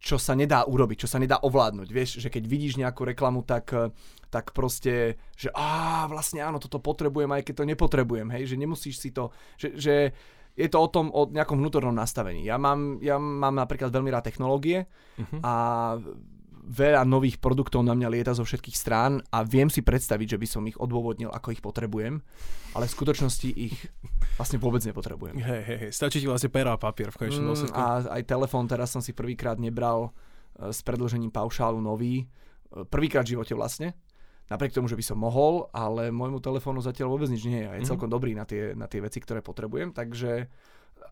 čo 0.00 0.16
sa 0.16 0.32
nedá 0.32 0.64
urobiť, 0.64 1.04
čo 1.04 1.08
sa 1.08 1.20
nedá 1.20 1.36
ovládnuť. 1.40 1.88
Vieš, 1.88 2.10
že 2.24 2.28
keď 2.32 2.44
vidíš 2.48 2.80
nejakú 2.80 3.04
reklamu, 3.04 3.44
tak, 3.44 3.68
e, 3.76 3.92
tak 4.32 4.56
proste, 4.56 5.20
že 5.36 5.52
á, 5.52 6.04
vlastne 6.08 6.40
áno, 6.40 6.56
toto 6.56 6.80
potrebujem, 6.80 7.28
aj 7.28 7.44
keď 7.44 7.54
to 7.60 7.68
nepotrebujem, 7.68 8.28
hej, 8.32 8.50
že 8.50 8.56
nemusíš 8.56 8.96
si 8.98 9.12
to, 9.12 9.30
že, 9.60 9.76
že 9.76 9.94
je 10.54 10.68
to 10.70 10.78
o 10.78 10.88
tom, 10.88 11.10
o 11.10 11.26
nejakom 11.26 11.58
vnútornom 11.58 11.90
nastavení. 11.90 12.46
Ja 12.46 12.56
mám, 12.62 13.02
ja 13.02 13.18
mám 13.18 13.58
napríklad 13.58 13.90
veľmi 13.90 14.10
rád 14.14 14.30
technológie 14.30 14.86
Mhm. 15.18 15.38
a 15.42 15.52
veľa 16.64 17.04
nových 17.04 17.36
produktov 17.36 17.84
na 17.84 17.92
mňa 17.92 18.08
lieta 18.08 18.32
zo 18.32 18.40
všetkých 18.40 18.72
strán 18.72 19.20
a 19.28 19.44
viem 19.44 19.68
si 19.68 19.80
predstaviť, 19.80 20.34
že 20.34 20.40
by 20.40 20.46
som 20.48 20.64
ich 20.64 20.74
odôvodnil, 20.74 21.28
ako 21.28 21.52
ich 21.52 21.60
potrebujem, 21.60 22.24
ale 22.72 22.84
v 22.84 22.94
skutočnosti 22.94 23.48
ich 23.48 23.76
vlastne 24.34 24.56
vôbec 24.56 24.80
nepotrebujem. 24.80 25.36
Hej, 25.36 25.62
hej, 25.62 25.78
hej. 25.78 25.90
Stačí 25.92 26.18
ti 26.18 26.26
vlastne 26.26 26.48
pera 26.48 26.72
a 26.72 26.80
papier 26.80 27.12
v 27.12 27.20
konečnom 27.20 27.52
Mm, 27.52 27.70
a 27.70 27.84
aj 28.10 28.22
telefón 28.24 28.64
teraz 28.64 28.90
som 28.90 29.04
si 29.04 29.12
prvýkrát 29.12 29.60
nebral 29.60 30.10
e, 30.56 30.72
s 30.72 30.80
predlžením 30.80 31.28
paušálu 31.28 31.78
nový. 31.78 32.24
E, 32.72 32.82
Prvýkrát 32.82 33.22
v 33.22 33.36
živote 33.36 33.52
vlastne. 33.52 33.92
Napriek 34.44 34.72
tomu, 34.72 34.88
že 34.88 34.96
by 34.96 35.04
som 35.04 35.16
mohol, 35.16 35.68
ale 35.70 36.08
môjmu 36.08 36.40
telefónu 36.40 36.80
zatiaľ 36.80 37.12
vôbec 37.12 37.28
nič 37.28 37.44
nie 37.44 37.60
je. 37.60 37.68
A 37.68 37.74
je 37.76 37.82
Mhm. 37.84 37.88
celkom 37.88 38.08
dobrý 38.08 38.32
na 38.32 38.44
tie, 38.44 38.72
na 38.72 38.88
tie 38.88 39.00
veci, 39.00 39.20
ktoré 39.20 39.40
potrebujem. 39.40 39.92
Takže 39.92 40.48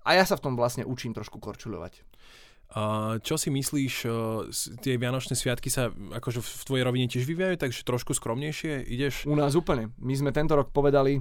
a 0.02 0.10
ja 0.16 0.24
sa 0.24 0.34
v 0.34 0.44
tom 0.48 0.54
vlastne 0.56 0.82
učím 0.82 1.12
trošku 1.12 1.36
korčuľovať. 1.36 2.00
Čo 3.20 3.36
si 3.36 3.52
myslíš, 3.52 3.94
s- 4.48 4.72
tie 4.80 4.96
Vianočné 4.96 5.36
sviatky 5.36 5.68
sa 5.68 5.92
akože 5.92 6.40
v 6.40 6.62
tvojej 6.64 6.84
rovine 6.88 7.04
tiež 7.04 7.28
vyvíjajú, 7.28 7.56
takže 7.60 7.84
trošku 7.84 8.16
skromnejšie 8.16 8.88
ideš? 8.88 9.28
U 9.28 9.36
nás 9.36 9.52
úplne. 9.52 9.92
My 10.00 10.16
sme 10.16 10.32
tento 10.32 10.56
rok 10.56 10.72
povedali 10.72 11.20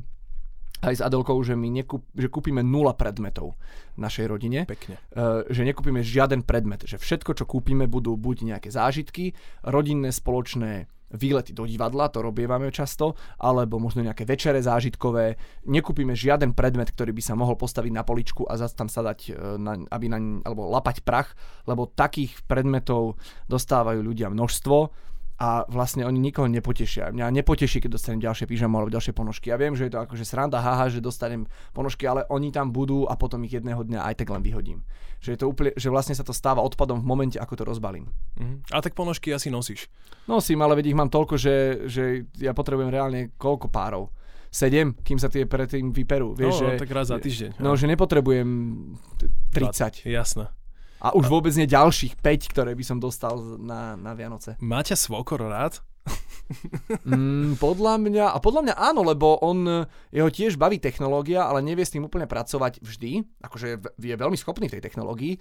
aj 0.81 0.97
s 0.97 1.01
Adelkou, 1.03 1.37
že 1.43 1.53
my 1.53 1.69
nekúp, 1.69 2.07
že 2.17 2.25
kúpime 2.25 2.65
nula 2.65 2.97
predmetov 2.97 3.53
našej 4.01 4.25
rodine. 4.25 4.65
Pekne. 4.65 4.97
Uh, 5.13 5.45
že 5.45 5.61
nekúpime 5.61 6.01
žiaden 6.01 6.41
predmet, 6.41 6.87
že 6.89 6.97
všetko, 6.97 7.37
čo 7.37 7.45
kúpime, 7.45 7.85
budú 7.85 8.17
buď 8.17 8.55
nejaké 8.57 8.73
zážitky, 8.73 9.35
rodinné 9.61 10.09
spoločné 10.09 10.89
výlety 11.13 11.51
do 11.51 11.67
divadla, 11.67 12.11
to 12.11 12.23
robievame 12.23 12.71
často, 12.71 13.15
alebo 13.39 13.77
možno 13.77 14.03
nejaké 14.03 14.23
večere 14.23 14.59
zážitkové. 14.63 15.35
Nekúpime 15.67 16.15
žiaden 16.15 16.55
predmet, 16.55 16.91
ktorý 16.91 17.11
by 17.15 17.23
sa 17.23 17.35
mohol 17.35 17.55
postaviť 17.59 17.91
na 17.91 18.03
poličku 18.03 18.47
a 18.47 18.55
zase 18.59 18.75
tam 18.75 18.87
sa 18.87 19.03
dať, 19.05 19.19
e, 19.29 19.31
na, 19.59 19.73
aby 19.91 20.05
na, 20.07 20.19
alebo 20.43 20.71
lapať 20.71 21.03
prach, 21.03 21.35
lebo 21.67 21.91
takých 21.91 22.43
predmetov 22.47 23.19
dostávajú 23.51 23.99
ľudia 24.01 24.31
množstvo 24.31 25.10
a 25.41 25.65
vlastne 25.65 26.05
oni 26.05 26.21
nikoho 26.21 26.45
nepotešia. 26.45 27.09
Mňa 27.09 27.33
nepoteší, 27.41 27.81
keď 27.81 27.97
dostanem 27.97 28.21
ďalšie 28.21 28.45
pyžamo 28.45 28.77
alebo 28.77 28.93
ďalšie 28.93 29.09
ponožky. 29.09 29.49
Ja 29.49 29.57
viem, 29.57 29.73
že 29.73 29.89
je 29.89 29.97
to 29.97 30.05
akože 30.05 30.21
sranda, 30.21 30.61
haha, 30.61 30.85
že 30.93 31.01
dostanem 31.01 31.49
ponožky, 31.73 32.05
ale 32.05 32.29
oni 32.29 32.53
tam 32.53 32.69
budú 32.69 33.09
a 33.09 33.17
potom 33.17 33.41
ich 33.41 33.57
jedného 33.57 33.81
dňa 33.81 34.05
aj 34.05 34.21
tak 34.21 34.29
len 34.29 34.45
vyhodím. 34.45 34.85
Že, 35.17 35.29
je 35.33 35.39
to 35.41 35.49
úplne, 35.49 35.73
že 35.73 35.89
vlastne 35.89 36.13
sa 36.13 36.21
to 36.21 36.29
stáva 36.29 36.61
odpadom 36.61 37.01
v 37.01 37.09
momente, 37.09 37.41
ako 37.41 37.57
to 37.57 37.63
rozbalím. 37.65 38.13
Mhm. 38.37 38.69
A 38.69 38.85
tak 38.85 38.93
ponožky 38.93 39.33
asi 39.33 39.49
nosíš. 39.49 39.89
Nosím, 40.29 40.61
ale 40.61 40.77
veď 40.77 40.93
ich 40.93 40.99
mám 41.01 41.09
toľko, 41.09 41.33
že, 41.41 41.89
že 41.89 42.29
ja 42.37 42.53
potrebujem 42.53 42.93
reálne 42.93 43.33
koľko 43.41 43.65
párov? 43.73 44.13
Sedem, 44.53 44.93
kým 45.01 45.17
sa 45.17 45.31
tie 45.31 45.47
predtým 45.47 45.89
vyperú. 45.95 46.37
Vieš, 46.37 46.53
no, 46.53 46.75
že, 46.75 46.85
tak 46.85 46.91
raz 46.91 47.07
za 47.09 47.17
týždeň. 47.17 47.57
no, 47.63 47.73
že 47.73 47.87
nepotrebujem 47.87 48.49
t- 49.17 49.31
30. 49.57 50.05
Jasné. 50.05 50.51
A 51.01 51.17
už 51.17 51.25
vôbec 51.27 51.49
nie 51.57 51.65
ďalších 51.65 52.21
5, 52.21 52.53
ktoré 52.53 52.77
by 52.77 52.83
som 52.85 53.01
dostal 53.01 53.33
na, 53.57 53.97
na 53.97 54.13
Vianoce. 54.13 54.53
Má 54.61 54.85
ťa 54.85 54.93
svokor 54.93 55.41
rád? 55.41 55.81
Mm, 57.07 57.55
podľa 57.55 57.95
mňa, 57.95 58.25
a 58.35 58.37
podľa 58.43 58.61
mňa 58.67 58.75
áno, 58.75 59.07
lebo 59.07 59.39
on, 59.39 59.63
e, 59.63 59.87
jeho 60.11 60.27
tiež 60.27 60.59
baví 60.59 60.83
technológia, 60.83 61.47
ale 61.47 61.63
nevie 61.63 61.87
s 61.87 61.95
tým 61.95 62.03
úplne 62.03 62.27
pracovať 62.27 62.83
vždy. 62.83 63.23
Akože 63.39 63.79
je 63.95 64.15
veľmi 64.19 64.35
schopný 64.35 64.67
v 64.67 64.75
tej 64.77 64.83
technológii. 64.83 65.39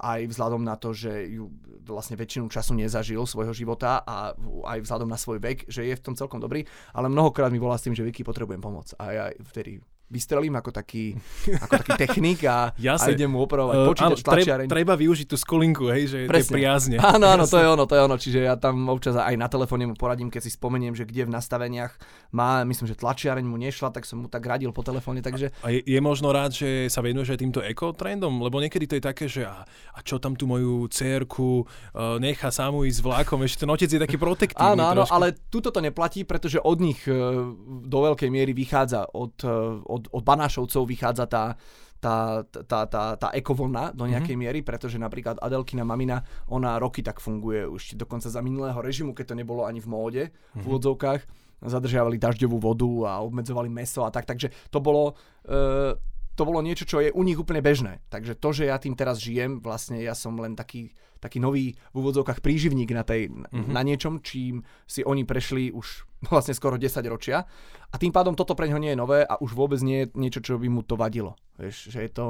aj 0.00 0.32
vzhľadom 0.32 0.64
na 0.64 0.80
to, 0.80 0.96
že 0.96 1.28
ju 1.28 1.52
vlastne 1.84 2.16
väčšinu 2.16 2.48
času 2.48 2.72
nezažil 2.72 3.20
svojho 3.28 3.52
života 3.52 4.00
a 4.00 4.32
aj 4.64 4.80
vzhľadom 4.80 5.12
na 5.12 5.20
svoj 5.20 5.44
vek, 5.44 5.68
že 5.68 5.84
je 5.84 5.92
v 5.92 6.00
tom 6.00 6.16
celkom 6.16 6.40
dobrý, 6.40 6.64
ale 6.96 7.12
mnohokrát 7.12 7.52
mi 7.52 7.60
volá 7.60 7.76
s 7.76 7.84
tým, 7.84 7.92
že 7.92 8.00
Vicky 8.00 8.24
potrebujem 8.24 8.64
pomoc. 8.64 8.96
A 8.96 9.12
ja 9.12 9.24
vtedy 9.44 9.84
vystrelím 10.08 10.56
ako 10.56 10.72
taký, 10.72 11.12
ako 11.60 11.72
taký 11.84 11.92
technik 12.00 12.44
a, 12.48 12.72
a 13.00 13.04
idem 13.12 13.28
mu 13.28 13.44
opravovať 13.44 13.76
uh, 13.76 13.86
počítač, 13.92 14.18
áno, 14.20 14.24
treba, 14.24 14.54
treba 14.64 14.94
využiť 14.96 15.26
tú 15.28 15.36
skolinku, 15.36 15.92
hej, 15.92 16.04
že 16.08 16.18
Presne. 16.24 16.48
je 16.48 16.56
priazne. 16.56 16.96
Áno, 17.18 17.24
áno, 17.24 17.44
to 17.48 17.56
je 17.56 17.66
ono, 17.66 17.84
to 17.88 17.94
je 17.96 18.02
ono. 18.04 18.16
Čiže 18.20 18.38
ja 18.44 18.54
tam 18.60 18.84
občas 18.92 19.16
aj 19.16 19.34
na 19.34 19.48
telefóne 19.48 19.88
mu 19.88 19.96
poradím, 19.96 20.28
keď 20.28 20.44
si 20.44 20.52
spomeniem, 20.52 20.92
že 20.92 21.08
kde 21.08 21.24
v 21.24 21.32
nastaveniach 21.32 21.96
má, 22.36 22.62
myslím, 22.68 22.86
že 22.88 23.00
tlačiareň 23.00 23.44
mu 23.48 23.56
nešla, 23.56 23.90
tak 23.90 24.04
som 24.04 24.20
mu 24.20 24.28
tak 24.28 24.44
radil 24.44 24.70
po 24.70 24.84
telefóne, 24.84 25.24
takže... 25.24 25.50
A 25.64 25.72
je, 25.72 25.80
je 25.82 26.00
možno 26.04 26.30
rád, 26.30 26.52
že 26.52 26.92
sa 26.92 27.00
venuješ 27.00 27.34
aj 27.34 27.40
týmto 27.40 27.60
ekotrendom? 27.64 28.44
Lebo 28.44 28.60
niekedy 28.60 28.84
to 28.84 28.94
je 29.00 29.02
také, 29.02 29.24
že 29.26 29.48
a, 29.48 29.64
a 29.94 29.98
čo 30.04 30.20
tam 30.20 30.36
tú 30.36 30.44
moju 30.44 30.86
cerku 30.92 31.64
uh, 31.64 32.20
nechá 32.20 32.52
samú 32.52 32.84
ísť 32.84 33.00
vlákom, 33.00 33.42
ešte 33.44 33.64
ten 33.64 33.70
otec 33.72 33.88
je 33.88 34.00
taký 34.00 34.16
protektívny 34.20 34.76
Áno, 34.76 34.84
áno, 34.84 35.02
trošku. 35.04 35.14
ale 35.16 35.26
tuto 35.48 35.68
to 35.72 35.80
neplatí, 35.80 36.22
pretože 36.28 36.60
od 36.60 36.78
nich 36.78 37.00
uh, 37.08 37.50
do 37.84 37.98
veľkej 38.04 38.28
miery 38.28 38.52
vychádza 38.52 39.08
od, 39.16 39.34
uh, 39.42 39.80
od, 39.88 39.97
od 40.06 40.22
banášovcov 40.22 40.86
vychádza 40.86 41.26
tá, 41.26 41.58
tá, 41.98 42.46
tá, 42.46 42.86
tá, 42.86 43.02
tá 43.18 43.28
ekovlna 43.34 43.90
do 43.90 44.06
mhm. 44.06 44.10
nejakej 44.14 44.34
mm-hmm. 44.38 44.50
miery, 44.54 44.60
pretože 44.62 44.96
napríklad 44.96 45.42
Adelkina 45.42 45.82
mamina, 45.82 46.22
ona 46.46 46.78
roky 46.78 47.02
tak 47.02 47.18
funguje 47.18 47.66
už 47.66 47.98
dokonca 47.98 48.30
za 48.30 48.38
minulého 48.38 48.78
režimu, 48.78 49.12
keď 49.12 49.34
to 49.34 49.38
nebolo 49.38 49.66
ani 49.66 49.82
v 49.82 49.88
móde 49.90 50.22
mm-hmm. 50.30 50.54
v 50.54 50.62
mhm. 50.62 50.68
úvodzovkách, 50.70 51.20
zadržiavali 51.58 52.22
dažďovú 52.22 52.56
vodu 52.62 52.90
a 53.10 53.12
obmedzovali 53.26 53.66
meso 53.66 54.06
a 54.06 54.10
tak, 54.14 54.24
takže 54.26 54.54
to 54.70 54.78
bolo... 54.78 55.18
Uh, 55.42 55.98
to 56.38 56.46
bolo 56.46 56.62
niečo, 56.62 56.86
čo 56.86 57.02
je 57.02 57.10
u 57.10 57.26
nich 57.26 57.34
úplne 57.34 57.58
bežné. 57.58 57.98
Takže 58.14 58.38
to, 58.38 58.54
že 58.54 58.70
ja 58.70 58.78
tým 58.78 58.94
teraz 58.94 59.18
žijem, 59.18 59.58
vlastne 59.58 59.98
ja 59.98 60.14
som 60.14 60.38
len 60.38 60.54
taký, 60.54 60.94
taký 61.18 61.42
nový 61.42 61.74
v 61.74 61.96
úvodzovkách 61.98 62.40
príživník 62.42 62.90
na, 62.94 63.02
tej, 63.02 63.30
mm-hmm. 63.30 63.70
na 63.70 63.82
niečom, 63.82 64.22
čím 64.22 64.62
si 64.86 65.02
oni 65.02 65.22
prešli 65.22 65.70
už 65.70 66.08
vlastne 66.32 66.54
skoro 66.54 66.78
10 66.78 66.98
ročia. 67.06 67.46
A 67.88 67.94
tým 67.96 68.10
pádom 68.10 68.34
toto 68.34 68.58
pre 68.58 68.66
neho 68.66 68.80
nie 68.80 68.94
je 68.94 69.00
nové 69.00 69.22
a 69.22 69.38
už 69.38 69.54
vôbec 69.54 69.80
nie 69.82 70.06
je 70.06 70.10
niečo, 70.18 70.40
čo 70.42 70.58
by 70.58 70.68
mu 70.70 70.82
to 70.82 70.98
vadilo. 70.98 71.38
Vieš, 71.58 71.90
že 71.90 72.00
je 72.06 72.10
to, 72.10 72.26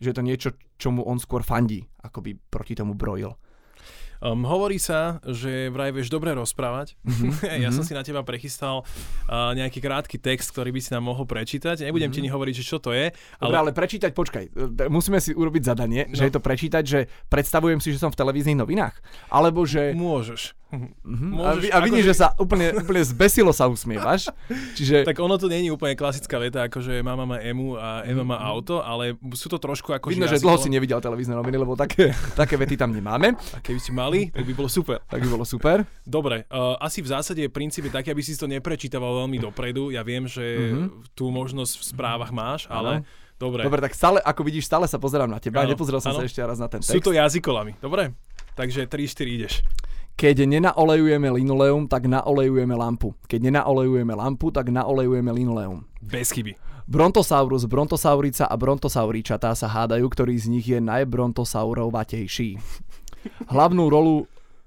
že 0.00 0.06
je 0.12 0.16
to 0.16 0.24
niečo, 0.24 0.48
čomu 0.76 1.04
on 1.04 1.16
skôr 1.16 1.40
fandí, 1.40 1.84
ako 2.04 2.20
by 2.20 2.30
proti 2.50 2.76
tomu 2.76 2.92
brojil. 2.92 3.32
Um, 4.26 4.42
hovorí 4.42 4.82
sa, 4.82 5.22
že 5.22 5.70
vraj 5.70 5.94
vieš 5.94 6.10
dobre 6.10 6.34
rozprávať. 6.34 6.98
Mm-hmm. 7.06 7.30
ja 7.64 7.70
som 7.70 7.86
mhm. 7.86 7.88
si 7.88 7.92
na 7.94 8.02
teba 8.02 8.26
prechystal 8.26 8.82
uh, 8.82 9.54
nejaký 9.54 9.78
krátky 9.78 10.18
text, 10.18 10.50
ktorý 10.50 10.74
by 10.74 10.80
si 10.82 10.90
nám 10.90 11.06
mohol 11.06 11.22
prečítať. 11.30 11.86
Nebudem 11.86 12.10
mm-hmm. 12.10 12.18
ti 12.18 12.26
ni 12.26 12.30
hovoriť, 12.30 12.54
že 12.58 12.64
čo 12.66 12.82
to 12.82 12.90
je. 12.90 13.14
Ale... 13.14 13.46
Dobre, 13.46 13.58
ale 13.62 13.70
prečítať, 13.70 14.10
počkaj. 14.10 14.44
Musíme 14.90 15.22
si 15.22 15.30
urobiť 15.30 15.62
zadanie, 15.62 16.10
no. 16.10 16.18
že 16.18 16.26
je 16.26 16.32
to 16.34 16.42
prečítať, 16.42 16.82
že 16.82 17.00
predstavujem 17.30 17.78
si, 17.78 17.94
že 17.94 18.02
som 18.02 18.10
v 18.10 18.18
televíznych 18.18 18.58
novinách. 18.58 18.98
Alebo 19.30 19.62
že... 19.62 19.94
Môžeš. 19.94 20.58
Mm-hmm. 20.66 21.30
Môžeš, 21.30 21.70
a, 21.70 21.78
a 21.78 21.84
vidíš, 21.86 22.04
že... 22.04 22.10
že 22.10 22.16
sa 22.26 22.28
úplne, 22.42 22.74
úplne 22.74 23.02
zbesilo 23.06 23.54
sa 23.54 23.70
usmievaš. 23.70 24.26
Čiže... 24.74 25.06
Tak 25.06 25.22
ono 25.22 25.38
to 25.38 25.46
je 25.46 25.70
úplne 25.70 25.94
klasická 25.94 26.42
veta, 26.42 26.66
ako 26.66 26.82
že 26.82 27.06
mama 27.06 27.22
má 27.22 27.38
emu 27.38 27.78
a 27.78 28.02
Ema 28.02 28.26
má 28.26 28.38
mhm. 28.42 28.46
auto, 28.50 28.74
ale 28.82 29.14
sú 29.38 29.46
to 29.46 29.62
trošku 29.62 29.94
ako... 29.94 30.10
Vidno, 30.10 30.26
že 30.26 30.42
dlho 30.42 30.58
si 30.58 30.66
nevidel 30.66 30.98
televízne 30.98 31.38
noviny, 31.38 31.56
lebo 31.62 31.78
také, 31.78 32.10
také 32.34 32.58
vety 32.58 32.74
tam 32.74 32.90
nemáme. 32.90 33.38
A 33.54 33.58
keby 33.62 33.78
si 33.78 33.94
mali, 33.94 34.15
tak 34.32 34.44
by 34.46 34.54
bolo 34.56 34.70
super. 34.70 34.98
Tak 35.04 35.20
by 35.20 35.28
bolo 35.28 35.44
super. 35.44 35.84
Dobre, 36.02 36.48
uh, 36.48 36.76
asi 36.80 37.04
v 37.04 37.08
zásade 37.12 37.42
princíp 37.52 37.88
je 37.88 37.92
taký, 37.92 38.12
aby 38.12 38.22
si 38.24 38.34
to 38.34 38.48
neprečítaval 38.48 39.26
veľmi 39.26 39.38
dopredu. 39.40 39.92
Ja 39.92 40.00
viem, 40.00 40.24
že 40.24 40.42
mm-hmm. 40.42 41.12
tú 41.12 41.28
možnosť 41.28 41.72
v 41.80 41.84
správach 41.84 42.30
máš, 42.32 42.64
ale... 42.72 43.02
Ano. 43.02 43.24
Dobre. 43.36 43.68
Dobre, 43.68 43.84
tak 43.84 43.92
stále, 43.92 44.16
ako 44.24 44.48
vidíš, 44.48 44.64
stále 44.64 44.88
sa 44.88 44.96
pozerám 44.96 45.28
na 45.28 45.36
teba. 45.36 45.60
Ano, 45.60 45.76
Nepozrel 45.76 46.00
som 46.00 46.16
ano. 46.16 46.24
sa 46.24 46.28
ešte 46.28 46.40
raz 46.40 46.56
na 46.56 46.72
ten 46.72 46.80
text. 46.80 46.88
Sú 46.88 47.04
to 47.04 47.12
jazykolami, 47.12 47.76
dobre? 47.84 48.16
Takže 48.56 48.88
3-4 48.88 49.36
ideš. 49.36 49.54
Keď 50.16 50.48
nenaolejujeme 50.48 51.28
linoleum, 51.28 51.84
tak 51.84 52.08
naolejujeme 52.08 52.72
lampu. 52.72 53.12
Keď 53.28 53.52
nenaolejujeme 53.52 54.16
lampu, 54.16 54.48
tak 54.48 54.72
naolejujeme 54.72 55.28
linoleum. 55.28 55.84
Bez 56.00 56.32
chyby. 56.32 56.56
Brontosaurus, 56.88 57.68
brontosaurica 57.68 58.48
a 58.48 58.54
brontosauričatá 58.56 59.52
sa 59.52 59.68
hádajú, 59.68 60.06
ktorý 60.08 60.38
z 60.38 60.46
nich 60.48 60.64
je 60.70 60.80
najbrontosaurovatejší. 60.80 62.56
Hlavnú 63.48 63.86
rolu... 63.86 64.26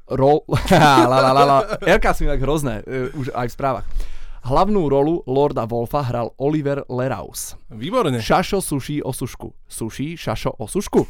Rol... 0.09 0.41
la, 0.73 1.05
la, 1.05 1.31
la, 1.35 1.43
la. 1.45 1.57
Erka 1.85 2.15
sú 2.15 2.25
inak 2.25 2.41
hrozné, 2.41 2.81
uh, 2.87 3.13
už 3.13 3.29
aj 3.35 3.47
v 3.51 3.53
správach. 3.53 3.85
Hlavnú 4.47 4.87
rolu 4.87 5.19
Lorda 5.27 5.67
Wolfa 5.67 6.01
hral 6.07 6.31
Oliver 6.39 6.87
Leraus. 6.87 7.58
Výborne. 7.69 8.17
Šašo 8.17 8.65
suší 8.65 9.05
o 9.05 9.13
sušku. 9.13 9.53
Suší 9.69 10.17
šašo 10.17 10.57
o 10.57 10.65
sušku. 10.65 11.05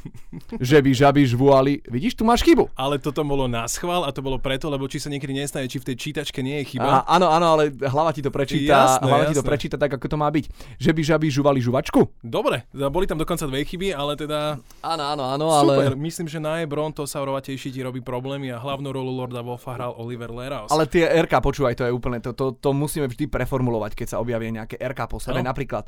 Žeby 0.59 0.91
žaby 0.91 1.23
žvuali. 1.23 1.79
Vidíš, 1.87 2.19
tu 2.19 2.27
máš 2.27 2.43
chybu. 2.43 2.75
Ale 2.75 2.99
toto 2.99 3.23
bolo 3.23 3.47
na 3.47 3.63
schvál 3.71 4.03
a 4.03 4.11
to 4.11 4.19
bolo 4.19 4.35
preto, 4.43 4.67
lebo 4.67 4.83
či 4.91 4.99
sa 4.99 5.07
niekedy 5.07 5.31
nestane, 5.31 5.71
či 5.71 5.79
v 5.79 5.87
tej 5.87 5.95
čítačke 5.95 6.43
nie 6.43 6.59
je 6.59 6.75
chyba. 6.75 7.07
A, 7.07 7.15
áno, 7.15 7.31
áno, 7.31 7.55
ale 7.55 7.71
hlava 7.71 8.11
ti 8.11 8.19
to 8.19 8.27
prečíta, 8.27 8.75
jasné, 8.75 9.07
hlava 9.07 9.23
jasné. 9.23 9.31
ti 9.31 9.39
to 9.39 9.47
prečíta 9.47 9.75
tak, 9.79 9.95
ako 9.95 10.05
to 10.11 10.17
má 10.19 10.27
byť. 10.27 10.45
Žeby 10.83 11.01
žaby 11.07 11.27
žuvali 11.31 11.63
žuvačku. 11.63 12.11
Dobre, 12.19 12.67
boli 12.75 13.07
tam 13.07 13.15
dokonca 13.15 13.47
dve 13.47 13.63
chyby, 13.63 13.95
ale 13.95 14.19
teda... 14.19 14.59
Áno, 14.83 15.03
áno, 15.15 15.23
áno, 15.31 15.47
ale... 15.55 15.73
Super, 15.79 15.95
myslím, 15.95 16.27
že 16.27 16.43
najbrontosaurovatejší 16.43 17.71
ti 17.71 17.79
robí 17.79 18.03
problémy 18.03 18.51
a 18.51 18.59
hlavnú 18.59 18.91
rolu 18.91 19.15
Lorda 19.15 19.39
Wolfa 19.39 19.79
hral 19.79 19.95
Oliver 19.95 20.27
Leraus. 20.35 20.67
Ale 20.75 20.91
tie 20.91 21.07
RK, 21.07 21.39
počúvaj, 21.39 21.79
to 21.79 21.87
je 21.87 21.95
úplne, 21.95 22.19
to, 22.19 22.35
to, 22.35 22.51
to 22.51 22.75
musíme 22.75 23.07
vždy 23.07 23.31
preformulovať, 23.31 23.95
keď 23.95 24.07
sa 24.11 24.17
objavia 24.19 24.51
nejaké 24.51 24.75
RK 24.75 25.07
po 25.07 25.23
sebe. 25.23 25.39
No. 25.39 25.55
Napríklad, 25.55 25.87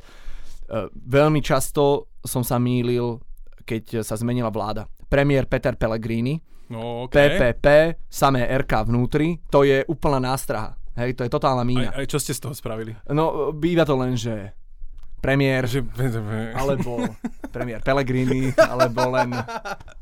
veľmi 0.92 1.40
často 1.44 2.08
som 2.24 2.40
sa 2.40 2.56
mýlil, 2.56 3.20
keď 3.62 4.00
sa 4.00 4.16
zmenila 4.16 4.48
vláda. 4.48 4.88
Premiér 5.06 5.44
Peter 5.44 5.76
Pellegrini, 5.76 6.40
no, 6.72 7.04
okay. 7.04 7.36
PPP, 7.36 7.66
samé 8.08 8.48
RK 8.48 8.88
vnútri, 8.88 9.36
to 9.52 9.62
je 9.68 9.84
úplná 9.86 10.32
nástraha. 10.32 10.72
Hej, 10.92 11.16
to 11.16 11.24
je 11.24 11.32
totálna 11.32 11.64
mína. 11.64 11.92
Aj, 11.92 12.04
aj 12.04 12.06
čo 12.08 12.20
ste 12.20 12.36
z 12.36 12.40
toho 12.44 12.52
spravili? 12.52 12.92
No, 13.08 13.52
býva 13.52 13.88
to 13.88 13.96
len, 13.96 14.12
že 14.12 14.52
premiér, 15.22 15.70
že... 15.70 15.86
alebo 16.60 17.06
premiér 17.54 17.78
Pellegrini, 17.84 18.50
alebo 18.58 19.12
len, 19.14 19.30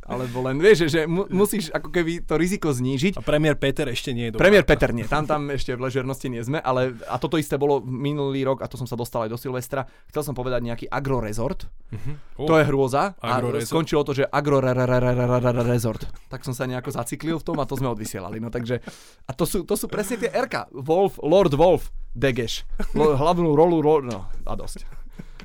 alebo 0.09 0.39
len, 0.49 0.57
vieš, 0.57 0.89
že 0.89 1.05
mu, 1.05 1.29
musíš 1.29 1.69
ako 1.75 1.93
keby 1.93 2.25
to 2.25 2.41
riziko 2.41 2.73
znížiť. 2.73 3.19
A 3.19 3.23
premiér 3.23 3.61
Peter 3.61 3.85
ešte 3.91 4.17
nie 4.17 4.31
je 4.31 4.33
dobrá. 4.33 4.49
Premiér 4.49 4.65
Peter 4.65 4.95
nie, 4.97 5.05
tam, 5.05 5.29
tam 5.29 5.53
ešte 5.53 5.77
v 5.77 5.85
ležernosti 5.85 6.33
nie 6.33 6.41
sme, 6.41 6.63
ale 6.63 6.97
a 7.11 7.21
toto 7.21 7.37
isté 7.37 7.61
bolo 7.61 7.85
minulý 7.85 8.47
rok, 8.49 8.65
a 8.65 8.71
to 8.71 8.81
som 8.81 8.89
sa 8.89 8.97
dostal 8.97 9.29
aj 9.29 9.35
do 9.35 9.39
Silvestra, 9.39 9.85
chcel 10.09 10.23
som 10.25 10.33
povedať 10.33 10.65
nejaký 10.65 10.87
agrorezort, 10.89 11.69
uh-huh. 11.69 12.41
oh. 12.41 12.49
to 12.49 12.55
je 12.57 12.65
hrôza, 12.71 13.19
a 13.21 13.45
skončilo 13.61 14.07
to, 14.07 14.17
že 14.17 14.25
agrorezort. 14.25 16.07
Tak 16.33 16.47
som 16.47 16.57
sa 16.57 16.65
nejako 16.65 16.95
zaciklil 16.97 17.37
v 17.43 17.45
tom 17.45 17.59
a 17.61 17.69
to 17.69 17.77
sme 17.77 17.93
odvysielali, 17.93 18.41
no 18.41 18.49
takže, 18.49 18.81
a 19.27 19.31
to 19.37 19.45
sú, 19.45 19.67
to 19.67 19.75
sú 19.77 19.91
presne 19.91 20.17
tie 20.23 20.31
RK, 20.31 20.73
Wolf, 20.73 21.19
Lord 21.21 21.53
Wolf, 21.59 21.91
Degeš, 22.11 22.67
hlavnú 22.95 23.55
rolu, 23.55 23.79
ro, 23.79 24.03
no 24.03 24.27
a 24.27 24.53
dosť. 24.59 24.83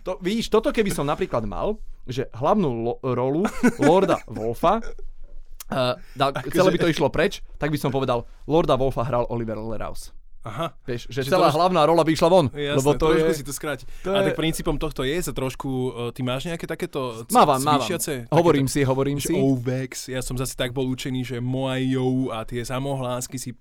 To, 0.02 0.18
vidíš, 0.22 0.50
toto 0.50 0.70
keby 0.74 0.90
som 0.94 1.06
napríklad 1.06 1.46
mal, 1.46 1.78
že 2.06 2.30
hlavnú 2.34 2.70
lo- 2.70 3.00
rolu 3.02 3.46
Lorda 3.82 4.22
Wolfa, 4.30 4.82
uh, 4.82 5.98
da, 6.14 6.26
celé 6.50 6.70
by 6.74 6.80
to 6.82 6.90
išlo 6.90 7.10
preč, 7.10 7.42
tak 7.58 7.74
by 7.74 7.78
som 7.78 7.90
povedal, 7.90 8.26
Lorda 8.46 8.78
Wolfa 8.78 9.06
hral 9.06 9.26
Oliver 9.30 9.58
Leraus. 9.58 10.14
Aha. 10.46 10.78
Vieš, 10.86 11.10
že, 11.10 11.26
že 11.26 11.34
celá 11.34 11.50
to... 11.50 11.58
hlavná 11.58 11.82
rola 11.90 12.06
by 12.06 12.14
išla 12.14 12.30
von. 12.30 12.54
Jasné, 12.54 12.78
lebo 12.78 12.90
to 12.94 13.18
trošku 13.18 13.34
je... 13.34 13.38
si 13.42 13.46
to 13.50 13.54
skráť. 13.54 13.80
To 14.06 14.14
a 14.14 14.22
je... 14.22 14.30
tak 14.30 14.38
princípom 14.38 14.78
tohto 14.78 15.02
je 15.02 15.18
sa 15.18 15.34
trošku, 15.34 15.70
uh, 15.70 16.14
ty 16.14 16.22
máš 16.22 16.46
nejaké 16.46 16.70
takéto 16.70 17.26
c- 17.26 17.34
mávam, 17.34 17.58
cvičiace? 17.58 18.30
Mávam. 18.30 18.38
Hovorím 18.38 18.68
si, 18.70 18.86
hovorím 18.86 19.18
si. 19.18 19.34
Ovex, 19.34 20.14
ja 20.14 20.22
som 20.22 20.38
zase 20.38 20.54
tak 20.54 20.70
bol 20.70 20.86
učený, 20.86 21.26
že 21.26 21.38
Moajou 21.42 22.30
a 22.30 22.46
tie 22.46 22.62
samohlásky 22.62 23.42
si 23.42 23.58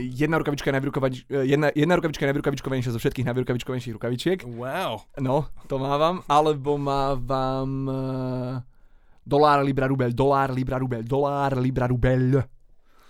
jedna 0.00 0.38
rukavička 0.40 0.68
je 0.68 0.74
najvyrukovač, 0.80 1.14
uh, 1.28 1.44
jedna, 1.44 1.68
jedna 1.76 1.94
rukavička 2.00 2.24
je 2.24 2.28
najvyrukavičkovanejšia 2.32 2.94
zo 2.96 3.00
všetkých 3.00 3.26
najvyrukavičkovanejších 3.28 3.94
rukavičiek. 4.00 4.38
Wow. 4.48 5.04
No, 5.20 5.52
to 5.68 5.76
mávam. 5.76 6.24
Alebo 6.28 6.80
mávam 6.80 7.70
uh, 7.84 8.62
dolár, 9.26 9.64
libra, 9.64 9.88
rubel, 9.88 10.12
dolár, 10.12 10.52
libra, 10.52 10.80
rubel, 10.80 11.02
dolár, 11.04 11.56
libra, 11.60 11.88
rubel. 11.88 12.44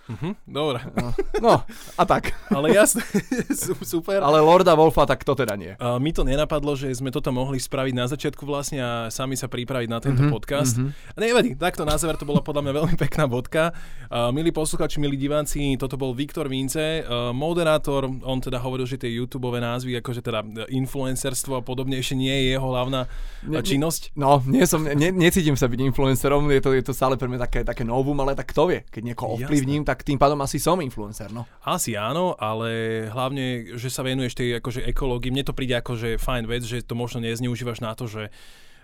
Uh-huh, 0.05 0.37
dobre. 0.45 0.85
No, 0.93 1.07
no, 1.41 1.53
a 1.97 2.03
tak. 2.05 2.37
Ale 2.53 2.69
jasne, 2.77 3.01
super. 3.81 4.21
Ale 4.21 4.37
Lorda 4.37 4.77
Wolfa, 4.77 5.09
tak 5.09 5.25
to 5.25 5.33
teda 5.33 5.57
nie. 5.57 5.73
Uh, 5.81 5.97
mi 5.97 6.13
to 6.13 6.21
nenapadlo, 6.21 6.77
že 6.77 6.93
sme 6.93 7.09
toto 7.09 7.33
mohli 7.33 7.57
spraviť 7.57 7.93
na 7.97 8.05
začiatku 8.05 8.45
vlastne 8.45 8.79
a 8.85 8.91
sami 9.09 9.33
sa 9.33 9.49
pripraviť 9.49 9.89
na 9.89 9.97
tento 9.97 10.21
uh-huh, 10.21 10.33
podcast. 10.33 10.77
Uh-huh. 10.77 10.93
Nevadí, 11.17 11.57
takto 11.57 11.87
na 11.87 11.97
záver 11.97 12.21
to 12.21 12.29
bola 12.29 12.45
podľa 12.45 12.69
mňa 12.69 12.73
veľmi 12.77 12.95
pekná 13.01 13.25
bodka. 13.25 13.73
Uh, 14.05 14.29
milí 14.29 14.53
posluchači, 14.53 15.01
milí 15.01 15.17
diváci, 15.17 15.73
toto 15.79 15.97
bol 15.97 16.13
Viktor 16.13 16.45
Vince, 16.45 17.01
moderátor, 17.33 18.05
on 18.05 18.39
teda 18.41 18.61
hovoril, 18.61 18.85
že 18.85 19.01
tie 19.01 19.09
YouTube 19.11 19.47
názvy, 19.55 19.97
akože 20.01 20.21
teda 20.21 20.41
influencerstvo 20.67 21.59
a 21.59 21.61
podobne, 21.63 21.97
ešte 21.97 22.17
nie 22.17 22.31
je 22.31 22.43
jeho 22.57 22.67
hlavná 22.67 23.07
ne, 23.45 23.61
činnosť. 23.61 24.17
No, 24.17 24.41
nie 24.43 24.65
som, 24.67 24.83
ne, 24.83 25.09
necítim 25.13 25.55
sa 25.55 25.69
byť 25.69 25.79
influencerom, 25.93 26.49
je 26.51 26.61
to, 26.61 26.69
je 26.75 26.83
to 26.83 26.91
stále 26.91 27.15
pre 27.15 27.29
mňa 27.29 27.39
také, 27.47 27.59
také 27.63 27.83
novum, 27.87 28.17
ale 28.19 28.35
tak 28.35 28.51
kto 28.51 28.73
vie, 28.73 28.79
keď 28.89 29.01
niekoho 29.13 29.39
ovplyvním, 29.39 29.87
tak 29.87 29.94
tak 29.95 30.03
tým 30.03 30.19
pádom 30.19 30.43
asi 30.43 30.59
som 30.59 30.75
influencer, 30.83 31.31
no. 31.31 31.47
Asi 31.63 31.95
áno, 31.95 32.35
ale 32.35 33.07
hlavne, 33.07 33.79
že 33.79 33.87
sa 33.87 34.03
venuješ 34.03 34.35
tej 34.35 34.59
akože 34.59 34.83
ekológii, 34.91 35.31
mne 35.31 35.47
to 35.47 35.55
príde 35.55 35.79
ako, 35.79 35.95
že 35.95 36.19
fajn 36.19 36.43
vec, 36.51 36.67
že 36.67 36.83
to 36.83 36.99
možno 36.99 37.23
nezneužívaš 37.23 37.79
na 37.79 37.95
to, 37.95 38.11
že 38.11 38.27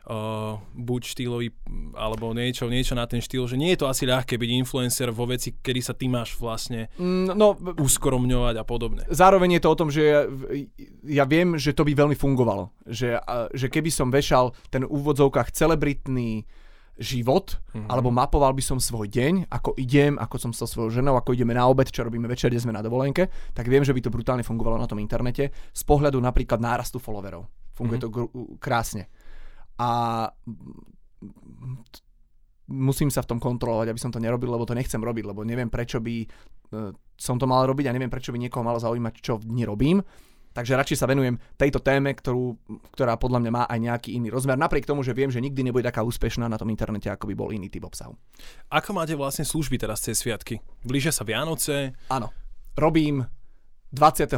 uh, 0.08 0.56
buď 0.72 1.02
štýlový, 1.04 1.52
alebo 1.94 2.32
niečo, 2.32 2.72
niečo 2.72 2.96
na 2.96 3.04
ten 3.04 3.20
štýl, 3.20 3.44
že 3.44 3.60
nie 3.60 3.76
je 3.76 3.84
to 3.84 3.92
asi 3.92 4.08
ľahké 4.08 4.40
byť 4.40 4.52
influencer 4.56 5.12
vo 5.12 5.28
veci, 5.28 5.52
kedy 5.52 5.82
sa 5.84 5.92
ty 5.92 6.08
máš 6.08 6.40
vlastne 6.40 6.88
Mm, 6.96 7.36
No, 7.36 7.54
uskoromňovať 7.60 8.56
a 8.56 8.64
podobne. 8.64 9.04
zároveň 9.12 9.60
je 9.60 9.62
to 9.62 9.70
o 9.70 9.76
tom, 9.78 9.90
že 9.92 10.02
ja, 10.02 10.22
ja 11.04 11.26
viem, 11.28 11.60
že 11.60 11.76
to 11.76 11.84
by 11.84 11.92
veľmi 11.92 12.16
fungovalo. 12.16 12.72
Že, 12.88 13.20
že 13.52 13.68
keby 13.68 13.92
som 13.92 14.08
vešal 14.08 14.56
ten 14.72 14.88
úvodzovkách 14.88 15.52
celebritný 15.52 16.48
život, 17.02 17.58
mm-hmm. 17.74 17.90
alebo 17.90 18.14
mapoval 18.14 18.54
by 18.54 18.62
som 18.62 18.78
svoj 18.78 19.10
deň, 19.10 19.50
ako 19.50 19.74
idem, 19.82 20.22
ako 20.22 20.38
som 20.38 20.52
sa 20.54 20.70
svojou 20.70 21.02
ženou, 21.02 21.18
ako 21.18 21.34
ideme 21.34 21.58
na 21.58 21.66
obed, 21.66 21.90
čo 21.90 22.06
robíme 22.06 22.30
večer, 22.30 22.54
kde 22.54 22.62
sme 22.62 22.78
na 22.78 22.86
dovolenke, 22.86 23.28
tak 23.58 23.66
viem, 23.66 23.82
že 23.82 23.92
by 23.92 24.02
to 24.06 24.14
brutálne 24.14 24.46
fungovalo 24.46 24.78
na 24.78 24.86
tom 24.86 25.02
internete 25.02 25.50
z 25.52 25.84
pohľadu 25.84 26.22
napríklad 26.22 26.62
nárastu 26.62 27.02
followerov. 27.02 27.50
Funguje 27.74 27.98
mm-hmm. 27.98 28.06
to 28.06 28.14
gru- 28.14 28.32
krásne. 28.62 29.10
A 29.82 29.90
t- 31.90 32.02
musím 32.70 33.10
sa 33.10 33.26
v 33.26 33.36
tom 33.36 33.40
kontrolovať, 33.42 33.92
aby 33.92 34.00
som 34.00 34.14
to 34.14 34.22
nerobil, 34.22 34.54
lebo 34.54 34.64
to 34.64 34.78
nechcem 34.78 35.02
robiť, 35.02 35.26
lebo 35.26 35.42
neviem, 35.44 35.68
prečo 35.68 36.00
by 36.00 36.16
e, 36.24 36.28
som 37.18 37.36
to 37.36 37.50
mal 37.50 37.66
robiť 37.68 37.90
a 37.90 37.96
neviem, 37.98 38.14
prečo 38.14 38.32
by 38.32 38.40
niekoho 38.40 38.64
malo 38.64 38.80
zaujímať, 38.80 39.14
čo 39.20 39.42
v 39.42 39.50
dni 39.50 39.64
robím. 39.68 39.98
Takže 40.52 40.76
radšej 40.76 40.98
sa 41.00 41.08
venujem 41.08 41.40
tejto 41.56 41.80
téme, 41.80 42.12
ktorú, 42.12 42.60
ktorá 42.92 43.16
podľa 43.16 43.40
mňa 43.40 43.52
má 43.52 43.64
aj 43.72 43.80
nejaký 43.80 44.10
iný 44.20 44.28
rozmer, 44.28 44.60
napriek 44.60 44.84
tomu, 44.84 45.00
že 45.00 45.16
viem, 45.16 45.32
že 45.32 45.40
nikdy 45.40 45.64
nebude 45.64 45.88
taká 45.88 46.04
úspešná 46.04 46.52
na 46.52 46.60
tom 46.60 46.68
internete, 46.68 47.08
ako 47.08 47.32
by 47.32 47.36
bol 47.36 47.50
iný 47.56 47.72
typ 47.72 47.88
obsahu. 47.88 48.20
Ako 48.68 48.92
máte 48.92 49.16
vlastne 49.16 49.48
služby 49.48 49.80
teraz 49.80 50.04
cez 50.04 50.20
sviatky? 50.20 50.60
Blížia 50.84 51.16
sa 51.16 51.24
Vianoce, 51.24 51.96
Áno, 52.12 52.36
robím 52.76 53.24
23. 53.96 54.36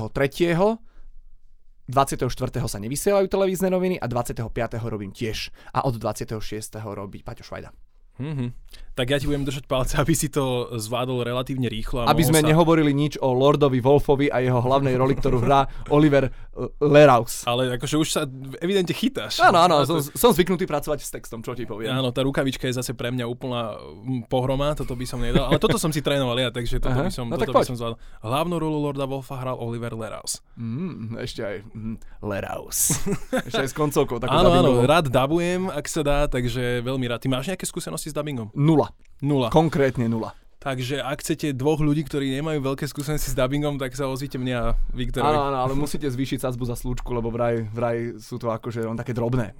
24. 1.84 2.64
sa 2.64 2.80
nevysielajú 2.80 3.28
televízne 3.28 3.68
noviny 3.68 3.99
a 3.99 4.07
25. 4.07 4.47
robím 4.88 5.11
tiež. 5.11 5.51
A 5.76 5.84
od 5.84 5.99
26. 5.99 6.39
robí 6.80 7.20
Paťo 7.28 7.43
Švajda. 7.43 7.76
Mhm. 8.20 8.53
Tak 8.93 9.09
ja 9.09 9.18
ti 9.18 9.26
budem 9.26 9.41
držať 9.41 9.66
palce, 9.66 9.97
aby 10.01 10.14
si 10.14 10.30
to 10.30 10.70
zvládol 10.78 11.26
relatívne 11.26 11.66
rýchlo. 11.66 12.05
A 12.05 12.14
Aby 12.14 12.30
sme 12.30 12.45
sa... 12.45 12.47
nehovorili 12.49 12.93
nič 12.93 13.18
o 13.18 13.34
Lordovi 13.34 13.82
Wolfovi 13.82 14.30
a 14.30 14.38
jeho 14.38 14.61
hlavnej 14.61 14.93
roli, 14.93 15.18
ktorú 15.18 15.41
hrá 15.41 15.66
Oliver 15.89 16.30
Leraus. 16.78 17.41
Ale 17.49 17.74
akože 17.82 17.95
už 17.97 18.09
sa 18.14 18.22
evidentne 18.61 18.93
chytáš. 18.93 19.41
Áno, 19.41 19.57
áno, 19.66 19.82
som, 19.89 19.97
som 19.97 20.30
zvyknutý 20.30 20.70
pracovať 20.70 21.01
s 21.01 21.09
textom, 21.09 21.41
čo 21.41 21.57
ti 21.57 21.66
poviem. 21.66 21.89
Áno, 21.89 22.14
tá 22.14 22.22
rukavička 22.22 22.70
je 22.70 22.78
zase 22.78 22.93
pre 22.93 23.09
mňa 23.09 23.26
úplná 23.26 23.82
pohroma, 24.30 24.78
toto 24.78 24.93
by 24.93 25.05
som 25.09 25.18
nedal. 25.18 25.49
Ale 25.49 25.57
toto 25.57 25.82
som 25.82 25.89
si 25.89 26.05
trénoval 26.05 26.38
ja, 26.38 26.49
takže 26.53 26.78
toto 26.78 26.93
Aha, 26.93 27.09
by 27.09 27.14
som, 27.14 27.26
no 27.26 27.41
tak 27.41 27.49
toto 27.49 27.57
by 27.57 27.66
poď. 27.66 27.70
som 27.74 27.78
zvládol. 27.82 27.97
Hlavnú 28.22 28.55
rolu 28.61 28.78
Lorda 28.78 29.09
Wolfa 29.09 29.41
hral 29.41 29.57
Oliver 29.57 29.97
Leraus. 29.97 30.45
Mm, 30.53 31.18
ešte 31.18 31.41
aj 31.41 31.55
mm, 31.74 31.95
Leraus. 32.22 33.01
ešte 33.49 33.61
aj 33.66 33.70
s 33.74 33.76
koncovkou. 33.76 34.22
Áno, 34.30 34.53
áno, 34.53 34.86
rád 34.86 35.09
dabujem, 35.09 35.74
ak 35.74 35.86
sa 35.89 36.05
dá, 36.05 36.18
takže 36.30 36.86
veľmi 36.86 37.09
rád. 37.09 37.26
Ty 37.26 37.34
máš 37.34 37.49
nejaké 37.49 37.66
skúsenosti 37.66 38.03
s 38.10 38.16
dubbingom? 38.16 38.51
Nula. 38.58 38.91
Nula. 39.24 39.54
Konkrétne 39.54 40.10
nula. 40.12 40.36
Takže 40.64 41.04
ak 41.04 41.20
chcete 41.20 41.51
dvoch 41.51 41.84
ľudí, 41.84 42.08
ktorí 42.08 42.32
nemajú 42.39 42.64
veľké 42.64 42.88
skúsenosti 42.88 43.32
s 43.32 43.36
dubbingom, 43.36 43.76
tak 43.76 43.99
sa 43.99 44.08
ozvite 44.08 44.39
mne 44.39 44.54
a 44.56 44.66
Viktorovi. 44.95 45.28
Áno, 45.28 45.51
áno, 45.51 45.58
ale 45.60 45.76
musíte 45.76 46.08
zvýšiť 46.08 46.47
sadzbu 46.47 46.64
za 46.64 46.80
slúčku, 46.80 47.12
lebo 47.12 47.28
vraj, 47.28 47.68
vraj 47.76 48.16
sú 48.24 48.39
to 48.39 48.47
akože 48.47 48.80
len 48.88 48.95
také 48.95 49.12
drobné. 49.12 49.51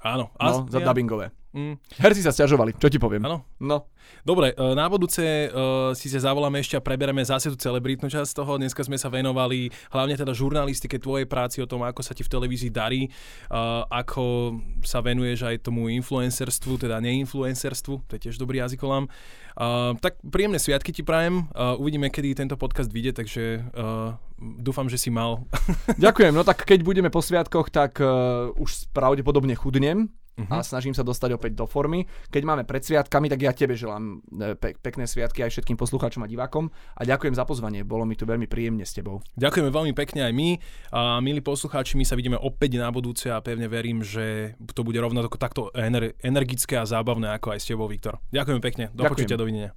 Áno. 0.00 0.32
No, 0.36 0.66
za 0.68 0.80
ja- 0.80 0.86
dubbingové. 0.86 1.30
Mm, 1.50 1.82
Herci 1.98 2.22
sa 2.22 2.30
stiažovali, 2.30 2.78
čo 2.78 2.86
ti 2.86 3.02
poviem. 3.02 3.26
áno. 3.26 3.42
No, 3.58 3.90
Dobre, 4.22 4.52
e, 4.52 4.74
na 4.76 4.84
budúce 4.90 5.48
uh, 5.48 5.96
si 5.96 6.12
sa 6.12 6.20
zavoláme 6.20 6.60
ešte 6.60 6.76
a 6.76 6.84
prebereme 6.84 7.24
zase 7.24 7.48
tú 7.48 7.56
celebritnú 7.56 8.10
časť 8.10 8.36
toho. 8.36 8.60
Dneska 8.60 8.84
sme 8.84 9.00
sa 9.00 9.08
venovali 9.08 9.72
hlavne 9.92 10.14
teda 10.16 10.36
žurnalistike, 10.36 11.00
tvojej 11.00 11.24
práci, 11.24 11.64
o 11.64 11.68
tom, 11.68 11.80
ako 11.86 12.04
sa 12.04 12.12
ti 12.12 12.20
v 12.20 12.32
televízii 12.32 12.72
darí, 12.72 13.08
uh, 13.48 13.86
ako 13.88 14.56
sa 14.84 15.00
venuješ 15.00 15.48
aj 15.48 15.64
tomu 15.64 15.88
influencerstvu, 15.88 16.84
teda 16.84 17.00
neinfluencerstvu, 17.00 17.94
to 18.06 18.12
je 18.16 18.20
tiež 18.28 18.36
dobrý 18.36 18.60
jazykolám. 18.60 19.08
Uh, 19.56 19.96
tak 19.98 20.20
príjemné 20.24 20.60
sviatky 20.60 20.92
ti 20.92 21.02
prajem, 21.02 21.48
uh, 21.52 21.76
uvidíme, 21.80 22.12
kedy 22.12 22.36
tento 22.36 22.56
podcast 22.60 22.92
vyjde, 22.92 23.24
takže 23.24 23.64
uh, 23.72 24.16
dúfam, 24.40 24.86
že 24.86 24.96
si 24.96 25.08
mal. 25.08 25.44
ďakujem. 25.96 26.32
No 26.32 26.42
tak 26.42 26.64
keď 26.64 26.80
budeme 26.80 27.08
po 27.08 27.20
sviatkoch, 27.20 27.68
tak 27.68 27.96
uh, 27.96 28.08
už 28.54 28.88
pravdepodobne 28.90 29.52
chudnem 29.52 30.08
Mhm. 30.38 30.48
a 30.48 30.64
snažím 30.64 30.96
sa 30.96 31.04
dostať 31.04 31.36
opäť 31.36 31.52
do 31.52 31.66
formy. 31.66 32.00
Keď 32.30 32.42
máme 32.42 32.64
pred 32.64 32.80
sviatkami, 32.80 33.28
tak 33.28 33.36
ja 33.38 33.52
tebe 33.52 33.76
želám 33.76 34.24
e, 34.32 34.56
pe- 34.56 34.72
pekné 34.72 35.04
sviatky 35.04 35.44
aj 35.44 35.52
všetkým 35.52 35.76
poslucháčom 35.76 36.24
a 36.24 36.30
divákom 36.30 36.64
a 36.96 37.02
ďakujem 37.02 37.34
za 37.34 37.44
pozvanie. 37.44 37.84
Bolo 37.84 38.08
mi 38.08 38.16
tu 38.16 38.24
veľmi 38.24 38.48
príjemne 38.48 38.80
s 38.80 38.96
tebou. 38.96 39.20
Ďakujeme 39.36 39.68
veľmi 39.68 39.92
pekne 39.92 40.24
aj 40.24 40.32
my. 40.32 40.48
A 40.96 41.20
milí 41.20 41.44
poslucháči, 41.44 41.92
my 41.94 42.08
sa 42.08 42.16
vidíme 42.16 42.40
opäť 42.40 42.80
na 42.80 42.88
budúce 42.88 43.28
a 43.28 43.36
pevne 43.38 43.68
verím, 43.68 44.00
že 44.00 44.56
to 44.72 44.80
bude 44.80 44.96
rovnako 44.96 45.36
takto 45.36 45.68
ener- 45.74 46.16
energické 46.18 46.80
a 46.80 46.88
zábavné 46.88 47.36
ako 47.36 47.52
aj 47.52 47.60
s 47.60 47.66
tebou, 47.66 47.84
Viktor. 47.84 48.16
Ďakujeme 48.30 48.62
pekne. 48.62 48.84
Do 48.88 49.04
Ďakujem. 49.04 49.12
počutia, 49.12 49.36
dovidenia. 49.36 49.70